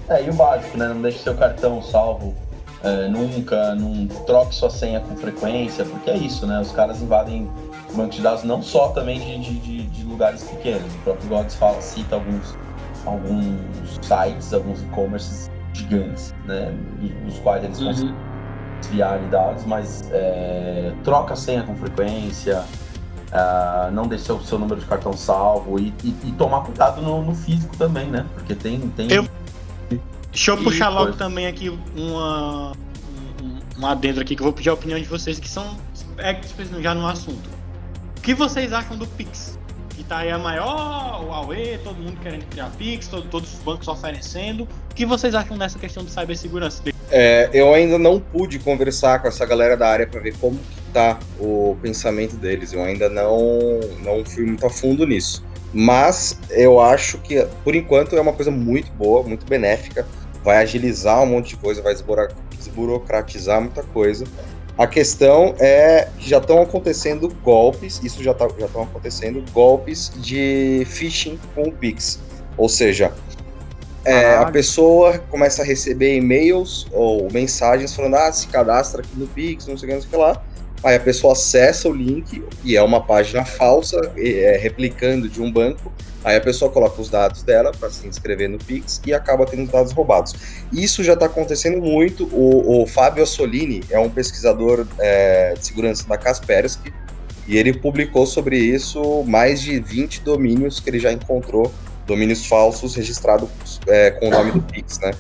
É, 0.08 0.24
e 0.24 0.30
o 0.30 0.34
básico, 0.34 0.78
né? 0.78 0.88
Não 0.90 1.02
deixe 1.02 1.20
seu 1.20 1.34
cartão 1.34 1.82
salvo 1.82 2.36
é, 2.84 3.08
nunca, 3.08 3.74
não 3.76 4.06
troque 4.26 4.54
sua 4.54 4.70
senha 4.70 5.00
com 5.00 5.16
frequência, 5.16 5.84
porque 5.86 6.10
é 6.12 6.18
isso, 6.18 6.46
né? 6.46 6.60
Os 6.60 6.72
caras 6.72 7.02
invadem 7.02 7.50
banco 7.96 8.10
de 8.10 8.22
dados 8.22 8.44
não 8.44 8.62
só 8.62 8.90
também 8.90 9.20
de, 9.20 9.40
de, 9.40 9.60
de- 9.60 9.84
de 9.88 10.04
lugares 10.04 10.44
pequenos. 10.44 10.94
O 10.96 10.98
próprio 11.04 11.30
Gods 11.30 11.56
fala, 11.56 11.80
cita 11.82 12.16
alguns, 12.16 12.56
alguns 13.06 14.00
sites, 14.02 14.54
alguns 14.54 14.82
e-commerces 14.84 15.50
gigantes, 15.74 16.34
né? 16.46 16.74
Dos, 17.26 17.40
quais 17.40 17.64
eles 17.64 17.78
conseguem 17.80 18.10
Uhum. 18.12 18.33
Desviar 18.84 19.14
ali 19.14 19.26
dados, 19.28 19.66
mas 19.66 20.10
é, 20.12 20.92
troca 21.04 21.36
senha 21.36 21.64
com 21.64 21.76
frequência, 21.76 22.64
ah, 23.32 23.90
não 23.92 24.08
deixe 24.08 24.26
seu, 24.26 24.40
seu 24.42 24.60
número 24.60 24.80
de 24.80 24.86
cartão 24.86 25.14
salvo 25.14 25.80
e, 25.80 25.94
e- 26.04 26.16
e 26.26 26.32
tomar 26.34 26.62
cuidado 26.62 27.02
no, 27.02 27.24
no 27.24 27.34
físico 27.34 27.76
também, 27.78 28.08
né? 28.08 28.26
Porque 28.36 28.54
tem. 28.56 28.80
tem... 28.92 29.12
Eu- 29.12 29.28
Deixa 30.32 30.50
eu 30.50 30.60
E 30.60 30.64
puxar 30.64 30.90
logo 30.90 31.04
coisa. 31.04 31.18
também 31.20 31.46
aqui 31.46 31.70
uma, 31.96 32.72
um, 33.44 33.82
um 33.82 33.86
adentro 33.86 34.20
aqui, 34.22 34.36
que 34.36 34.42
eu 34.42 34.46
vou 34.46 34.54
pedir 34.54 34.70
a 34.70 34.74
opinião 34.74 34.98
de 35.00 35.06
vocês, 35.06 35.38
que 35.40 35.48
são 35.48 35.78
experts 36.18 36.82
já 36.82 36.96
no 36.96 37.06
assunto. 37.06 37.48
O 38.18 38.22
que 38.22 38.34
vocês 38.34 38.74
acham 38.74 38.98
do 38.98 39.06
Pix? 39.06 39.60
Que 40.04 40.10
tá 40.10 40.18
aí 40.18 40.32
a 40.32 40.38
maior, 40.38 41.24
o 41.24 41.28
Huawei, 41.30 41.78
todo 41.78 41.96
mundo 41.96 42.18
querendo 42.22 42.46
criar 42.50 42.70
Pix, 42.78 43.08
todo- 43.08 43.26
todos 43.30 43.54
os 43.54 43.60
bancos 43.60 43.88
oferecendo. 43.88 44.64
O 44.92 44.94
que 44.94 45.06
vocês 45.06 45.34
acham 45.34 45.58
dessa 45.58 45.80
questão 45.80 46.04
de 46.04 46.12
cibersegurança? 46.12 46.84
É, 47.10 47.50
eu 47.54 47.74
ainda 47.74 47.98
não 47.98 48.20
pude 48.20 48.60
conversar 48.60 49.22
com 49.22 49.30
essa 49.30 49.46
galera 49.46 49.78
da 49.78 49.88
área 49.88 50.06
para 50.06 50.20
ver 50.20 50.36
como 50.38 50.60
tá 50.92 51.18
o 51.40 51.78
pensamento 51.82 52.36
deles. 52.36 52.74
Eu 52.74 52.84
ainda 52.84 53.08
não, 53.08 53.80
não 54.04 54.26
fui 54.26 54.46
muito 54.46 54.66
a 54.66 54.70
fundo 54.70 55.08
nisso. 55.08 55.42
Mas 55.74 56.38
eu 56.50 56.82
acho 56.82 57.18
que, 57.20 57.48
por 57.64 57.74
enquanto, 57.74 58.16
é 58.16 58.22
uma 58.22 58.34
coisa 58.34 58.52
muito 58.52 58.92
boa, 58.92 59.24
muito 59.24 59.46
benéfica. 59.46 60.06
Vai 60.44 60.58
agilizar 60.58 61.22
um 61.24 61.28
monte 61.28 61.52
de 61.52 61.58
coisa, 61.58 61.82
vai 61.82 61.96
desburocratizar 62.58 63.62
muita 63.62 63.82
coisa. 63.84 64.26
A 64.84 64.88
questão 64.88 65.56
é 65.62 66.10
que 66.20 66.30
já 66.30 66.40
estão 66.40 66.62
acontecendo 66.62 67.34
golpes, 67.42 68.02
isso 68.04 68.22
já 68.22 68.34
tá, 68.34 68.50
já 68.60 68.66
estão 68.66 68.84
acontecendo, 68.84 69.42
golpes 69.54 70.12
de 70.18 70.86
phishing 70.86 71.40
com 71.56 71.70
o 71.70 71.72
Pix. 71.72 72.20
Ou 72.58 72.68
seja, 72.68 73.14
é, 74.04 74.18
a 74.18 74.22
Caralho. 74.22 74.52
pessoa 74.52 75.20
começa 75.30 75.62
a 75.62 75.66
receber 75.66 76.18
e-mails 76.18 76.86
ou 76.92 77.32
mensagens 77.32 77.96
falando, 77.96 78.16
ah, 78.16 78.32
se 78.34 78.46
cadastra 78.48 79.02
aqui 79.02 79.18
no 79.18 79.26
Pix, 79.26 79.68
não 79.68 79.78
sei 79.78 79.88
o 79.88 79.90
que, 79.90 79.96
não 79.96 80.02
sei 80.02 80.10
o 80.10 80.12
que 80.12 80.18
lá. 80.18 80.44
Aí 80.84 80.96
a 80.96 81.00
pessoa 81.00 81.34
acessa 81.34 81.88
o 81.88 81.94
link 81.94 82.44
e 82.64 82.76
é 82.76 82.82
uma 82.82 83.02
página 83.02 83.46
falsa, 83.46 84.00
é, 84.18 84.58
replicando 84.62 85.30
de 85.30 85.42
um 85.42 85.52
banco. 85.52 85.92
Aí 86.24 86.36
a 86.36 86.42
pessoa 86.42 86.72
coloca 86.72 87.02
os 87.02 87.10
dados 87.10 87.44
dela 87.44 87.72
para 87.72 87.90
se 87.90 88.08
inscrever 88.08 88.50
no 88.50 88.58
Pix 88.58 89.02
e 89.06 89.14
acaba 89.14 89.46
tendo 89.46 89.64
os 89.64 89.70
dados 89.70 89.92
roubados. 89.92 90.34
Isso 90.72 91.04
já 91.04 91.14
está 91.14 91.26
acontecendo 91.26 91.82
muito. 91.82 92.26
O, 92.32 92.84
o 92.84 92.88
Fábio 92.88 93.24
Assolini 93.24 93.82
é 93.90 94.00
um 94.00 94.10
pesquisador 94.10 94.86
é, 95.00 95.54
de 95.54 95.66
segurança 95.66 96.08
da 96.08 96.18
Kaspersky 96.18 96.94
e 97.48 97.58
ele 97.58 97.74
publicou 97.74 98.26
sobre 98.26 98.58
isso 98.58 99.24
mais 99.24 99.62
de 99.62 99.80
20 99.80 100.22
domínios 100.22 100.80
que 100.80 100.90
ele 100.90 101.00
já 101.00 101.12
encontrou, 101.12 101.74
domínios 102.08 102.46
falsos 102.46 102.96
registrados 102.96 103.50
é, 103.88 104.12
com 104.12 104.28
o 104.28 104.32
nome 104.32 104.52
do 104.52 104.62
Pix, 104.62 105.00
né? 105.00 105.12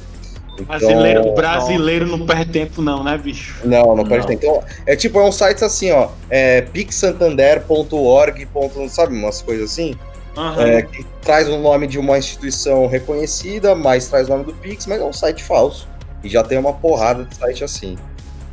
Então- 0.54 0.66
Brasileiro, 0.66 1.34
brasileiro 1.34 2.06
não 2.06 2.26
perde 2.28 2.52
tempo, 2.52 2.82
não, 2.82 3.04
né, 3.04 3.18
bicho? 3.18 3.56
Não, 3.66 3.96
não 3.96 4.06
perde 4.06 4.28
Não. 4.28 4.38
tempo. 4.38 4.46
Então, 4.46 4.64
é 4.86 4.96
tipo, 4.96 5.20
é 5.20 5.24
um 5.24 5.32
site 5.32 5.64
assim, 5.64 5.92
ó, 5.92 6.10
é 6.30 6.62
pixsantander.org, 6.62 8.46
ponto- 8.48 8.88
sabe, 8.90 9.16
umas 9.16 9.42
coisas 9.42 9.72
assim, 9.72 9.96
Aham. 10.38 10.62
é, 10.64 10.82
que 10.84 11.04
traz 11.22 11.48
o 11.50 11.58
nome 11.58 11.88
de 11.88 11.98
uma 11.98 12.18
instituição 12.18 12.88
reconhecida, 12.88 13.76
mas 13.76 14.08
traz 14.08 14.28
o 14.28 14.32
nome 14.32 14.46
do 14.46 14.54
Pix, 14.54 14.86
mas 14.86 15.02
é 15.02 15.04
um 15.04 15.14
site 15.14 15.44
falso. 15.44 15.88
E 16.24 16.30
já 16.30 16.44
tem 16.44 16.58
uma 16.58 16.74
porrada 16.74 17.26
de 17.26 17.36
site 17.36 17.64
assim. 17.64 17.98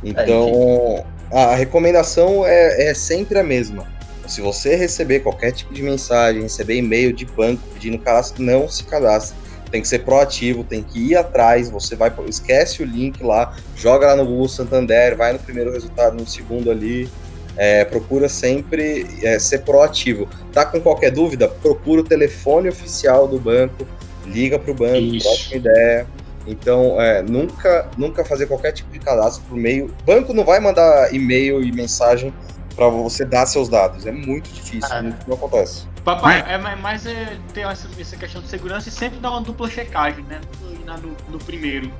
Então, 0.03 1.03
a 1.31 1.55
recomendação 1.55 2.45
é, 2.45 2.89
é 2.89 2.93
sempre 2.93 3.37
a 3.39 3.43
mesma. 3.43 3.85
Se 4.27 4.41
você 4.41 4.75
receber 4.75 5.19
qualquer 5.21 5.51
tipo 5.51 5.73
de 5.73 5.81
mensagem, 5.83 6.41
receber 6.41 6.75
e-mail 6.75 7.13
de 7.13 7.25
banco 7.25 7.61
pedindo 7.73 7.97
cadastro, 7.99 8.41
não 8.43 8.67
se 8.67 8.83
cadastre. 8.83 9.35
Tem 9.71 9.81
que 9.81 9.87
ser 9.87 9.99
proativo, 9.99 10.63
tem 10.63 10.83
que 10.83 10.99
ir 11.11 11.15
atrás. 11.15 11.69
Você 11.69 11.95
vai, 11.95 12.11
esquece 12.27 12.83
o 12.83 12.85
link 12.85 13.23
lá, 13.23 13.55
joga 13.75 14.07
lá 14.07 14.15
no 14.15 14.25
Google 14.25 14.49
Santander, 14.49 15.15
vai 15.15 15.33
no 15.33 15.39
primeiro 15.39 15.71
resultado, 15.71 16.15
no 16.17 16.27
segundo 16.27 16.69
ali. 16.69 17.09
É, 17.57 17.83
procura 17.85 18.27
sempre 18.29 19.05
é, 19.23 19.37
ser 19.39 19.59
proativo. 19.59 20.27
Tá 20.53 20.65
com 20.65 20.79
qualquer 20.79 21.11
dúvida? 21.11 21.47
Procura 21.47 22.01
o 22.01 22.03
telefone 22.03 22.69
oficial 22.69 23.27
do 23.27 23.39
banco, 23.39 23.85
liga 24.25 24.57
para 24.59 24.71
o 24.71 24.73
banco, 24.73 24.97
Isso. 24.97 25.27
troca 25.27 25.43
uma 25.49 25.55
ideia. 25.57 26.07
Então, 26.47 26.99
é, 26.99 27.21
nunca, 27.21 27.87
nunca 27.97 28.25
fazer 28.25 28.47
qualquer 28.47 28.71
tipo 28.71 28.91
de 28.91 28.99
cadastro 28.99 29.43
por 29.47 29.55
meio. 29.57 29.93
Banco 30.05 30.33
não 30.33 30.43
vai 30.43 30.59
mandar 30.59 31.13
e-mail 31.13 31.61
e 31.61 31.71
mensagem 31.71 32.33
para 32.75 32.87
você 32.87 33.23
dar 33.23 33.45
seus 33.45 33.69
dados. 33.69 34.05
É 34.07 34.11
muito 34.11 34.49
difícil, 34.49 34.89
Ah. 34.91 35.03
não 35.27 35.35
acontece. 35.35 35.90
Papai, 36.03 36.43
é 36.47 36.57
mais- 36.57 36.79
mais 36.79 37.05
é, 37.05 37.37
ter 37.53 37.61
essa, 37.61 37.87
essa 37.99 38.17
questão 38.17 38.41
de 38.41 38.47
segurança 38.47 38.89
e 38.89 38.91
sempre 38.91 39.19
dar 39.19 39.31
uma 39.31 39.41
dupla 39.41 39.69
checagem, 39.69 40.23
né? 40.25 40.41
No, 40.61 40.85
na- 40.85 40.97
no- 40.97 41.15
no 41.29 41.37
primeiro. 41.39 41.91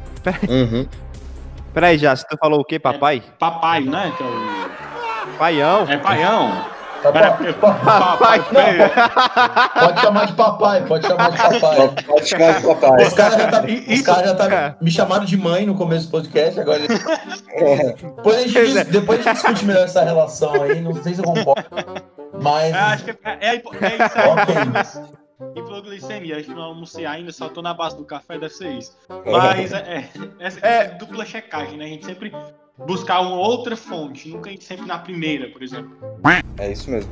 Uhum. 0.50 0.88
Peraí, 1.74 1.98
já, 1.98 2.16
você 2.16 2.26
falou 2.40 2.62
o 2.62 2.66
quê, 2.66 2.80
papai? 2.80 3.22
Papai, 3.40 3.82
né? 3.82 4.12
Que 4.18 4.24
é 4.24 4.26
o. 4.26 5.38
Paião? 5.38 5.86
É 5.90 5.98
paião. 5.98 6.50
Tá. 6.52 7.10
É, 7.10 7.10
papai, 7.58 8.40
Não, 8.52 9.86
Pode 9.88 10.02
chamar 10.02 10.26
de 10.28 10.34
papai, 10.34 10.86
pode 10.86 11.08
chamar 11.08 11.32
de 11.32 11.38
papai. 11.38 11.94
Pode 12.06 12.30
chamar 12.30 12.60
de 12.60 12.68
papai. 12.68 13.08
Os 13.08 13.14
caras 13.14 13.34
já, 13.42 13.48
tá, 13.48 13.64
os 13.66 14.02
caras 14.04 14.26
já 14.30 14.36
tá, 14.36 14.76
me 14.80 14.92
chamaram 14.92 15.26
de 15.26 15.36
mãe 15.36 15.66
no 15.66 15.74
começo 15.74 16.06
do 16.08 16.12
podcast, 16.12 16.60
agora 16.60 16.78
eles- 16.80 17.04
depois, 17.96 18.36
a 18.38 18.48
gente, 18.48 18.78
é. 18.78 18.84
depois 18.84 19.20
a 19.20 19.24
gente 19.24 19.34
discute 19.34 19.66
melhor 19.66 19.86
essa 19.86 20.04
relação 20.04 20.62
aí, 20.62 20.80
não 20.80 20.94
sei 21.02 21.16
se 21.16 21.22
eu 21.22 21.26
concordo. 21.26 21.66
Mas 22.42 22.74
É, 22.74 22.78
acho 22.80 23.04
que 23.06 23.12
é, 23.12 23.18
é, 23.24 23.56
é 23.56 23.56
isso 23.58 23.70
aí. 24.18 24.28
Ok. 24.28 24.56
Hipoglicemia, 25.56 26.38
acho 26.38 26.46
que 26.46 26.54
não 26.54 26.62
almocei 26.64 27.06
ainda, 27.06 27.32
só 27.32 27.50
tô 27.50 27.62
na 27.62 27.74
base 27.74 27.98
do 27.98 28.06
café, 28.06 28.38
deve 28.38 28.54
ser 28.54 28.74
isso. 28.74 28.96
Mas 29.26 29.74
é, 29.74 30.10
é, 30.40 30.50
É. 30.62 30.88
dupla 30.90 31.26
checagem, 31.26 31.78
né? 31.78 31.86
A 31.86 31.88
gente 31.88 32.06
sempre 32.06 32.32
buscar 32.86 33.22
uma 33.22 33.36
outra 33.38 33.76
fonte, 33.76 34.30
nunca 34.30 34.52
ir 34.52 34.62
sempre 34.62 34.86
na 34.86 35.00
primeira, 35.00 35.50
por 35.50 35.64
exemplo. 35.64 35.92
É 36.60 36.72
isso 36.72 36.92
mesmo. 36.92 37.12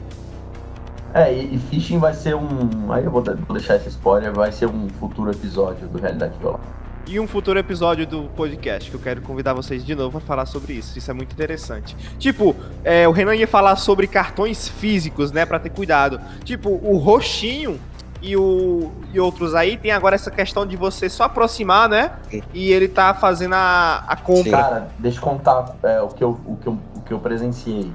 É, 1.14 1.34
e, 1.34 1.56
e 1.56 1.58
phishing 1.58 1.98
vai 1.98 2.14
ser 2.14 2.36
um. 2.36 2.92
Aí 2.94 3.04
eu 3.04 3.10
vou, 3.10 3.22
de- 3.24 3.34
vou 3.34 3.58
deixar 3.58 3.78
esse 3.78 3.90
spoiler, 3.90 4.32
vai 4.32 4.52
ser 4.52 4.68
um 4.68 4.88
futuro 5.00 5.32
episódio 5.32 5.88
do 5.88 5.98
Realidade 5.98 6.38
Violada. 6.38 6.64
E 7.10 7.20
um 7.20 7.28
futuro 7.28 7.58
episódio 7.58 8.06
do 8.06 8.30
podcast, 8.36 8.88
que 8.88 8.96
eu 8.96 9.02
quero 9.02 9.20
convidar 9.24 9.56
vocês 9.56 9.84
de 9.84 9.96
novo 9.96 10.20
a 10.20 10.22
falar 10.22 10.46
sobre 10.46 10.74
isso. 10.74 10.96
Isso 10.96 11.10
é 11.10 11.14
muito 11.14 11.34
interessante. 11.34 11.98
Tipo, 12.20 12.56
é, 12.84 13.08
o 13.08 13.12
Renan 13.12 13.36
ia 13.36 13.48
falar 13.48 13.78
sobre 13.78 14.06
cartões 14.06 14.70
físicos, 14.70 15.32
né? 15.32 15.44
Pra 15.44 15.58
ter 15.58 15.72
cuidado. 15.72 16.22
Tipo, 16.44 16.70
o 16.70 16.98
roxinho 16.98 17.80
e, 18.22 18.38
o, 18.38 18.92
e 19.12 19.20
outros 19.20 19.56
aí 19.56 19.76
tem 19.76 19.90
agora 19.90 20.14
essa 20.14 20.30
questão 20.30 20.68
de 20.68 20.78
você 20.78 21.10
só 21.10 21.24
aproximar, 21.24 21.90
né? 21.90 22.12
E 22.54 22.72
ele 22.72 22.88
tá 22.88 23.12
fazendo 23.16 23.56
a, 23.56 24.04
a 24.08 24.16
compra. 24.16 24.52
Cara, 24.52 24.88
deixa 25.00 25.18
eu 25.18 25.24
contar 25.24 25.78
é, 25.82 26.00
o, 26.00 26.10
que 26.10 26.24
eu, 26.24 26.40
o, 26.46 26.58
que 26.58 26.68
eu, 26.68 26.78
o 26.96 27.02
que 27.02 27.12
eu 27.12 27.20
presenciei. 27.20 27.92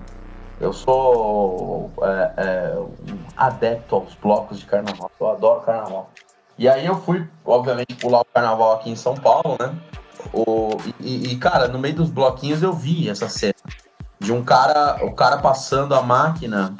Eu 0.61 0.72
sou 0.72 1.88
é, 2.03 2.33
é, 2.37 2.79
um 2.79 3.18
adepto 3.37 3.94
aos 3.94 4.12
blocos 4.14 4.59
de 4.59 4.66
carnaval. 4.66 5.09
Eu 5.20 5.31
adoro 5.31 5.61
carnaval. 5.61 6.11
E 6.59 6.69
aí 6.69 6.87
eu 6.87 6.97
fui, 7.01 7.27
obviamente, 7.45 7.95
pular 7.97 8.21
o 8.21 8.25
carnaval 8.25 8.75
aqui 8.75 8.90
em 8.90 8.97
São 8.97 9.14
Paulo, 9.14 9.57
né? 9.61 9.75
O, 10.33 10.77
e, 11.01 11.33
e, 11.33 11.37
cara, 11.37 11.69
no 11.69 11.79
meio 11.79 11.95
dos 11.95 12.09
bloquinhos 12.11 12.62
eu 12.62 12.73
vi 12.73 13.09
essa 13.09 13.29
cena. 13.29 13.55
De 14.21 14.33
um 14.33 14.43
cara, 14.43 15.05
o 15.05 15.12
cara 15.12 15.38
passando 15.38 15.95
a 15.95 16.01
máquina. 16.03 16.75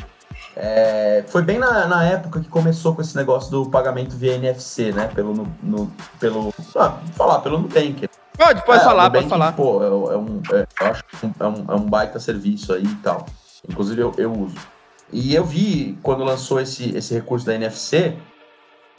é, 0.57 1.25
foi 1.29 1.43
bem 1.43 1.59
na, 1.59 1.87
na 1.87 2.05
época 2.05 2.41
que 2.41 2.49
começou 2.49 2.95
com 2.95 3.03
esse 3.03 3.17
negócio 3.17 3.51
do 3.51 3.69
pagamento 3.69 4.17
via 4.17 4.35
NFC, 4.35 4.93
né? 4.93 5.09
Pelo, 5.15 5.35
no, 5.35 5.53
no- 5.63 5.93
pelo, 6.21 6.55
ah, 6.77 6.99
falar, 7.17 7.41
pelo 7.41 7.59
Nubank, 7.59 8.09
Pode, 8.37 8.65
pode 8.65 8.81
é, 8.81 8.85
falar, 8.85 9.07
o 9.07 9.11
pode 9.11 9.25
Nubank, 9.25 9.29
falar. 9.29 9.53
Pô, 9.53 9.83
é, 9.83 9.87
é 10.15 10.17
um, 10.17 10.43
é, 10.53 10.67
eu 10.81 10.87
acho 10.87 11.05
que 11.05 11.27
é 11.39 11.47
um, 11.47 11.65
é 11.69 11.75
um 11.75 11.87
baita 11.89 12.19
serviço 12.19 12.73
aí 12.73 12.85
e 12.85 12.95
tal. 12.97 13.27
Inclusive 13.69 14.01
eu, 14.01 14.15
eu 14.17 14.33
uso. 14.33 14.57
E 15.13 15.35
eu 15.35 15.45
vi 15.45 15.99
quando 16.03 16.25
lançou 16.25 16.61
esse, 16.61 16.97
esse 16.97 17.13
recurso 17.15 17.45
da 17.47 17.55
NFC, 17.55 18.17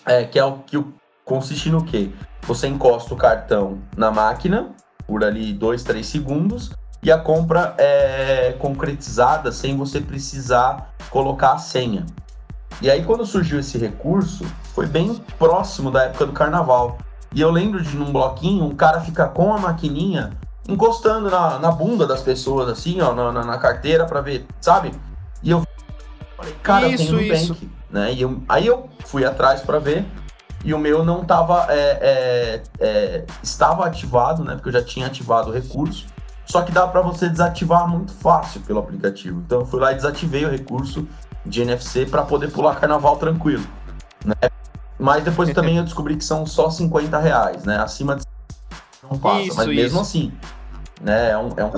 é, 0.06 0.24
que 0.24 0.38
é 0.38 0.46
o 0.46 0.60
que 0.60 0.84
consiste 1.24 1.70
no 1.70 1.84
quê? 1.84 2.12
Você 2.44 2.68
encosta 2.68 3.14
o 3.14 3.18
cartão 3.18 3.80
na 3.98 4.12
máquina 4.12 4.70
por 5.08 5.24
ali 5.24 5.52
2, 5.54 5.84
3 5.84 6.06
segundos 6.06 6.72
e 7.02 7.12
a 7.12 7.18
compra 7.18 7.76
é 7.78 8.56
concretizada 8.60 9.52
sem 9.52 9.76
você 9.76 10.00
precisar 10.00 10.94
colocar 11.10 11.54
a 11.54 11.58
senha. 11.58 12.06
E 12.82 12.90
aí 12.90 13.04
quando 13.04 13.26
surgiu 13.26 13.60
esse 13.60 13.78
recurso, 13.78 14.46
foi 14.74 14.86
bem 14.86 15.16
próximo 15.38 15.90
da 15.90 16.04
época 16.04 16.26
do 16.26 16.34
carnaval. 16.34 16.98
E 17.34 17.42
eu 17.42 17.52
lembro 17.52 17.82
de 17.82 17.96
num 17.96 18.12
bloquinho, 18.12 18.66
um 18.66 18.76
cara 18.76 19.02
fica 19.02 19.28
com 19.28 19.54
a 19.54 19.58
maquininha 19.58 20.32
encostando 20.68 21.30
na, 21.30 21.60
na 21.60 21.72
bunda 21.72 22.08
das 22.08 22.22
pessoas, 22.22 22.70
assim, 22.70 23.02
ó, 23.02 23.14
na, 23.14 23.32
na, 23.32 23.44
na 23.44 23.58
carteira 23.58 24.06
pra 24.06 24.22
ver, 24.22 24.46
sabe? 24.60 24.92
E 25.44 25.52
eu 25.52 25.64
falei, 26.36 26.56
cara, 26.64 26.88
Isso, 26.88 27.04
eu 27.04 27.18
tenho 27.20 27.34
isso. 27.34 27.54
Nubank, 27.54 27.75
né? 27.90 28.14
E 28.14 28.22
eu, 28.22 28.42
aí 28.48 28.68
eu 28.68 28.90
fui 29.06 29.26
atrás 29.26 29.62
pra 29.62 29.80
ver 29.80 30.06
e 30.64 30.74
o 30.74 30.80
meu 30.80 31.06
não 31.06 31.24
tava, 31.24 31.68
é, 31.70 32.00
é, 32.02 32.64
é, 32.80 33.26
estava 33.44 33.86
ativado, 33.86 34.44
né? 34.44 34.56
Porque 34.56 34.70
eu 34.70 34.74
já 34.74 34.84
tinha 34.84 35.08
ativado 35.08 35.50
o 35.50 35.54
recurso, 35.54 36.08
só 36.46 36.62
que 36.64 36.72
dá 36.72 36.88
pra 36.88 37.02
você 37.02 37.30
desativar 37.30 37.88
muito 37.88 38.12
fácil 38.14 38.62
pelo 38.62 38.80
aplicativo. 38.80 39.42
Então 39.46 39.60
eu 39.60 39.66
fui 39.66 39.80
lá 39.80 39.92
e 39.92 39.96
desativei 39.96 40.44
o 40.44 40.50
recurso 40.50 41.08
de 41.46 41.62
NFC 41.62 42.06
pra 42.08 42.24
poder 42.24 42.52
pular 42.52 42.80
carnaval 42.80 43.18
tranquilo, 43.18 43.66
né? 44.26 44.50
Mas 44.98 45.24
depois 45.24 45.50
também 45.54 45.78
eu 45.78 45.84
descobri 45.84 46.16
que 46.16 46.26
são 46.26 46.46
só 46.46 46.70
50 46.70 47.20
reais, 47.20 47.64
né? 47.64 47.78
Acima 47.78 48.16
de 48.16 48.24
não 49.04 49.20
passa, 49.20 49.42
Isso, 49.42 49.56
mas 49.58 49.68
mesmo 49.68 49.86
isso. 49.86 50.00
assim, 50.00 50.34
né? 51.00 51.30
É 51.30 51.38
um, 51.38 51.50
é 51.58 51.64
um 51.64 51.72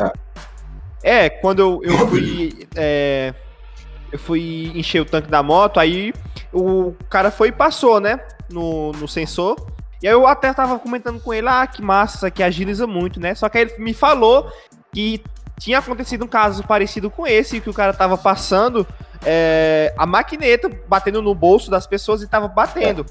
É, 1.03 1.29
quando 1.29 1.59
eu, 1.59 1.81
eu 1.83 2.07
fui. 2.07 2.67
é, 2.73 3.33
eu 4.11 4.19
fui 4.19 4.71
encher 4.75 5.01
o 5.01 5.05
tanque 5.05 5.29
da 5.29 5.43
moto, 5.43 5.79
aí 5.79 6.13
o 6.53 6.93
cara 7.09 7.31
foi 7.31 7.49
e 7.49 7.51
passou, 7.51 7.99
né? 7.99 8.19
No, 8.49 8.91
no 8.93 9.07
sensor. 9.07 9.55
E 10.01 10.07
aí 10.07 10.13
eu 10.13 10.27
até 10.27 10.53
tava 10.53 10.77
comentando 10.79 11.19
com 11.19 11.33
ele, 11.33 11.47
ah, 11.47 11.65
que 11.65 11.81
massa, 11.81 12.17
isso 12.17 12.25
aqui 12.25 12.43
agiliza 12.43 12.85
muito, 12.85 13.19
né? 13.19 13.33
Só 13.33 13.49
que 13.49 13.57
aí 13.57 13.63
ele 13.65 13.83
me 13.83 13.93
falou 13.93 14.51
que 14.93 15.23
tinha 15.59 15.79
acontecido 15.79 16.25
um 16.25 16.27
caso 16.27 16.63
parecido 16.63 17.09
com 17.09 17.25
esse, 17.25 17.59
que 17.59 17.69
o 17.69 17.73
cara 17.73 17.93
tava 17.93 18.17
passando 18.17 18.85
é, 19.25 19.93
a 19.97 20.05
maquineta 20.05 20.69
batendo 20.87 21.21
no 21.21 21.33
bolso 21.33 21.71
das 21.71 21.87
pessoas 21.87 22.21
e 22.21 22.27
tava 22.27 22.47
batendo. 22.47 23.05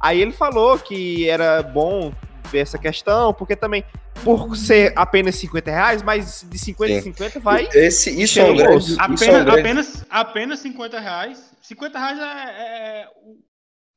Aí 0.00 0.20
ele 0.20 0.32
falou 0.32 0.78
que 0.78 1.28
era 1.28 1.62
bom 1.62 2.12
ver 2.50 2.58
essa 2.60 2.78
questão, 2.78 3.32
porque 3.32 3.56
também, 3.56 3.84
por 4.22 4.56
ser 4.56 4.92
apenas 4.96 5.34
50 5.36 5.70
reais, 5.70 6.02
mas 6.02 6.44
de 6.48 6.58
50 6.58 6.92
em 6.92 6.96
Sim. 6.96 7.12
50 7.12 7.40
vai. 7.40 7.68
Esse, 7.74 8.10
isso, 8.22 8.38
é 8.40 8.44
um 8.44 8.56
grande, 8.56 8.72
bolso. 8.72 8.90
isso 8.92 9.00
é 9.00 9.02
um 9.02 9.04
Apenas, 9.04 9.44
grande- 9.44 9.60
apenas, 9.60 10.06
apenas 10.10 10.58
50 10.60 11.00
reais. 11.00 11.50
50 11.62 11.98
reais 11.98 12.18
é, 12.18 12.22
é 12.22 13.06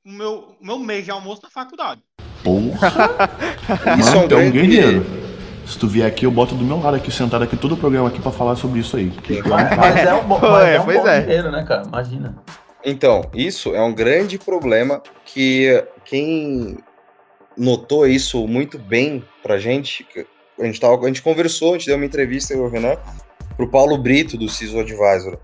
o 0.06 0.12
meu, 0.12 0.56
meu 0.62 0.80
mês 0.80 1.06
de 1.06 1.12
almoço 1.12 1.42
na 1.44 1.50
faculdade. 1.50 2.02
Porra! 2.44 2.94
Isso 4.00 4.10
é 4.10 4.16
Mano, 4.16 4.20
um 4.20 4.22
é 4.22 4.24
um 4.24 4.28
grande- 4.28 4.52
guerreiro. 4.68 5.06
Se 5.66 5.78
tu 5.78 5.86
vier 5.86 6.08
aqui, 6.08 6.26
eu 6.26 6.32
boto 6.32 6.56
do 6.56 6.64
meu 6.64 6.80
lado 6.80 6.96
aqui, 6.96 7.12
sentado 7.12 7.44
aqui, 7.44 7.58
todo 7.58 7.74
o 7.74 7.78
programa 7.78 8.08
aqui 8.08 8.22
pra 8.22 8.32
falar 8.32 8.56
sobre 8.56 8.80
isso 8.80 8.96
aí. 8.96 9.12
Mas 9.46 9.98
é 9.98 10.14
um 10.14 10.24
bom, 10.26 10.40
mas 10.42 10.66
É, 10.66 10.76
é 10.76 10.80
um 10.80 10.86
pois 10.86 10.98
bom 11.02 11.08
é. 11.10 11.22
dinheiro, 11.22 11.52
né, 11.52 11.66
cara? 11.66 11.84
Imagina. 11.86 12.38
Então, 12.86 13.30
isso 13.34 13.76
é 13.76 13.82
um 13.82 13.94
grande 13.94 14.38
problema 14.40 15.02
que 15.26 15.84
quem 16.06 16.78
notou 17.58 18.08
isso 18.08 18.48
muito 18.48 18.78
bem 18.78 19.24
pra 19.42 19.58
gente, 19.58 20.06
a 20.60 20.66
gente, 20.66 20.80
tava, 20.80 21.04
a 21.04 21.08
gente 21.08 21.22
conversou, 21.22 21.74
a 21.74 21.78
gente 21.78 21.88
deu 21.88 21.96
uma 21.96 22.06
entrevista, 22.06 22.54
e 22.54 22.58
o 22.58 22.70
Renan, 22.70 22.98
pro 23.56 23.70
Paulo 23.70 23.98
Brito, 23.98 24.38
do 24.38 24.48
CISO 24.48 24.80
Advisor. 24.80 25.38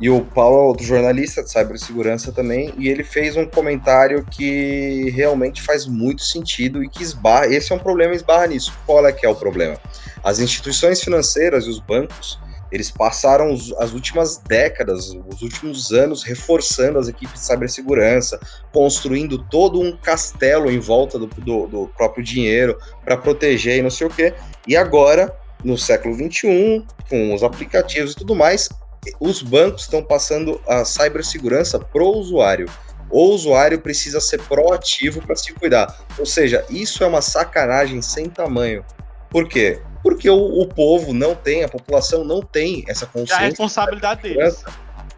E 0.00 0.08
o 0.08 0.24
Paulo 0.24 0.58
é 0.58 0.62
outro 0.62 0.86
jornalista 0.86 1.42
de 1.42 1.50
cibersegurança 1.50 2.30
também, 2.30 2.72
e 2.78 2.88
ele 2.88 3.02
fez 3.02 3.36
um 3.36 3.46
comentário 3.46 4.24
que 4.24 5.10
realmente 5.10 5.60
faz 5.62 5.86
muito 5.86 6.22
sentido 6.22 6.84
e 6.84 6.88
que 6.88 7.02
esbarra, 7.02 7.46
esse 7.46 7.72
é 7.72 7.74
um 7.74 7.80
problema, 7.80 8.14
esbarra 8.14 8.46
nisso. 8.46 8.72
Qual 8.86 9.04
é 9.04 9.12
que 9.12 9.26
é 9.26 9.28
o 9.28 9.34
problema? 9.34 9.76
As 10.22 10.38
instituições 10.38 11.02
financeiras 11.02 11.64
e 11.64 11.70
os 11.70 11.80
bancos, 11.80 12.38
eles 12.70 12.90
passaram 12.90 13.52
as 13.78 13.92
últimas 13.92 14.38
décadas, 14.38 15.08
os 15.28 15.42
últimos 15.42 15.90
anos 15.92 16.22
reforçando 16.22 16.98
as 16.98 17.08
equipes 17.08 17.40
de 17.40 17.46
cibersegurança, 17.46 18.38
construindo 18.72 19.38
todo 19.50 19.80
um 19.80 19.96
castelo 19.96 20.70
em 20.70 20.78
volta 20.78 21.18
do, 21.18 21.26
do- 21.26 21.66
do 21.66 21.88
próprio 21.96 22.22
dinheiro 22.24 22.78
para 23.04 23.16
proteger 23.16 23.78
e 23.78 23.82
não 23.82 23.90
sei 23.90 24.06
o 24.06 24.10
quê. 24.10 24.34
E 24.66 24.76
agora, 24.76 25.34
no 25.64 25.76
século 25.78 26.14
XXI, 26.14 26.84
com 27.08 27.34
os 27.34 27.42
aplicativos 27.42 28.12
e 28.12 28.16
tudo 28.16 28.34
mais, 28.34 28.68
os 29.18 29.42
bancos 29.42 29.82
estão 29.82 30.02
passando 30.02 30.60
a 30.68 30.84
cibersegurança 30.84 31.78
pro 31.78 32.06
usuário. 32.08 32.68
O 33.10 33.30
usuário 33.30 33.80
precisa 33.80 34.20
ser 34.20 34.38
proativo 34.42 35.22
para 35.22 35.34
se 35.34 35.52
cuidar. 35.54 35.96
Ou 36.18 36.26
seja, 36.26 36.62
isso 36.68 37.02
é 37.02 37.06
uma 37.06 37.22
sacanagem 37.22 38.02
sem 38.02 38.28
tamanho. 38.28 38.84
Por 39.30 39.48
quê? 39.48 39.80
Porque 40.02 40.28
o, 40.30 40.60
o 40.60 40.66
povo 40.66 41.12
não 41.12 41.34
tem, 41.34 41.64
a 41.64 41.68
população 41.68 42.24
não 42.24 42.40
tem 42.40 42.84
essa 42.88 43.04
É 43.04 43.08
a 43.08 43.10
consciência. 43.10 43.46
responsabilidade 43.46 44.22
deles. 44.22 44.64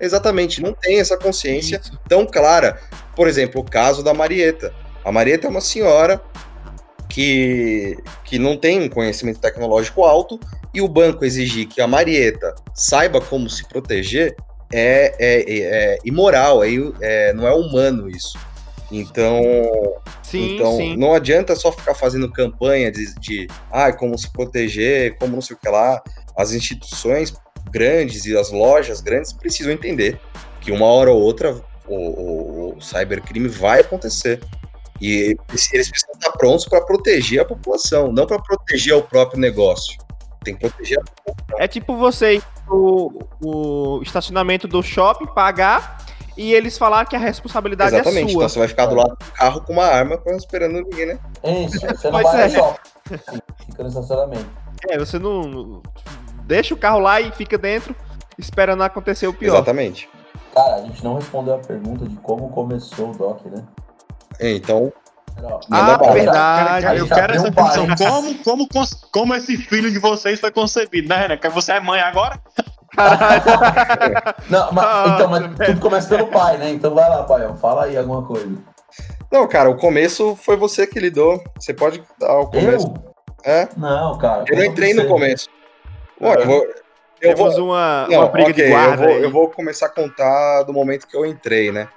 Exatamente, 0.01 0.63
não 0.63 0.73
tem 0.73 0.99
essa 0.99 1.17
consciência 1.19 1.79
Isso. 1.83 1.99
tão 2.09 2.25
clara. 2.27 2.81
Por 3.15 3.29
exemplo, 3.29 3.61
o 3.61 3.65
caso 3.65 4.03
da 4.03 4.15
Marieta. 4.15 4.73
A 5.05 5.13
Marieta 5.13 5.47
é 5.47 5.51
uma 5.51 5.61
senhora 5.61 6.21
que, 7.09 7.99
que 8.25 8.39
não 8.39 8.57
tem 8.57 8.81
um 8.81 8.89
conhecimento 8.89 9.41
tecnológico 9.41 10.05
alto 10.05 10.39
e 10.73 10.81
o 10.81 10.89
banco 10.89 11.25
exigir 11.25 11.67
que 11.67 11.81
a 11.81 11.87
Marieta 11.87 12.55
saiba 12.75 13.21
como 13.21 13.51
se 13.51 13.67
proteger 13.69 14.35
é, 14.73 15.15
é, 15.19 15.41
é- 15.41 15.95
é 15.95 15.99
imoral, 16.05 16.63
é, 16.63 16.69
é- 17.01 17.33
não 17.33 17.47
é 17.47 17.53
humano 17.53 18.09
isso. 18.09 18.39
Então, 18.91 19.41
Sim, 20.23 20.55
então 20.55 20.77
sim. 20.77 20.97
não 20.97 21.15
adianta 21.15 21.55
só 21.55 21.71
ficar 21.71 21.95
fazendo 21.95 22.31
campanha 22.31 22.91
de, 22.91 23.15
de 23.21 23.49
ah, 23.71 23.93
como 23.93 24.19
se 24.19 24.31
proteger, 24.33 25.17
como 25.19 25.35
não 25.35 25.43
sei 25.43 25.57
o 25.57 25.59
que 25.59 25.69
lá. 25.69 26.03
As 26.37 26.53
instituições 26.53 27.33
grandes 27.71 28.27
e 28.27 28.37
as 28.37 28.51
lojas 28.51 29.01
grandes 29.01 29.33
precisam 29.33 29.73
entender 29.73 30.21
que 30.61 30.73
uma 30.73 30.87
hora 30.87 31.11
ou 31.11 31.21
outra 31.21 31.61
o, 31.87 31.95
o, 31.95 32.77
o 32.77 32.81
cybercrime 32.81 33.49
vai 33.49 33.81
acontecer. 33.81 34.41
E 35.01 35.37
eles 35.49 35.73
eles 35.73 35.89
precisam 35.89 36.15
estar 36.15 36.33
prontos 36.33 36.67
para 36.67 36.81
proteger 36.83 37.41
a 37.41 37.45
população, 37.45 38.13
não 38.13 38.27
para 38.27 38.39
proteger 38.39 38.95
o 38.95 39.03
próprio 39.03 39.41
negócio. 39.41 39.99
Tem 40.45 40.55
que 40.55 40.69
proteger 40.69 40.99
a 40.99 41.63
É 41.63 41.69
tipo 41.69 41.97
você 41.97 42.43
no 42.69 43.19
o 43.43 44.03
estacionamento 44.03 44.69
do 44.69 44.83
shopping, 44.83 45.27
pagar 45.27 46.05
e 46.37 46.53
eles 46.55 46.77
falar 46.79 47.05
que 47.07 47.17
a 47.17 47.19
responsabilidade 47.19 47.95
Exatamente. 47.95 48.31
é 48.31 48.33
sua. 48.33 48.39
Então 48.45 48.49
você 48.49 48.59
vai 48.59 48.69
ficar 48.69 48.87
do 48.87 48.95
lado 48.95 49.11
do 49.11 49.33
carro 49.33 49.61
com 49.63 49.73
uma 49.73 49.85
arma 49.87 50.17
pra- 50.19 50.37
esperando 50.37 50.75
ninguém, 50.83 51.07
né? 51.07 51.19
Isso, 51.45 51.81
você 51.87 52.11
não 52.11 52.23
vai 52.23 52.43
é. 52.43 52.49
shopping. 52.49 52.79
Fica 53.67 53.83
no 53.83 53.89
estacionamento. 53.89 54.47
É, 54.89 54.99
você 54.99 55.19
não 55.19 55.83
deixa 56.45 56.73
o 56.75 56.77
carro 56.77 56.99
lá 57.01 57.21
e 57.21 57.31
fica 57.33 57.59
dentro 57.59 57.95
esperando 58.39 58.83
acontecer 58.83 59.27
o 59.27 59.33
pior. 59.35 59.55
Exatamente. 59.55 60.09
Cara, 60.55 60.77
a 60.77 60.81
gente 60.83 61.05
não 61.05 61.15
respondeu 61.17 61.55
a 61.55 61.59
pergunta 61.59 62.07
de 62.09 62.17
como 62.17 62.49
começou 62.49 63.11
o 63.11 63.15
Doc, 63.17 63.45
né? 63.47 63.63
Então, 64.41 64.93
Ó, 65.43 65.61
Ah, 65.71 65.97
verdade. 66.13 66.83
Cara, 66.85 66.97
eu 66.99 67.07
quero 67.07 67.35
essa 67.35 67.51
discussão. 67.51 67.87
parênteses. 67.87 68.43
Como, 68.45 68.69
como, 68.69 68.87
como 69.13 69.35
esse 69.35 69.57
filho 69.57 69.91
de 69.91 69.99
vocês 69.99 70.39
foi 70.41 70.51
concebido, 70.51 71.09
né, 71.09 71.17
Renan? 71.17 71.37
Que 71.37 71.49
você 71.49 71.73
é 71.73 71.81
mãe 71.81 72.01
agora? 72.01 72.39
Não, 74.49 74.73
mas, 74.73 74.85
Ah, 74.85 75.13
então, 75.15 75.29
mas 75.31 75.43
velho. 75.43 75.73
tudo 75.73 75.81
começa 75.81 76.09
pelo 76.09 76.27
pai, 76.29 76.57
né? 76.59 76.71
Então 76.71 76.95
vai 76.95 77.09
lá, 77.09 77.23
pai, 77.23 77.47
ó, 77.47 77.55
fala 77.55 77.85
aí 77.85 77.97
alguma 77.97 78.25
coisa. 78.27 78.51
não, 79.31 79.47
cara, 79.47 79.71
o 79.71 79.77
começo 79.77 80.37
foi 80.37 80.57
você 80.57 80.87
que 80.87 80.99
lidou. 80.99 81.43
Você 81.59 81.73
pode 81.73 82.03
dar 82.19 82.39
o 82.39 82.47
começo. 82.51 82.87
Eu? 82.87 83.11
É? 83.53 83.69
Não, 83.77 84.19
cara. 84.19 84.45
Eu 84.49 84.57
não 84.57 84.65
entrei 84.65 84.93
no 84.95 85.07
começo. 85.07 85.49
Ó, 86.21 86.35
eu 86.35 86.47
vou, 86.47 86.63
eu 87.21 87.35
Temos 87.35 87.57
vou, 87.57 87.67
uma, 87.69 88.07
não, 88.11 88.19
uma 88.19 88.29
briga 88.29 88.51
ok, 88.51 88.65
de 88.65 88.71
guarda. 88.71 89.03
eu 89.05 89.09
vou, 89.09 89.17
aí. 89.17 89.23
eu 89.23 89.31
vou 89.31 89.51
começar 89.51 89.87
a 89.87 89.91
contar 89.91 90.63
do 90.65 90.73
momento 90.73 91.07
que 91.07 91.17
eu 91.17 91.25
entrei, 91.25 91.73
né? 91.73 91.89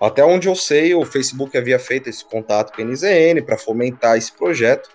Até 0.00 0.24
onde 0.24 0.48
eu 0.48 0.54
sei, 0.56 0.94
o 0.94 1.04
Facebook 1.04 1.56
havia 1.56 1.78
feito 1.78 2.08
esse 2.08 2.24
contato 2.24 2.72
com 2.74 2.82
a 2.82 2.84
NZN 2.84 3.40
para 3.42 3.56
fomentar 3.56 4.16
esse 4.16 4.32
projeto. 4.32 4.90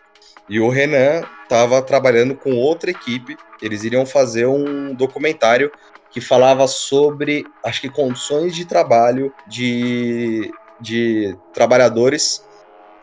E 0.47 0.59
o 0.59 0.69
Renan 0.69 1.25
estava 1.43 1.81
trabalhando 1.81 2.35
com 2.35 2.53
outra 2.55 2.89
equipe. 2.91 3.35
Eles 3.61 3.83
iriam 3.83 4.05
fazer 4.05 4.47
um 4.47 4.95
documentário 4.95 5.71
que 6.09 6.21
falava 6.21 6.67
sobre, 6.67 7.45
acho 7.65 7.81
que, 7.81 7.89
condições 7.89 8.55
de 8.55 8.65
trabalho 8.65 9.33
de, 9.47 10.53
de 10.79 11.37
trabalhadores 11.53 12.41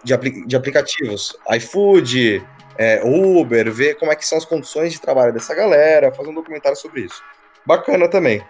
de, 0.02 0.12
apli- 0.14 0.46
de 0.46 0.56
aplicativos. 0.56 1.32
iFood, 1.56 2.42
é, 2.78 3.02
Uber, 3.04 3.72
ver 3.72 3.94
como 3.96 4.12
é 4.12 4.16
que 4.16 4.26
são 4.26 4.38
as 4.38 4.44
condições 4.44 4.92
de 4.92 5.00
trabalho 5.00 5.32
dessa 5.32 5.54
galera, 5.54 6.12
fazer 6.14 6.30
um 6.30 6.34
documentário 6.34 6.76
sobre 6.76 7.02
isso. 7.02 7.20
Bacana 7.66 8.08
também. 8.08 8.42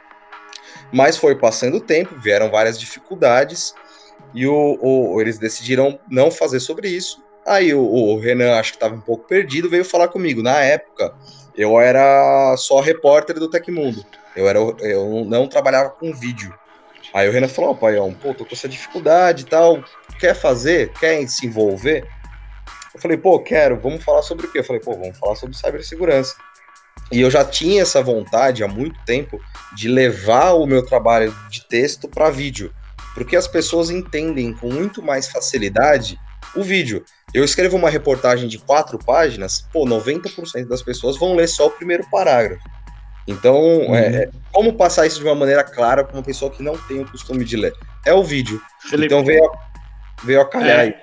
Mas 0.93 1.17
foi 1.17 1.39
passando 1.39 1.77
o 1.77 1.81
tempo, 1.81 2.15
vieram 2.19 2.51
várias 2.51 2.79
dificuldades 2.79 3.73
e 4.35 4.47
o, 4.47 4.79
o- 4.81 5.21
eles 5.21 5.39
decidiram 5.39 5.99
não 6.09 6.31
fazer 6.31 6.61
sobre 6.61 6.89
isso. 6.89 7.17
Aí 7.47 7.75
o, 7.75 7.83
o 7.83 8.19
Renan, 8.19 8.59
acho 8.59 8.73
que 8.73 8.77
estava 8.77 8.95
um 8.95 9.01
pouco 9.01 9.27
perdido, 9.27 9.69
veio 9.69 9.85
falar 9.85 10.09
comigo. 10.09 10.43
Na 10.43 10.61
época, 10.61 11.15
eu 11.57 11.79
era 11.81 12.55
só 12.57 12.81
repórter 12.81 13.39
do 13.39 13.51
Tecmundo. 13.51 14.05
Eu, 14.35 14.49
era, 14.49 14.59
eu 14.59 15.25
não 15.25 15.47
trabalhava 15.47 15.91
com 15.91 16.13
vídeo. 16.13 16.55
Aí 17.13 17.29
o 17.29 17.33
Renan 17.33 17.49
falou, 17.49 17.71
ó, 17.71 17.75
pai, 17.75 17.95
pô, 18.21 18.35
tô 18.35 18.45
com 18.45 18.55
essa 18.55 18.69
dificuldade 18.69 19.43
e 19.43 19.47
tal. 19.47 19.85
Quer 20.19 20.35
fazer? 20.35 20.93
Quer 20.95 21.27
se 21.29 21.47
envolver? 21.47 22.07
Eu 22.95 23.01
falei, 23.01 23.17
pô, 23.17 23.39
quero, 23.41 23.79
vamos 23.79 24.03
falar 24.03 24.23
sobre 24.23 24.47
o 24.47 24.51
quê? 24.51 24.61
Eu 24.61 24.65
falei, 24.65 24.81
pô, 24.81 24.93
vamos 24.93 25.19
falar 25.19 25.37
sobre 25.37 25.57
cibersegurança. 25.57 26.35
E 27.13 27.21
eu 27.21 27.31
já 27.31 27.45
tinha 27.45 27.83
essa 27.83 28.03
vontade 28.03 28.65
há 28.65 28.69
muito 28.69 28.99
tempo 29.05 29.39
de 29.77 29.89
levar 29.89 30.53
o 30.53 30.67
meu 30.67 30.85
trabalho 30.85 31.35
de 31.51 31.67
texto 31.69 32.09
para 32.09 32.31
vídeo, 32.31 32.73
porque 33.15 33.37
as 33.37 33.47
pessoas 33.47 33.91
entendem 33.91 34.55
com 34.55 34.73
muito 34.73 35.03
mais 35.03 35.29
facilidade 35.29 36.19
o 36.57 36.63
vídeo. 36.63 37.05
Eu 37.35 37.45
escrevo 37.45 37.77
uma 37.77 37.91
reportagem 37.91 38.47
de 38.47 38.59
quatro 38.59 38.97
páginas, 38.97 39.67
pô, 39.73 39.85
90% 39.85 40.69
das 40.69 40.83
pessoas 40.83 41.19
vão 41.19 41.35
ler 41.35 41.49
só 41.49 41.67
o 41.67 41.71
primeiro 41.71 42.09
parágrafo. 42.09 42.63
Então, 43.27 43.57
uhum. 43.57 43.95
é, 43.95 44.31
como 44.53 44.75
passar 44.75 45.05
isso 45.07 45.19
de 45.19 45.25
uma 45.25 45.35
maneira 45.35 45.65
clara 45.65 46.05
para 46.05 46.17
uma 46.17 46.23
pessoa 46.23 46.51
que 46.51 46.63
não 46.63 46.79
tem 46.79 47.01
o 47.01 47.11
costume 47.11 47.45
de 47.45 47.57
ler? 47.57 47.73
É 48.07 48.15
o 48.15 48.23
vídeo. 48.23 48.63
Felipe, 48.79 49.07
então 49.07 49.25
veio, 49.25 49.51
veio 50.23 50.43
a 50.43 50.49
calhar 50.49 50.79
é, 50.79 50.83
aí. 50.83 50.95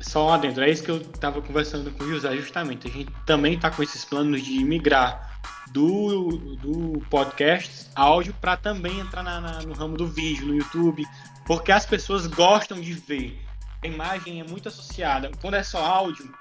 Só 0.00 0.26
lá 0.26 0.36
dentro, 0.36 0.62
é 0.62 0.68
isso 0.68 0.82
que 0.82 0.90
eu 0.90 0.98
estava 0.98 1.40
conversando 1.40 1.90
com 1.92 2.04
o 2.04 2.08
José, 2.08 2.36
justamente. 2.36 2.88
A 2.88 2.90
gente 2.90 3.10
também 3.24 3.54
está 3.54 3.70
com 3.70 3.82
esses 3.82 4.04
planos 4.04 4.42
de 4.42 4.62
migrar 4.64 5.40
do, 5.70 6.36
do 6.56 7.00
podcast 7.08 7.86
áudio 7.94 8.34
para 8.40 8.56
também 8.56 8.98
entrar 8.98 9.22
na, 9.22 9.40
na, 9.40 9.62
no 9.62 9.72
ramo 9.72 9.96
do 9.96 10.06
vídeo, 10.06 10.46
no 10.46 10.54
YouTube, 10.54 11.04
porque 11.46 11.72
as 11.72 11.86
pessoas 11.86 12.26
gostam 12.26 12.80
de 12.80 12.92
ver. 12.92 13.40
A 13.82 13.86
imagem 13.86 14.40
é 14.40 14.44
muito 14.44 14.68
associada. 14.68 15.30
Quando 15.40 15.54
é 15.54 15.62
só 15.62 15.84
áudio, 15.84 16.32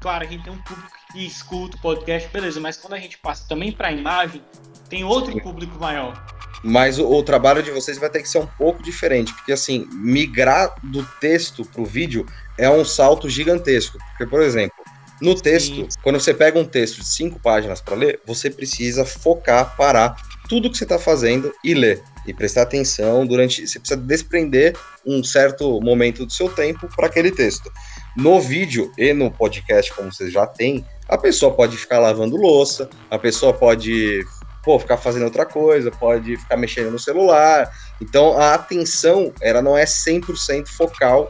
claro, 0.00 0.24
a 0.24 0.26
gente 0.26 0.44
tem 0.44 0.52
um 0.52 0.62
público 0.62 0.90
que 1.12 1.26
escuta 1.26 1.76
o 1.76 1.80
podcast, 1.80 2.28
beleza, 2.28 2.60
mas 2.60 2.76
quando 2.76 2.92
a 2.92 2.98
gente 2.98 3.16
passa 3.18 3.48
também 3.48 3.72
para 3.72 3.88
a 3.88 3.92
imagem, 3.92 4.42
tem 4.88 5.02
outro 5.02 5.32
Sim. 5.32 5.40
público 5.40 5.78
maior. 5.78 6.22
Mas 6.62 6.98
o, 6.98 7.08
o, 7.08 7.22
trabalho 7.22 7.62
de 7.62 7.70
vocês 7.70 7.96
vai 7.96 8.10
ter 8.10 8.20
que 8.20 8.28
ser 8.28 8.38
um 8.38 8.46
pouco 8.46 8.82
diferente, 8.82 9.32
porque 9.32 9.52
assim, 9.52 9.88
migrar 9.92 10.74
do 10.82 11.02
texto 11.18 11.64
para 11.64 11.80
o 11.80 11.86
vídeo 11.86 12.26
é 12.58 12.68
um 12.68 12.84
salto 12.84 13.30
gigantesco. 13.30 13.96
Porque, 14.10 14.26
por 14.26 14.42
exemplo, 14.42 14.76
no 15.22 15.34
texto, 15.34 15.74
Sim. 15.74 15.88
quando 16.02 16.20
você 16.20 16.34
pega 16.34 16.58
um 16.58 16.66
texto 16.66 16.98
de 16.98 17.06
cinco 17.06 17.40
páginas 17.40 17.80
para 17.80 17.94
ler, 17.94 18.20
você 18.26 18.50
precisa 18.50 19.06
focar, 19.06 19.74
parar 19.74 20.16
tudo 20.50 20.70
que 20.70 20.76
você 20.76 20.84
está 20.84 20.98
fazendo 20.98 21.50
e 21.64 21.72
ler. 21.72 22.02
E 22.26 22.34
prestar 22.34 22.62
atenção 22.62 23.26
durante. 23.26 23.66
Você 23.66 23.78
precisa 23.78 24.00
desprender 24.00 24.76
um 25.06 25.24
certo 25.24 25.80
momento 25.80 26.26
do 26.26 26.32
seu 26.32 26.48
tempo 26.48 26.88
para 26.94 27.06
aquele 27.06 27.30
texto. 27.30 27.70
No 28.16 28.40
vídeo 28.40 28.92
e 28.98 29.12
no 29.12 29.30
podcast, 29.30 29.92
como 29.94 30.12
vocês 30.12 30.32
já 30.32 30.46
têm, 30.46 30.84
a 31.08 31.16
pessoa 31.16 31.54
pode 31.54 31.76
ficar 31.76 31.98
lavando 31.98 32.36
louça, 32.36 32.88
a 33.10 33.18
pessoa 33.18 33.52
pode 33.52 34.24
pô, 34.62 34.78
ficar 34.78 34.96
fazendo 34.96 35.24
outra 35.24 35.46
coisa, 35.46 35.90
pode 35.90 36.36
ficar 36.36 36.56
mexendo 36.56 36.90
no 36.90 36.98
celular. 36.98 37.70
Então 38.00 38.36
a 38.38 38.54
atenção 38.54 39.32
ela 39.40 39.62
não 39.62 39.76
é 39.76 39.84
100% 39.84 40.68
focal 40.68 41.28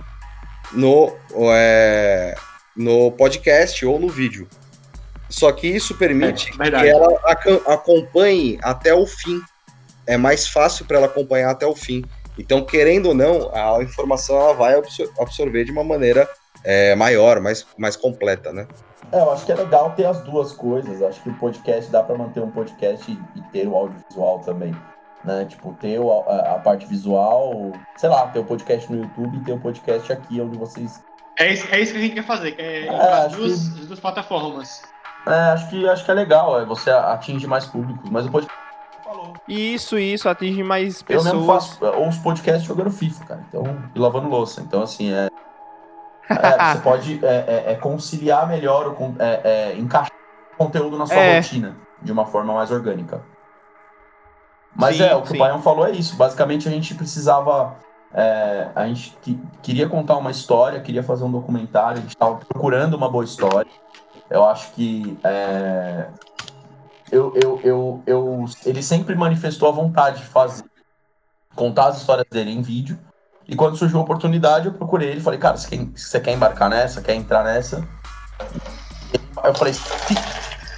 no, 0.73 1.17
é, 1.53 2.35
no 2.77 3.13
podcast 3.13 3.85
ou 3.85 3.99
no 3.99 4.09
vídeo. 4.09 4.49
Só 5.29 5.53
que 5.53 5.69
isso 5.69 5.95
permite 5.95 6.51
é, 6.61 6.71
que 6.71 6.89
ela 6.89 7.21
acompanhe 7.67 8.59
até 8.63 8.93
o 8.93 9.07
fim. 9.07 9.41
É 10.11 10.17
mais 10.17 10.49
fácil 10.49 10.85
para 10.85 10.97
ela 10.97 11.07
acompanhar 11.07 11.51
até 11.51 11.65
o 11.65 11.77
fim. 11.77 12.05
Então, 12.37 12.65
querendo 12.65 13.11
ou 13.11 13.15
não, 13.15 13.49
a 13.55 13.81
informação 13.81 14.37
ela 14.37 14.55
vai 14.55 14.75
absorver 15.21 15.63
de 15.63 15.71
uma 15.71 15.85
maneira 15.85 16.29
é, 16.65 16.97
maior, 16.97 17.41
mais, 17.41 17.65
mais 17.79 17.95
completa, 17.95 18.53
né? 18.53 18.67
É, 19.13 19.21
eu 19.21 19.31
acho 19.31 19.47
que 19.47 19.53
é 19.53 19.55
legal 19.55 19.93
ter 19.93 20.07
as 20.07 20.21
duas 20.23 20.53
coisas. 20.53 21.01
Acho 21.01 21.23
que 21.23 21.29
o 21.29 21.35
podcast 21.35 21.93
dá 21.93 22.03
para 22.03 22.19
manter 22.19 22.41
um 22.41 22.51
podcast 22.51 23.09
e 23.37 23.43
ter 23.53 23.69
o 23.69 23.77
audiovisual 23.77 24.41
também. 24.41 24.75
Né? 25.25 25.45
Tipo, 25.45 25.75
ter 25.75 26.01
a, 26.01 26.55
a, 26.55 26.59
parte 26.59 26.87
visual, 26.87 27.71
sei 27.97 28.09
lá, 28.09 28.27
ter 28.29 28.41
o 28.41 28.45
podcast 28.45 28.91
no 28.91 29.03
YouTube 29.03 29.37
e 29.37 29.45
ter 29.45 29.53
o 29.53 29.61
podcast 29.61 30.13
aqui, 30.13 30.41
onde 30.41 30.59
vocês. 30.59 31.05
É 31.39 31.53
isso, 31.53 31.69
é 31.71 31.81
isso 31.81 31.93
que 31.93 31.99
a 31.99 32.03
gente 32.03 32.15
quer 32.15 32.27
fazer, 32.27 32.53
que 32.53 32.63
é, 32.63 32.87
é 32.87 33.13
as 33.27 33.33
duas, 33.33 33.69
que... 33.69 33.87
duas 33.87 34.01
plataformas. 34.01 34.83
É, 35.27 35.53
acho 35.53 35.69
que, 35.69 35.89
acho 35.89 36.05
que 36.05 36.11
é 36.11 36.15
legal, 36.15 36.61
é, 36.61 36.65
você 36.65 36.91
atinge 36.91 37.47
mais 37.47 37.67
públicos, 37.67 38.11
mas 38.11 38.27
o 38.27 38.31
podcast. 38.31 38.60
Isso, 39.49 39.99
isso, 39.99 40.29
atinge 40.29 40.63
mais 40.63 41.03
pessoas. 41.03 41.27
Eu 41.27 41.35
mesmo 41.35 41.53
faço 41.53 41.85
é, 41.85 42.09
os 42.09 42.17
podcasts 42.19 42.65
jogando 42.65 42.91
FIFA, 42.91 43.25
cara. 43.25 43.45
Então, 43.49 43.65
e 43.95 43.99
lavando 43.99 44.29
louça. 44.29 44.61
Então, 44.61 44.83
assim, 44.83 45.13
é, 45.13 45.29
é, 46.29 46.75
você 46.75 46.81
pode 46.83 47.25
é, 47.25 47.45
é, 47.67 47.73
é 47.73 47.75
conciliar 47.75 48.47
melhor, 48.47 48.89
o, 48.89 49.15
é, 49.19 49.75
encaixar 49.77 50.13
o 50.55 50.57
conteúdo 50.57 50.97
na 50.97 51.07
sua 51.07 51.37
rotina 51.37 51.77
de 52.01 52.13
uma 52.13 52.27
forma 52.27 52.55
mais 52.55 52.71
orgânica. 52.71 53.23
Mas 54.75 54.97
sim, 54.97 55.03
é, 55.03 55.15
o 55.15 55.23
que 55.23 55.29
sim. 55.29 55.35
o 55.35 55.39
Paião 55.39 55.61
falou 55.61 55.87
é 55.87 55.91
isso. 55.91 56.17
Basicamente, 56.17 56.69
a 56.69 56.71
gente 56.71 56.95
precisava. 56.95 57.77
a 58.75 58.87
gente 58.87 59.17
que, 59.21 59.41
queria 59.63 59.89
contar 59.89 60.17
uma 60.17 60.31
história, 60.31 60.81
queria 60.81 61.03
fazer 61.03 61.25
um 61.25 61.31
documentário, 61.31 61.99
a 61.99 62.01
gente 62.03 62.11
estava 62.11 62.37
procurando 62.37 62.95
uma 62.95 63.11
boa 63.11 63.25
história. 63.25 63.71
Eu 64.31 64.45
acho 64.45 64.71
que 64.73 65.19
eu, 67.11 67.33
eu, 67.43 67.61
eu, 67.63 68.03
eu, 68.07 68.45
ele 68.65 68.83
sempre 68.83 69.15
manifestou 69.15 69.69
a 69.69 69.73
vontade 69.73 70.21
de 70.21 70.27
fazer, 70.27 70.65
contar 71.55 71.89
as 71.89 71.99
histórias 71.99 72.27
dele 72.31 72.51
em 72.51 72.63
vídeo. 72.63 72.99
E 73.49 73.57
quando 73.57 73.77
surgiu 73.77 73.99
a 73.99 74.03
oportunidade, 74.03 74.67
eu 74.67 74.73
procurei 74.73 75.11
ele 75.11 75.21
falei, 75.21 75.39
cara, 75.39 75.57
você 75.57 75.69
quer, 75.69 75.85
você 75.95 76.21
quer 76.21 76.33
embarcar 76.33 76.71
nessa? 76.71 77.03
Quer 77.03 77.15
entrar 77.15 77.43
nessa? 77.43 77.87
Eu 79.43 79.55
falei, 79.55 79.75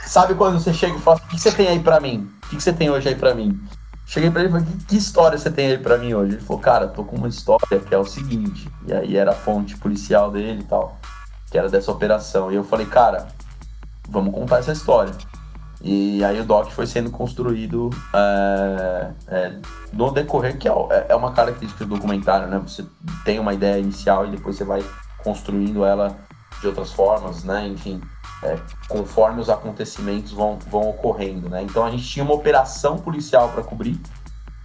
sabe 0.07 0.35
quando 0.35 0.59
você 0.59 0.73
chega 0.73 0.97
e 0.97 1.01
fala, 1.01 1.19
o 1.19 1.29
que 1.29 1.39
você 1.39 1.53
tem 1.53 1.69
aí 1.69 1.81
pra 1.81 2.01
mim? 2.01 2.31
O 2.45 2.49
que 2.49 2.61
você 2.61 2.73
tem 2.73 2.89
hoje 2.89 3.09
aí 3.09 3.15
pra 3.15 3.35
mim? 3.35 3.61
Cheguei 4.07 4.31
pra 4.31 4.41
ele 4.41 4.49
e 4.49 4.53
falei, 4.53 4.67
que, 4.89 4.97
história 4.97 5.39
você 5.39 5.51
tem 5.51 5.69
aí 5.69 5.79
pra 5.79 5.99
mim 5.99 6.15
hoje? 6.15 6.35
Ele 6.35 6.43
falou, 6.43 6.63
cara, 6.63 6.89
tô 6.89 7.05
com 7.05 7.17
uma 7.17 7.29
história 7.29 7.81
que 7.81 7.95
é 7.95 7.99
o 7.99 8.05
seguinte. 8.05 8.71
E 8.87 8.93
aí 8.93 9.17
era 9.17 9.33
a 9.33 9.35
fonte 9.35 9.77
policial 9.77 10.31
dele 10.31 10.61
e 10.61 10.65
tal, 10.65 10.99
que 11.51 11.59
era 11.59 11.69
dessa 11.69 11.91
operação. 11.91 12.51
E 12.51 12.55
eu 12.55 12.65
falei, 12.65 12.87
cara, 12.87 13.29
vamos 14.09 14.35
contar 14.35 14.59
essa 14.59 14.73
história. 14.73 15.13
E 15.83 16.25
aí 16.25 16.41
o 16.41 16.45
doc 16.45 16.71
foi 16.71 16.87
sendo 16.87 17.11
construído 17.11 17.91
é, 18.15 19.11
é, 19.27 19.53
no 19.93 20.13
decorrer, 20.13 20.57
que 20.57 20.69
é, 20.69 20.73
é 21.09 21.15
uma 21.15 21.33
característica 21.33 21.85
do 21.85 21.97
documentário, 21.97 22.47
né? 22.47 22.59
Você 22.59 22.87
tem 23.25 23.41
uma 23.41 23.53
ideia 23.53 23.81
inicial 23.81 24.27
e 24.27 24.31
depois 24.31 24.57
você 24.57 24.65
vai 24.65 24.85
construindo 25.19 25.85
ela 25.85 26.17
de 26.61 26.69
outras 26.69 26.93
formas, 26.93 27.43
né? 27.43 27.67
Enfim, 27.67 28.01
é, 28.45 28.57
conforme 28.89 29.41
os 29.41 29.51
acontecimentos 29.51 30.31
vão, 30.31 30.57
vão 30.71 30.91
ocorrendo, 30.91 31.49
né? 31.49 31.63
Então 31.63 31.85
a 31.85 31.91
gente 31.91 32.05
tinha 32.05 32.25
uma 32.25 32.35
operação 32.35 32.99
policial 32.99 33.49
para 33.49 33.65
cobrir 33.65 34.01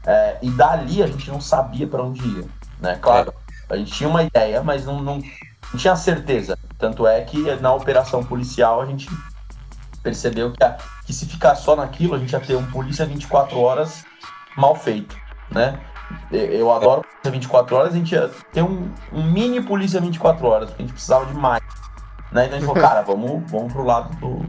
é, 0.05 0.37
e 0.41 0.51
dali 0.51 1.01
a 1.01 1.07
gente 1.07 1.31
não 1.31 1.41
sabia 1.41 1.87
para 1.87 2.03
onde 2.03 2.21
ia, 2.21 2.45
né? 2.79 2.95
Claro, 3.01 3.33
a 3.67 3.75
gente 3.75 3.91
tinha 3.91 4.07
uma 4.07 4.21
ideia, 4.21 4.61
mas 4.61 4.85
não, 4.85 5.01
não, 5.01 5.17
não 5.17 5.79
tinha 5.79 5.95
certeza. 5.95 6.57
Tanto 6.77 7.07
é 7.07 7.21
que 7.21 7.55
na 7.55 7.73
operação 7.73 8.23
policial 8.23 8.81
a 8.81 8.85
gente 8.85 9.09
percebeu 10.07 10.53
que, 10.53 10.63
a, 10.63 10.77
que 11.05 11.11
se 11.11 11.25
ficar 11.25 11.55
só 11.55 11.75
naquilo, 11.75 12.15
a 12.15 12.19
gente 12.19 12.31
ia 12.31 12.39
ter 12.39 12.55
um 12.55 12.65
polícia 12.65 13.05
24 13.05 13.59
horas 13.59 14.05
mal 14.55 14.73
feito, 14.73 15.15
né? 15.51 15.79
Eu 16.31 16.71
adoro 16.71 17.01
polícia 17.01 17.31
24 17.31 17.75
horas, 17.75 17.93
a 17.93 17.97
gente 17.97 18.13
ia 18.13 18.31
ter 18.53 18.61
um, 18.61 18.89
um 19.11 19.23
mini 19.23 19.61
polícia 19.61 19.99
24 19.99 20.47
horas, 20.47 20.69
porque 20.69 20.83
a 20.83 20.85
gente 20.85 20.93
precisava 20.93 21.25
de 21.25 21.33
mais. 21.33 21.61
Né? 22.31 22.45
Então 22.45 22.57
a 22.57 22.59
gente 22.59 22.67
falou, 22.67 22.81
cara, 22.81 23.01
vamos, 23.01 23.51
vamos 23.51 23.73
pro 23.73 23.83
lado 23.83 24.15
do, 24.17 24.45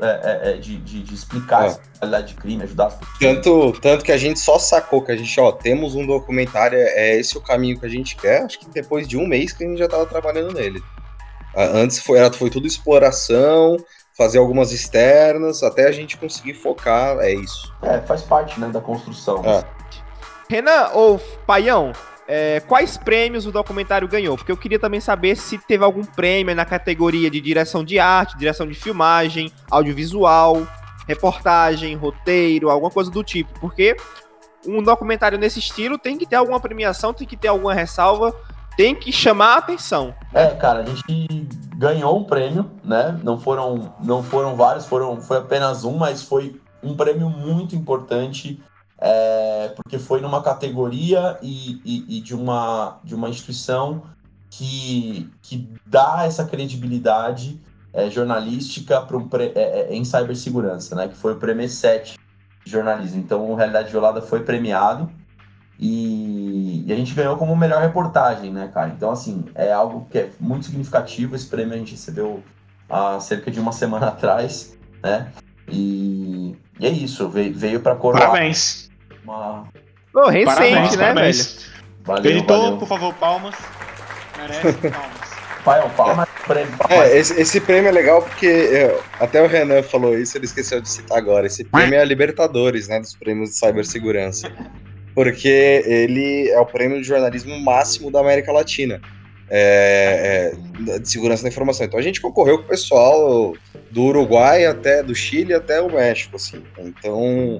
é, 0.00 0.06
é, 0.06 0.50
é, 0.50 0.56
de, 0.56 0.76
de, 0.78 1.02
de, 1.02 1.14
explicar 1.14 1.66
é. 1.66 1.70
a 1.72 1.98
qualidade 1.98 2.28
de 2.28 2.34
crime, 2.34 2.62
ajudar 2.62 2.86
as 2.86 2.94
pessoas. 2.94 3.18
Tanto, 3.18 3.72
tanto 3.80 4.04
que 4.04 4.12
a 4.12 4.16
gente 4.16 4.38
só 4.38 4.58
sacou 4.58 5.02
que 5.02 5.10
a 5.10 5.16
gente, 5.16 5.40
ó, 5.40 5.50
temos 5.50 5.96
um 5.96 6.06
documentário, 6.06 6.78
é 6.78 7.16
esse 7.16 7.36
o 7.36 7.40
caminho 7.40 7.78
que 7.78 7.86
a 7.86 7.88
gente 7.88 8.14
quer, 8.16 8.44
acho 8.44 8.60
que 8.60 8.70
depois 8.70 9.08
de 9.08 9.16
um 9.16 9.26
mês 9.26 9.52
que 9.52 9.64
a 9.64 9.66
gente 9.66 9.78
já 9.78 9.88
tava 9.88 10.06
trabalhando 10.06 10.54
nele. 10.54 10.80
Antes 11.54 11.98
foi, 11.98 12.18
foi 12.32 12.48
tudo 12.48 12.66
exploração, 12.66 13.76
fazer 14.20 14.36
algumas 14.36 14.70
externas, 14.70 15.62
até 15.62 15.88
a 15.88 15.92
gente 15.92 16.18
conseguir 16.18 16.52
focar, 16.52 17.16
é 17.20 17.32
isso. 17.32 17.72
É, 17.80 18.02
faz 18.02 18.22
parte, 18.22 18.60
né, 18.60 18.68
da 18.68 18.78
construção. 18.78 19.42
É. 19.42 19.64
Renan 20.46 20.90
ou 20.92 21.18
Paião, 21.46 21.90
é, 22.28 22.60
quais 22.60 22.98
prêmios 22.98 23.46
o 23.46 23.50
documentário 23.50 24.06
ganhou? 24.06 24.36
Porque 24.36 24.52
eu 24.52 24.58
queria 24.58 24.78
também 24.78 25.00
saber 25.00 25.38
se 25.38 25.56
teve 25.56 25.82
algum 25.82 26.04
prêmio 26.04 26.54
na 26.54 26.66
categoria 26.66 27.30
de 27.30 27.40
direção 27.40 27.82
de 27.82 27.98
arte, 27.98 28.36
direção 28.36 28.66
de 28.66 28.74
filmagem, 28.74 29.50
audiovisual, 29.70 30.68
reportagem, 31.08 31.96
roteiro, 31.96 32.68
alguma 32.68 32.90
coisa 32.90 33.10
do 33.10 33.24
tipo. 33.24 33.58
Porque 33.58 33.96
um 34.66 34.82
documentário 34.82 35.38
nesse 35.38 35.60
estilo 35.60 35.96
tem 35.96 36.18
que 36.18 36.26
ter 36.26 36.36
alguma 36.36 36.60
premiação, 36.60 37.14
tem 37.14 37.26
que 37.26 37.38
ter 37.38 37.48
alguma 37.48 37.72
ressalva, 37.72 38.36
tem 38.80 38.94
que 38.94 39.12
chamar 39.12 39.56
a 39.56 39.58
atenção. 39.58 40.14
É, 40.32 40.46
cara, 40.54 40.80
a 40.80 40.86
gente 40.86 41.46
ganhou 41.76 42.18
um 42.18 42.24
prêmio, 42.24 42.70
né? 42.82 43.20
Não 43.22 43.38
foram, 43.38 43.92
não 44.02 44.22
foram 44.22 44.56
vários, 44.56 44.86
foram, 44.86 45.20
foi 45.20 45.36
apenas 45.36 45.84
um, 45.84 45.98
mas 45.98 46.22
foi 46.22 46.58
um 46.82 46.96
prêmio 46.96 47.28
muito 47.28 47.76
importante, 47.76 48.58
é, 48.98 49.70
porque 49.76 49.98
foi 49.98 50.22
numa 50.22 50.42
categoria 50.42 51.38
e, 51.42 51.78
e, 51.84 52.16
e, 52.16 52.20
de, 52.22 52.34
uma, 52.34 52.98
de 53.04 53.14
uma 53.14 53.28
instituição 53.28 54.02
que, 54.48 55.30
que 55.42 55.68
dá 55.84 56.22
essa 56.24 56.46
credibilidade 56.46 57.60
é, 57.92 58.08
jornalística 58.08 59.06
um, 59.14 59.28
é, 59.38 59.90
é, 59.90 59.94
em 59.94 60.06
cibersegurança, 60.06 60.96
né? 60.96 61.06
Que 61.06 61.16
foi 61.18 61.34
o 61.34 61.36
prêmio 61.36 61.68
7 61.68 62.18
de 62.64 62.72
jornalismo. 62.72 63.20
Então, 63.20 63.50
o 63.50 63.54
Realidade 63.54 63.90
Violada 63.90 64.22
foi 64.22 64.42
premiado 64.42 65.19
e, 65.82 66.84
e, 66.86 66.92
a 66.92 66.96
gente 66.96 67.14
ganhou 67.14 67.38
como 67.38 67.56
melhor 67.56 67.80
reportagem, 67.80 68.52
né, 68.52 68.70
cara? 68.72 68.92
Então, 68.94 69.10
assim, 69.10 69.46
é 69.54 69.72
algo 69.72 70.06
que 70.10 70.18
é 70.18 70.28
muito 70.38 70.66
significativo. 70.66 71.34
Esse 71.34 71.46
prêmio 71.46 71.72
a 71.72 71.78
gente 71.78 71.92
recebeu 71.92 72.42
há 72.86 73.18
cerca 73.18 73.50
de 73.50 73.58
uma 73.58 73.72
semana 73.72 74.08
atrás, 74.08 74.76
né? 75.02 75.28
E, 75.66 76.54
e 76.78 76.86
é 76.86 76.90
isso, 76.90 77.30
veio, 77.30 77.54
veio 77.54 77.80
para 77.80 77.96
coroar. 77.96 78.28
Parabéns. 78.28 78.90
Uma... 79.24 79.64
Oh, 80.14 80.28
recente, 80.28 80.44
parabéns, 80.44 80.96
né, 80.96 81.06
parabéns. 81.06 81.46
velho? 81.46 81.70
Valeu, 82.04 82.30
Editor, 82.30 82.60
valeu. 82.60 82.78
por 82.78 82.88
favor, 82.88 83.14
palmas. 83.14 83.54
Merece 84.36 84.90
palmas. 85.96 86.28
Prêmio. 86.46 86.72
fala 86.76 86.96
mais. 86.96 87.10
É, 87.10 87.16
esse, 87.16 87.40
esse 87.40 87.60
prêmio 87.60 87.88
é 87.88 87.92
legal 87.92 88.20
porque 88.20 88.46
é, 88.46 89.00
até 89.18 89.40
o 89.40 89.46
Renan 89.46 89.82
falou 89.82 90.18
isso, 90.18 90.36
ele 90.36 90.44
esqueceu 90.44 90.80
de 90.80 90.90
citar 90.90 91.16
agora. 91.16 91.46
Esse 91.46 91.64
prêmio 91.64 91.94
é 91.94 92.02
a 92.02 92.04
Libertadores, 92.04 92.88
né? 92.88 93.00
Dos 93.00 93.14
prêmios 93.14 93.50
de 93.50 93.56
cibersegurança. 93.56 94.52
Porque 95.14 95.82
ele 95.86 96.48
é 96.50 96.58
o 96.60 96.66
prêmio 96.66 97.00
de 97.00 97.06
jornalismo 97.06 97.58
máximo 97.60 98.10
da 98.10 98.20
América 98.20 98.52
Latina. 98.52 99.00
é, 99.52 100.52
é, 100.86 100.98
de 101.00 101.10
segurança 101.10 101.42
da 101.42 101.48
informação. 101.48 101.84
Então 101.84 101.98
a 101.98 102.02
gente 102.02 102.20
concorreu 102.20 102.58
com 102.58 102.64
o 102.64 102.68
pessoal 102.68 103.52
do 103.90 104.02
Uruguai 104.04 104.64
até 104.64 105.02
do 105.02 105.12
Chile 105.12 105.52
até 105.52 105.80
o 105.80 105.90
México, 105.92 106.36
assim. 106.36 106.62
Então, 106.78 107.58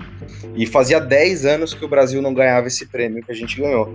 e 0.55 0.67
fazia 0.67 1.01
10 1.01 1.45
anos 1.45 1.75
que 1.75 1.85
o 1.85 1.89
Brasil 1.89 2.23
não 2.23 2.33
ganhava 2.33 2.69
esse 2.69 2.87
prêmio 2.87 3.25
que 3.25 3.33
a 3.33 3.35
gente 3.35 3.61
ganhou. 3.61 3.93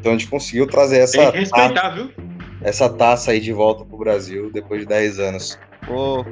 Então 0.00 0.12
a 0.12 0.16
gente 0.16 0.26
conseguiu 0.28 0.66
trazer 0.66 1.00
essa 1.00 1.18
Tem 1.18 1.32
que 1.32 1.38
respeitar, 1.40 1.90
viu? 1.90 2.10
essa 2.62 2.88
taça 2.88 3.32
aí 3.32 3.40
de 3.40 3.52
volta 3.52 3.84
pro 3.84 3.98
Brasil 3.98 4.50
depois 4.50 4.80
de 4.80 4.86
10 4.86 5.18
anos. 5.20 5.58
Pô, 5.86 6.24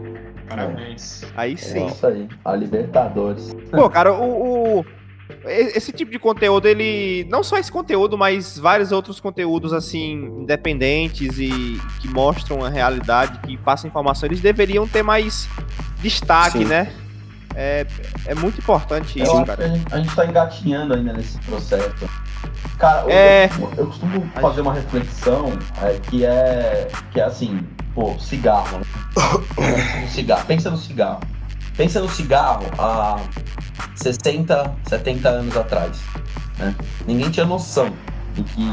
Parabéns. 0.49 1.25
aí 1.37 1.53
É 1.53 1.57
sim. 1.57 1.87
isso 1.87 2.07
aí, 2.07 2.27
a 2.43 2.57
Libertadores. 2.57 3.51
Pô, 3.71 3.89
cara, 3.91 4.15
o, 4.15 4.79
o- 4.81 4.87
Esse 5.45 5.93
tipo 5.93 6.11
de 6.11 6.19
conteúdo, 6.19 6.67
ele. 6.67 7.27
Não 7.31 7.43
só 7.43 7.59
esse 7.59 7.71
conteúdo, 7.71 8.17
mas 8.19 8.59
vários 8.59 8.93
outros 8.93 9.21
conteúdos, 9.21 9.73
assim, 9.73 10.13
independentes 10.41 11.39
e 11.39 11.81
que 12.01 12.09
mostram 12.09 12.65
a 12.65 12.69
realidade, 12.69 13.39
que 13.41 13.57
passam 13.59 13.89
informação, 13.89 14.27
eles 14.29 14.41
deveriam 14.41 14.87
ter 14.87 15.03
mais 15.03 15.49
destaque, 16.01 16.59
Sim. 16.59 16.65
né? 16.65 16.93
É, 17.55 17.87
é 18.27 18.35
muito 18.35 18.59
importante 18.59 19.19
Eu 19.19 19.25
isso, 19.27 19.45
cara. 19.45 19.65
a 19.65 19.69
gente, 19.69 19.95
a 19.95 19.97
gente 19.99 20.15
tá 20.17 20.25
engatinhando 20.25 20.95
ainda 20.95 21.13
nesse 21.13 21.39
processo. 21.41 22.09
Cara, 22.79 23.03
eu- 23.03 23.11
É. 23.11 23.51
eu, 23.59 23.73
eu 23.77 23.87
costumo 23.87 24.27
fazer 24.41 24.63
uma 24.63 24.73
reflexão 24.73 25.53
é, 25.83 25.99
que 26.11 26.25
é 26.25 26.89
que 27.13 27.21
é 27.21 27.25
assim, 27.25 27.61
pô, 27.95 28.19
cigarro, 28.19 28.79
né? 28.79 30.07
Cigarro. 30.09 30.45
Pensa 30.49 30.71
no 30.71 30.79
cigarro. 30.79 31.21
Pensa 31.77 32.01
no 32.01 32.09
cigarro 32.09 32.65
há 32.79 33.19
60, 34.03 34.75
70 34.89 35.29
anos 35.29 35.57
atrás. 35.57 35.99
Né? 36.59 36.75
Ninguém 37.07 37.31
tinha 37.31 37.47
noção 37.47 37.93
do 38.35 38.45
que, 38.45 38.65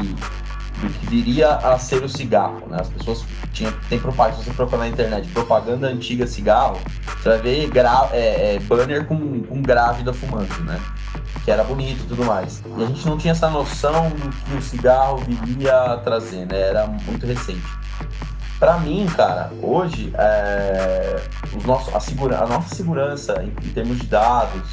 do 0.80 0.88
que 0.88 1.06
viria 1.06 1.50
a 1.54 1.78
ser 1.78 2.02
o 2.02 2.08
cigarro. 2.08 2.62
Né? 2.68 2.78
As 2.80 2.88
pessoas 2.88 3.24
tinham, 3.52 3.72
tem 3.88 3.98
propaganda, 3.98 4.38
se 4.38 4.44
você 4.44 4.52
procurar 4.52 4.78
na 4.78 4.88
internet, 4.88 5.28
propaganda 5.28 5.88
antiga 5.88 6.26
cigarro, 6.26 6.78
você 7.20 7.28
vai 7.28 7.38
ver 7.38 7.68
gra, 7.68 8.08
é, 8.12 8.54
é, 8.54 8.58
banner 8.60 9.06
com, 9.06 9.42
com 9.42 9.62
grávida 9.62 10.12
fumando, 10.12 10.64
né? 10.64 10.80
Que 11.44 11.50
era 11.50 11.64
bonito 11.64 12.04
e 12.04 12.06
tudo 12.06 12.24
mais. 12.24 12.62
E 12.78 12.82
a 12.82 12.86
gente 12.86 13.06
não 13.06 13.16
tinha 13.16 13.32
essa 13.32 13.48
noção 13.50 14.10
do 14.10 14.28
que 14.28 14.56
o 14.56 14.62
cigarro 14.62 15.18
viria 15.18 15.74
a 15.74 15.96
trazer, 15.98 16.46
né? 16.46 16.60
Era 16.60 16.86
muito 16.86 17.26
recente. 17.26 17.79
Pra 18.60 18.76
mim, 18.78 19.06
cara, 19.16 19.50
hoje, 19.62 20.12
é, 20.18 21.16
os 21.56 21.64
nossos, 21.64 21.94
a, 21.96 21.98
segura, 21.98 22.38
a 22.42 22.46
nossa 22.46 22.74
segurança 22.74 23.42
em, 23.42 23.48
em 23.66 23.70
termos 23.72 23.98
de 23.98 24.06
dados, 24.06 24.68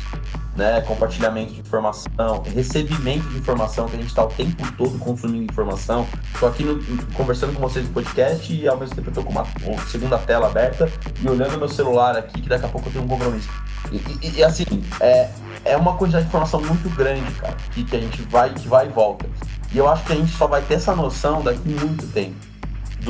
né, 0.57 0.81
compartilhamento 0.81 1.53
de 1.53 1.61
informação, 1.61 2.43
recebimento 2.53 3.25
de 3.29 3.38
informação, 3.38 3.88
que 3.88 3.95
a 3.95 3.99
gente 3.99 4.09
está 4.09 4.25
o 4.25 4.27
tempo 4.27 4.69
todo 4.73 4.99
consumindo 4.99 5.45
informação. 5.45 6.05
Estou 6.33 6.49
aqui 6.49 6.65
no- 6.65 6.83
conversando 7.13 7.53
com 7.53 7.61
vocês 7.61 7.88
no 7.88 7.93
podcast 7.93 8.53
e 8.53 8.67
ao 8.67 8.75
mesmo 8.75 8.93
tempo 8.93 9.09
eu 9.09 9.13
tô 9.13 9.23
com 9.23 9.31
uma, 9.31 9.45
uma 9.63 9.81
segunda 9.88 10.17
tela 10.17 10.47
aberta 10.47 10.91
e 11.21 11.29
olhando 11.29 11.57
meu 11.57 11.69
celular 11.69 12.17
aqui, 12.17 12.41
que 12.41 12.49
daqui 12.49 12.65
a 12.65 12.69
pouco 12.69 12.89
eu 12.89 12.91
tenho 12.91 13.05
um 13.05 13.07
compromisso. 13.07 13.47
E, 13.89 13.95
e- 14.21 14.31
e, 14.39 14.43
assim, 14.43 14.65
é, 14.99 15.29
é 15.63 15.77
uma 15.77 15.95
quantidade 15.95 16.25
de 16.25 16.29
informação 16.29 16.59
muito 16.59 16.89
grande, 16.93 17.31
cara, 17.35 17.55
que, 17.71 17.85
que 17.85 17.95
a 17.95 17.99
gente 18.01 18.21
vai, 18.23 18.49
que 18.49 18.67
vai 18.67 18.88
e 18.88 18.89
volta. 18.89 19.25
E 19.71 19.77
eu 19.77 19.88
acho 19.88 20.03
que 20.03 20.11
a 20.11 20.15
gente 20.17 20.35
só 20.35 20.45
vai 20.45 20.61
ter 20.61 20.73
essa 20.73 20.93
noção 20.93 21.41
daqui 21.41 21.69
muito 21.69 22.05
tempo 22.07 22.35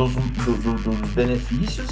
dos, 0.06 0.14
do- 0.46 0.58
do- 0.58 0.96
dos 0.96 1.10
benefícios 1.12 1.90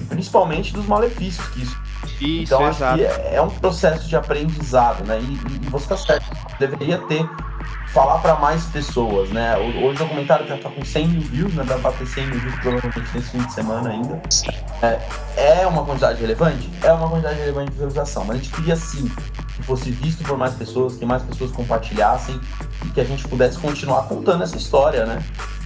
e 0.00 0.04
principalmente 0.06 0.72
dos 0.72 0.86
malefícios 0.86 1.46
que 1.48 1.62
isso 1.62 1.76
Isso, 2.20 2.42
então 2.54 2.64
acho 2.66 2.78
exato. 2.78 2.98
que 2.98 3.04
é 3.04 3.34
é 3.36 3.40
um 3.42 3.48
processo 3.50 4.08
de 4.08 4.16
aprendizado, 4.16 5.04
né? 5.04 5.18
E, 5.20 5.32
e- 5.66 5.70
você 5.70 5.86
tá 5.88 5.96
certo, 5.96 6.26
deveria 6.58 6.98
ter 6.98 7.28
falar 7.92 8.18
para 8.18 8.34
mais 8.36 8.64
pessoas, 8.64 9.30
né? 9.30 9.56
Hoje 9.56 9.94
o 9.94 9.94
documentário 10.04 10.44
tá, 10.46 10.56
tá 10.56 10.68
com 10.68 10.84
100 10.84 11.08
mil 11.08 11.20
views, 11.22 11.54
né? 11.54 11.62
Vai 11.62 11.78
bater 11.78 12.06
100 12.06 12.26
mil 12.26 12.40
views 12.40 12.54
provavelmente 12.56 13.08
nesse 13.14 13.30
fim 13.30 13.38
de 13.38 13.52
semana 13.52 13.90
ainda. 13.90 14.20
É, 14.82 15.60
é 15.62 15.66
uma 15.66 15.84
quantidade 15.84 16.20
relevante? 16.20 16.68
É 16.82 16.92
uma 16.92 17.08
quantidade 17.08 17.38
relevante 17.38 17.66
de 17.70 17.74
visualização, 17.74 18.24
mas 18.24 18.36
a 18.36 18.38
gente 18.40 18.50
queria 18.50 18.74
sim 18.76 19.08
que 19.54 19.62
fosse 19.62 19.90
visto 19.92 20.24
por 20.24 20.36
mais 20.36 20.54
pessoas, 20.54 20.96
que 20.96 21.06
mais 21.06 21.22
pessoas 21.22 21.52
compartilhassem 21.52 22.38
e 22.84 22.88
que 22.88 23.00
a 23.00 23.04
gente 23.04 23.26
pudesse 23.28 23.58
continuar 23.58 24.02
contando 24.08 24.42
essa 24.42 24.56
história, 24.56 25.06
né? 25.06 25.22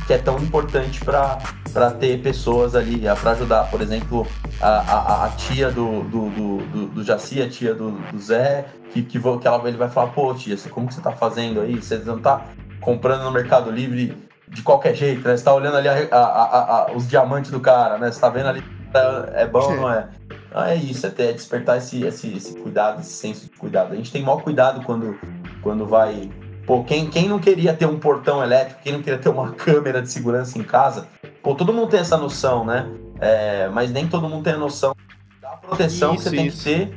Que 0.09 0.15
é 0.15 0.19
tão 0.19 0.39
importante 0.39 1.05
para 1.05 1.91
ter 2.01 2.21
pessoas 2.23 2.75
ali, 2.75 3.03
para 3.21 3.33
ajudar, 3.33 3.71
por 3.71 3.83
exemplo, 3.83 4.27
a, 4.59 4.69
a, 4.69 5.25
a 5.27 5.29
tia 5.33 5.71
do, 5.71 6.03
do, 6.05 6.31
do, 6.31 6.57
do, 6.67 6.87
do 6.87 7.05
Jaci, 7.05 7.43
a 7.43 7.49
tia 7.49 7.75
do, 7.75 7.91
do 7.91 8.19
Zé, 8.19 8.65
que, 8.91 9.03
que, 9.03 9.21
que 9.21 9.47
ela, 9.47 9.69
ele 9.69 9.77
vai 9.77 9.91
falar, 9.91 10.07
pô, 10.13 10.33
tia, 10.33 10.57
como 10.71 10.89
que 10.89 10.95
você 10.95 11.03
tá 11.03 11.13
fazendo 11.13 11.61
aí? 11.61 11.77
Você 11.77 11.99
não 11.99 12.19
tá 12.19 12.43
comprando 12.81 13.23
no 13.23 13.31
Mercado 13.31 13.71
Livre 13.71 14.17
de 14.49 14.63
qualquer 14.63 14.95
jeito, 14.95 15.29
né? 15.29 15.37
Você 15.37 15.45
tá 15.45 15.53
olhando 15.55 15.77
ali 15.77 15.89
a- 15.89 16.87
os 16.97 17.07
diamantes 17.07 17.51
do 17.51 17.61
cara, 17.61 17.99
né? 17.99 18.11
Você 18.11 18.19
tá 18.19 18.31
vendo 18.31 18.49
ali, 18.49 18.65
é, 18.95 19.43
é 19.43 19.47
bom 19.47 19.61
não 19.77 19.93
é? 19.93 20.09
Então 20.49 20.65
é 20.65 20.75
isso, 20.75 21.07
é, 21.07 21.13
é 21.19 21.33
despertar 21.35 21.77
esse, 21.77 22.03
esse, 22.03 22.35
esse 22.35 22.55
cuidado, 22.55 23.03
esse 23.03 23.13
senso 23.13 23.43
de 23.45 23.51
cuidado. 23.51 23.93
A 23.93 23.97
gente 23.97 24.11
tem 24.11 24.23
maior 24.23 24.41
cuidado 24.41 24.83
quando, 24.87 25.19
quando 25.63 25.87
vai... 25.87 26.31
Pô, 26.69 26.85
quem, 26.85 27.09
quem 27.09 27.27
não 27.27 27.39
queria 27.39 27.73
ter 27.73 27.87
um 27.87 27.99
portão 27.99 28.43
elétrico, 28.43 28.83
quem 28.83 28.93
não 28.93 29.03
queria 29.03 29.19
ter 29.19 29.31
uma 29.31 29.53
câmera 29.57 30.03
de 30.03 30.11
segurança 30.11 30.59
em 30.59 30.63
casa, 30.63 31.09
pô, 31.43 31.55
todo 31.55 31.73
mundo 31.73 31.89
tem 31.89 32.01
essa 32.01 32.19
noção, 32.19 32.63
né? 32.63 32.87
É, 33.19 33.71
mas 33.73 33.91
nem 33.91 34.07
todo 34.07 34.29
mundo 34.29 34.45
tem 34.45 34.53
a 34.53 34.59
noção 34.59 34.95
da 35.41 35.49
proteção 35.49 36.11
que 36.11 36.17
Isso, 36.21 36.29
você 36.29 36.37
tem 36.37 36.47
isso. 36.47 36.59
que 36.59 36.65
ter 36.65 36.95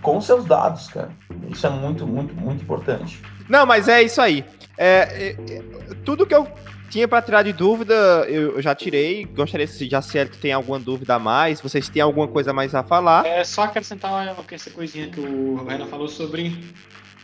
com 0.00 0.18
seus 0.22 0.46
dados, 0.46 0.88
cara. 0.88 1.10
Isso 1.50 1.66
é 1.66 1.70
muito, 1.70 2.06
muito, 2.06 2.34
muito 2.34 2.62
importante. 2.62 3.20
Não, 3.46 3.66
mas 3.66 3.88
é 3.88 4.02
isso 4.02 4.22
aí. 4.22 4.42
É, 4.78 4.86
é, 4.88 5.54
é, 5.54 5.62
tudo 6.02 6.26
que 6.26 6.34
eu 6.34 6.48
tinha 6.88 7.06
pra 7.06 7.20
tirar 7.20 7.42
de 7.42 7.52
dúvida, 7.52 7.94
eu, 8.26 8.56
eu 8.56 8.62
já 8.62 8.74
tirei. 8.74 9.26
Gostaria 9.26 9.66
se 9.66 9.86
já 9.86 10.00
se 10.00 10.24
tem 10.40 10.52
alguma 10.52 10.78
dúvida 10.78 11.14
a 11.16 11.18
mais, 11.18 11.60
vocês 11.60 11.90
têm 11.90 12.00
alguma 12.00 12.26
coisa 12.26 12.52
a 12.52 12.54
mais 12.54 12.74
a 12.74 12.82
falar. 12.82 13.26
É 13.26 13.44
só 13.44 13.64
acrescentar 13.64 14.10
uma- 14.10 14.34
essa 14.50 14.70
coisinha 14.70 15.08
que 15.08 15.20
o 15.20 15.62
Renan 15.64 15.86
falou 15.88 16.08
sobre 16.08 16.58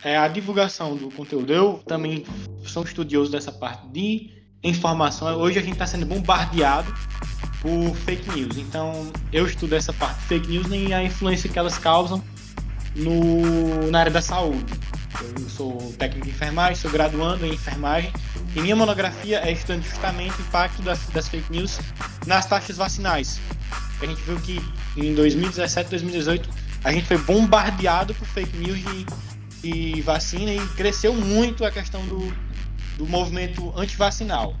é, 0.03 0.17
a 0.17 0.27
divulgação 0.27 0.95
do 0.95 1.09
conteúdo. 1.11 1.53
Eu 1.53 1.81
também 1.85 2.25
sou 2.63 2.83
estudioso 2.83 3.31
dessa 3.31 3.51
parte 3.51 3.87
de 3.87 4.29
informação. 4.63 5.27
Hoje 5.37 5.59
a 5.59 5.61
gente 5.61 5.73
está 5.73 5.87
sendo 5.87 6.05
bombardeado 6.05 6.93
por 7.61 7.95
fake 7.97 8.29
news. 8.31 8.57
Então 8.57 9.11
eu 9.31 9.45
estudo 9.45 9.75
essa 9.75 9.93
parte 9.93 10.19
de 10.21 10.25
fake 10.27 10.47
news 10.47 10.67
e 10.71 10.93
a 10.93 11.03
influência 11.03 11.49
que 11.49 11.57
elas 11.57 11.77
causam 11.77 12.23
no, 12.95 13.89
na 13.89 13.99
área 13.99 14.11
da 14.11 14.21
saúde. 14.21 14.73
Eu 15.21 15.49
sou 15.49 15.93
técnico 15.99 16.25
de 16.25 16.31
enfermagem, 16.31 16.75
sou 16.75 16.89
graduando 16.89 17.45
em 17.45 17.53
enfermagem 17.53 18.11
e 18.55 18.61
minha 18.61 18.75
monografia 18.75 19.39
é 19.39 19.51
estudando 19.51 19.83
justamente 19.83 20.39
o 20.39 20.41
impacto 20.41 20.81
das, 20.81 21.07
das 21.09 21.27
fake 21.27 21.51
news 21.51 21.79
nas 22.25 22.45
taxas 22.45 22.77
vacinais. 22.77 23.39
A 24.01 24.05
gente 24.05 24.21
viu 24.21 24.35
que 24.37 24.59
em 24.97 25.13
2017, 25.13 25.91
2018 25.91 26.49
a 26.83 26.91
gente 26.91 27.05
foi 27.05 27.17
bombardeado 27.19 28.15
por 28.15 28.25
fake 28.25 28.57
news 28.57 28.79
de, 28.79 29.05
de 29.61 30.01
vacina 30.01 30.51
e 30.53 30.59
cresceu 30.75 31.13
muito 31.13 31.63
a 31.65 31.71
questão 31.71 32.05
do, 32.05 32.33
do 32.97 33.05
movimento 33.07 33.71
antivacinal. 33.77 34.55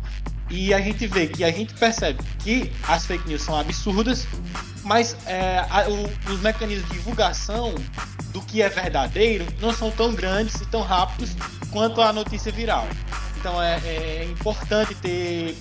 E 0.49 0.73
a 0.73 0.81
gente 0.81 1.07
vê 1.07 1.27
que 1.27 1.43
a 1.43 1.51
gente 1.51 1.73
percebe 1.73 2.19
que 2.39 2.71
as 2.87 3.05
fake 3.05 3.27
news 3.27 3.41
são 3.41 3.55
absurdas, 3.57 4.27
mas 4.83 5.15
é, 5.25 5.59
a- 5.69 5.85
o- 5.87 6.31
os 6.33 6.41
mecanismos 6.41 6.87
de 6.89 6.97
divulgação 6.97 7.73
do 8.33 8.41
que 8.41 8.61
é 8.61 8.67
verdadeiro 8.69 9.45
não 9.61 9.73
são 9.73 9.89
tão 9.91 10.13
grandes 10.13 10.55
e 10.55 10.65
tão 10.65 10.81
rápidos 10.81 11.35
quanto 11.71 12.01
a 12.01 12.11
notícia 12.11 12.51
viral. 12.51 12.87
Então 13.39 13.61
é, 13.61 13.79
é 13.85 14.27
importante 14.29 14.93
ter 14.95 15.55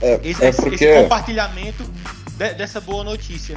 É, 0.00 0.20
esse, 0.22 0.42
é 0.44 0.48
esse- 0.48 0.62
porque 0.62 0.84
esse 0.84 1.02
compartilhamento 1.02 1.82
de- 2.38 2.54
dessa 2.54 2.80
boa 2.80 3.02
notícia. 3.04 3.56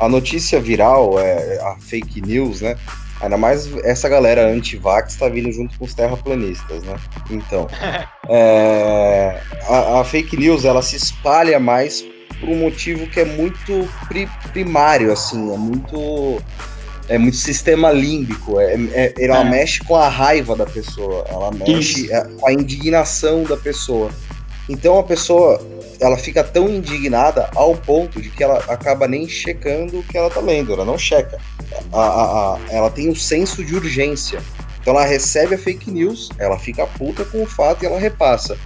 a 0.00 0.08
notícia 0.08 0.60
viral, 0.60 1.18
é, 1.18 1.58
a 1.60 1.76
fake 1.80 2.20
news, 2.20 2.60
né? 2.60 2.76
Ainda 3.20 3.36
mais 3.36 3.68
essa 3.84 4.08
galera 4.08 4.46
anti-vax 4.48 5.16
tá 5.16 5.28
vindo 5.28 5.50
junto 5.50 5.76
com 5.78 5.84
os 5.84 5.92
terraplanistas, 5.94 6.82
né? 6.84 6.96
Então, 7.30 7.66
é, 8.28 9.40
a, 9.68 10.00
a 10.00 10.04
fake 10.04 10.36
news, 10.36 10.64
ela 10.64 10.82
se 10.82 10.96
espalha 10.96 11.58
mais 11.58 12.04
por 12.40 12.48
um 12.48 12.56
motivo 12.58 13.06
que 13.08 13.18
é 13.20 13.24
muito 13.24 13.88
pri- 14.06 14.28
primário, 14.52 15.12
assim, 15.12 15.52
é 15.52 15.56
muito... 15.56 16.40
É 17.10 17.16
muito 17.16 17.38
sistema 17.38 17.90
límbico, 17.90 18.60
é, 18.60 18.74
é- 18.92 19.14
ela 19.18 19.40
É. 19.40 19.44
mexe 19.44 19.82
com 19.82 19.96
a 19.96 20.10
raiva 20.10 20.54
da 20.54 20.66
pessoa, 20.66 21.24
ela 21.26 21.50
mexe 21.50 22.04
Isso. 22.04 22.12
é, 22.14 22.22
com 22.38 22.46
a 22.46 22.52
indignação 22.52 23.44
da 23.44 23.56
pessoa. 23.56 24.10
Então 24.68 24.98
a 24.98 25.02
pessoa, 25.02 25.58
ela 26.00 26.16
fica 26.16 26.44
tão 26.44 26.68
indignada 26.68 27.50
ao 27.54 27.74
ponto 27.74 28.20
de 28.20 28.28
que 28.30 28.42
ela 28.42 28.58
acaba 28.68 29.08
nem 29.08 29.28
checando 29.28 29.98
o 29.98 30.02
que 30.02 30.16
ela 30.16 30.30
tá 30.30 30.40
lendo, 30.40 30.72
ela 30.72 30.84
não 30.84 30.96
checa. 30.98 31.38
A- 31.92 32.00
a- 32.00 32.54
a- 32.54 32.58
ela 32.70 32.90
tem 32.90 33.08
um 33.08 33.14
senso 33.14 33.64
de 33.64 33.74
urgência. 33.74 34.40
Então 34.80 34.94
ela 34.96 35.04
recebe 35.04 35.54
a 35.54 35.58
fake 35.58 35.90
news, 35.90 36.30
ela 36.38 36.58
fica 36.58 36.86
puta 36.86 37.24
com 37.24 37.42
o 37.42 37.46
fato 37.46 37.82
e 37.82 37.86
ela 37.86 37.98
repassa. 37.98 38.56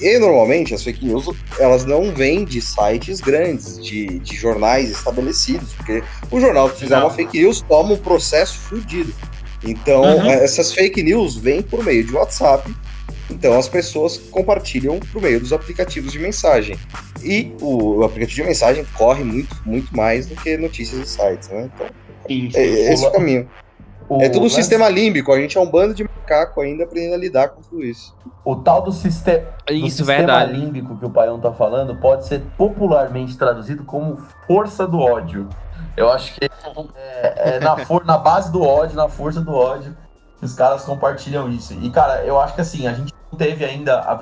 E 0.00 0.18
normalmente 0.18 0.74
as 0.74 0.82
fake 0.82 1.04
news 1.04 1.26
elas 1.58 1.84
não 1.84 2.12
vêm 2.14 2.44
de 2.44 2.60
sites 2.60 3.20
grandes, 3.20 3.78
de, 3.82 4.18
de 4.18 4.36
jornais 4.36 4.90
estabelecidos, 4.90 5.72
porque 5.74 6.02
o 6.30 6.40
jornal 6.40 6.68
que 6.70 6.80
fizer 6.80 6.98
uma 6.98 7.10
fake 7.10 7.38
news 7.38 7.62
toma 7.68 7.94
um 7.94 7.96
processo 7.98 8.58
fudido. 8.58 9.14
Então, 9.62 10.02
Uhum. 10.02 10.30
essas 10.30 10.72
fake 10.72 11.02
news 11.02 11.36
vêm 11.36 11.60
por 11.62 11.84
meio 11.84 12.02
de 12.04 12.14
WhatsApp. 12.14 12.74
Então, 13.30 13.58
as 13.58 13.68
pessoas 13.68 14.18
compartilham 14.18 14.98
por 15.12 15.22
meio 15.22 15.40
dos 15.40 15.52
aplicativos 15.52 16.12
de 16.12 16.18
mensagem. 16.18 16.76
E 17.22 17.54
o, 17.60 18.02
aplicativo 18.02 18.42
de 18.42 18.48
mensagem 18.48 18.84
corre 18.96 19.22
muito, 19.24 19.56
muito 19.64 19.96
mais 19.96 20.26
do 20.26 20.34
que 20.36 20.56
notícias 20.56 21.00
de 21.00 21.08
sites, 21.08 21.48
né? 21.48 21.70
Então, 22.28 22.60
é, 22.60 22.64
é 22.64 22.92
esse 22.92 23.06
o 23.06 23.10
caminho. 23.10 23.48
O 24.08 24.20
É 24.20 24.28
tudo 24.28 24.40
um 24.40 24.42
lance- 24.44 24.56
sistema 24.56 24.88
límbico, 24.88 25.32
a 25.32 25.40
gente 25.40 25.56
é 25.56 25.60
um 25.60 25.70
bando 25.70 25.94
de 25.94 26.02
macaco 26.02 26.60
ainda 26.60 26.82
aprendendo 26.82 27.14
a 27.14 27.16
lidar 27.16 27.50
com 27.50 27.62
tudo 27.62 27.84
isso. 27.84 28.16
O 28.44 28.56
tal 28.56 28.82
do, 28.82 28.90
siste 28.90 29.42
do 29.66 29.72
Isso, 29.72 29.98
sistema 29.98 30.16
verdade. 30.18 30.52
límbico 30.52 30.96
que 30.96 31.04
o 31.04 31.10
Paião 31.10 31.38
tá 31.38 31.52
falando 31.52 31.94
pode 31.96 32.26
ser 32.26 32.40
popularmente 32.58 33.36
traduzido 33.38 33.84
como 33.84 34.16
força 34.48 34.86
do 34.86 34.98
ódio. 34.98 35.48
Eu 35.96 36.10
acho 36.10 36.34
que 36.34 36.44
é, 36.96 37.56
é 37.56 37.60
na, 37.60 37.76
for 37.78 38.04
na 38.04 38.18
base 38.18 38.50
do 38.50 38.62
ódio, 38.62 38.96
na 38.96 39.08
força 39.08 39.40
do 39.40 39.52
ódio, 39.52 39.96
que 40.38 40.44
os 40.44 40.54
caras 40.54 40.82
compartilham 40.82 41.48
isso. 41.48 41.74
E, 41.80 41.88
cara, 41.90 42.24
eu 42.24 42.40
acho 42.40 42.54
que 42.54 42.60
assim, 42.60 42.86
a 42.88 42.92
gente 42.92 43.12
não 43.30 43.38
teve 43.38 43.64
ainda 43.64 44.00
a, 44.00 44.12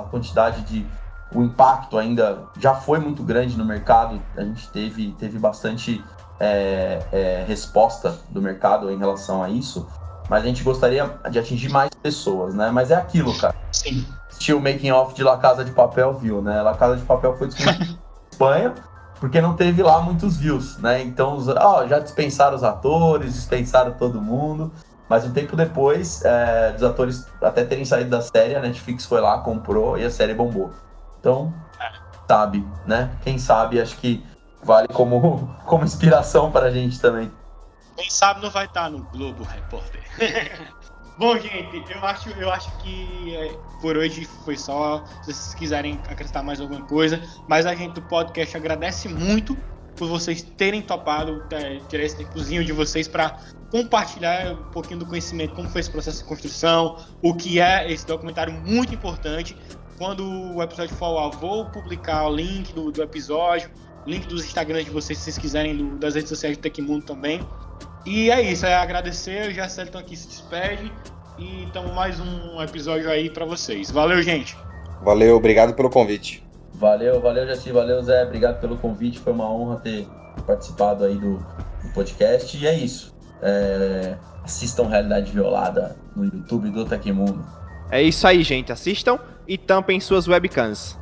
a 0.00 0.04
quantidade 0.10 0.62
de. 0.62 0.86
O 1.34 1.42
impacto 1.42 1.98
ainda 1.98 2.44
já 2.58 2.74
foi 2.74 2.98
muito 2.98 3.22
grande 3.22 3.56
no 3.56 3.64
mercado. 3.64 4.20
A 4.36 4.42
gente 4.42 4.68
teve, 4.70 5.12
teve 5.18 5.38
bastante 5.38 6.02
é, 6.40 7.02
é, 7.12 7.44
resposta 7.46 8.18
do 8.30 8.40
mercado 8.40 8.90
em 8.90 8.96
relação 8.96 9.42
a 9.42 9.50
isso. 9.50 9.86
Mas 10.28 10.42
a 10.42 10.46
gente 10.46 10.62
gostaria 10.62 11.18
de 11.30 11.38
atingir 11.38 11.68
mais 11.70 11.90
pessoas, 12.02 12.54
né? 12.54 12.70
Mas 12.70 12.90
é 12.90 12.94
aquilo, 12.94 13.36
cara 13.38 13.54
Sim. 13.72 14.06
assistiu 14.28 14.58
o 14.58 14.62
making 14.62 14.90
off 14.90 15.14
de 15.14 15.22
La 15.22 15.36
Casa 15.36 15.64
de 15.64 15.72
Papel, 15.72 16.14
viu, 16.14 16.42
né? 16.42 16.62
La 16.62 16.74
Casa 16.74 16.96
de 16.96 17.02
Papel 17.02 17.36
foi 17.36 17.48
em 17.48 17.50
Espanha, 18.30 18.74
porque 19.20 19.40
não 19.40 19.54
teve 19.54 19.82
lá 19.82 20.00
muitos 20.00 20.36
views, 20.36 20.78
né? 20.78 21.02
Então, 21.02 21.38
ó, 21.60 21.86
já 21.86 21.98
dispensaram 21.98 22.56
os 22.56 22.64
atores, 22.64 23.34
dispensaram 23.34 23.92
todo 23.92 24.20
mundo. 24.20 24.72
Mas 25.08 25.24
um 25.24 25.32
tempo 25.32 25.56
depois, 25.56 26.22
é, 26.24 26.72
dos 26.72 26.82
atores 26.82 27.26
até 27.40 27.64
terem 27.64 27.84
saído 27.84 28.10
da 28.10 28.20
série, 28.20 28.54
a 28.54 28.60
Netflix 28.60 29.06
foi 29.06 29.20
lá, 29.20 29.38
comprou 29.38 29.98
e 29.98 30.04
a 30.04 30.10
série 30.10 30.34
bombou. 30.34 30.70
Então, 31.18 31.52
sabe, 32.28 32.64
né? 32.86 33.10
Quem 33.22 33.38
sabe, 33.38 33.80
acho 33.80 33.96
que 33.96 34.24
vale 34.62 34.88
como, 34.88 35.48
como 35.64 35.84
inspiração 35.84 36.50
para 36.50 36.66
a 36.66 36.70
gente 36.70 37.00
também. 37.00 37.32
Quem 37.96 38.10
sabe 38.10 38.42
não 38.42 38.50
vai 38.50 38.66
estar 38.66 38.90
no 38.90 39.02
Globo 39.04 39.42
Repórter. 39.44 40.02
Bom, 41.18 41.36
gente, 41.36 41.90
eu 41.90 42.04
acho, 42.04 42.30
eu 42.30 42.52
acho 42.52 42.70
que 42.78 43.34
é, 43.34 43.52
por 43.80 43.96
hoje 43.96 44.24
foi 44.44 44.56
só. 44.56 45.04
Se 45.22 45.32
vocês 45.32 45.54
quiserem 45.54 46.00
acrescentar 46.08 46.44
mais 46.44 46.60
alguma 46.60 46.82
coisa, 46.82 47.20
mas 47.48 47.66
a 47.66 47.74
gente 47.74 47.94
do 47.94 48.02
podcast 48.02 48.56
agradece 48.56 49.08
muito 49.08 49.56
por 49.98 50.08
vocês 50.08 50.40
terem 50.56 50.80
topado 50.80 51.42
é, 51.50 51.80
tirar 51.88 52.04
esse 52.04 52.16
tempozinho 52.16 52.64
de 52.64 52.72
vocês 52.72 53.08
para 53.08 53.36
compartilhar 53.70 54.52
um 54.52 54.70
pouquinho 54.70 55.00
do 55.00 55.06
conhecimento, 55.06 55.54
como 55.54 55.68
foi 55.68 55.80
esse 55.80 55.90
processo 55.90 56.22
de 56.22 56.28
construção, 56.28 56.96
o 57.22 57.34
que 57.34 57.60
é 57.60 57.90
esse 57.92 58.06
documentário 58.06 58.52
muito 58.52 58.94
importante. 58.94 59.56
Quando 59.98 60.24
o 60.54 60.62
episódio 60.62 60.94
for 60.94 61.06
ao 61.06 61.18
ar, 61.26 61.30
vou 61.38 61.66
publicar 61.66 62.26
o 62.28 62.34
link 62.34 62.72
do, 62.72 62.90
do 62.92 63.02
episódio, 63.02 63.68
link 64.06 64.26
dos 64.26 64.44
Instagrams 64.44 64.84
de 64.84 64.90
vocês, 64.90 65.18
se 65.18 65.24
vocês 65.24 65.38
quiserem, 65.38 65.76
do- 65.76 65.96
das 65.98 66.14
redes 66.14 66.28
sociais 66.28 66.56
do 66.56 66.60
Tecmundo 66.60 67.04
também. 67.04 67.40
E 68.06 68.30
é 68.30 68.40
isso, 68.40 68.64
é 68.64 68.74
agradecer. 68.74 69.50
O 69.50 69.52
Jacelton 69.52 69.98
aqui 69.98 70.16
se 70.16 70.28
despede. 70.28 70.90
E 71.36 71.62
então 71.64 71.92
mais 71.94 72.18
um 72.20 72.62
episódio 72.62 73.10
aí 73.10 73.28
pra 73.28 73.44
vocês. 73.44 73.90
Valeu, 73.90 74.22
gente. 74.22 74.56
Valeu, 75.02 75.36
obrigado 75.36 75.74
pelo 75.74 75.90
convite. 75.90 76.42
Valeu, 76.78 77.20
valeu, 77.20 77.44
Jaci, 77.44 77.72
valeu, 77.72 78.00
Zé. 78.04 78.22
Obrigado 78.22 78.60
pelo 78.60 78.76
convite. 78.78 79.18
Foi 79.18 79.32
uma 79.32 79.50
honra 79.50 79.80
ter 79.80 80.06
participado 80.46 81.04
aí 81.04 81.16
do, 81.16 81.38
do 81.38 81.92
podcast. 81.92 82.56
E 82.56 82.68
é 82.68 82.74
isso. 82.78 83.12
É, 83.42 84.16
assistam 84.44 84.86
Realidade 84.86 85.32
Violada 85.32 85.96
no 86.14 86.24
YouTube 86.24 86.70
do 86.70 86.84
Tecmundo. 86.84 87.44
É 87.90 88.00
isso 88.00 88.24
aí, 88.28 88.44
gente. 88.44 88.70
Assistam 88.70 89.18
e 89.46 89.58
tampem 89.58 89.98
suas 89.98 90.28
webcams. 90.28 90.96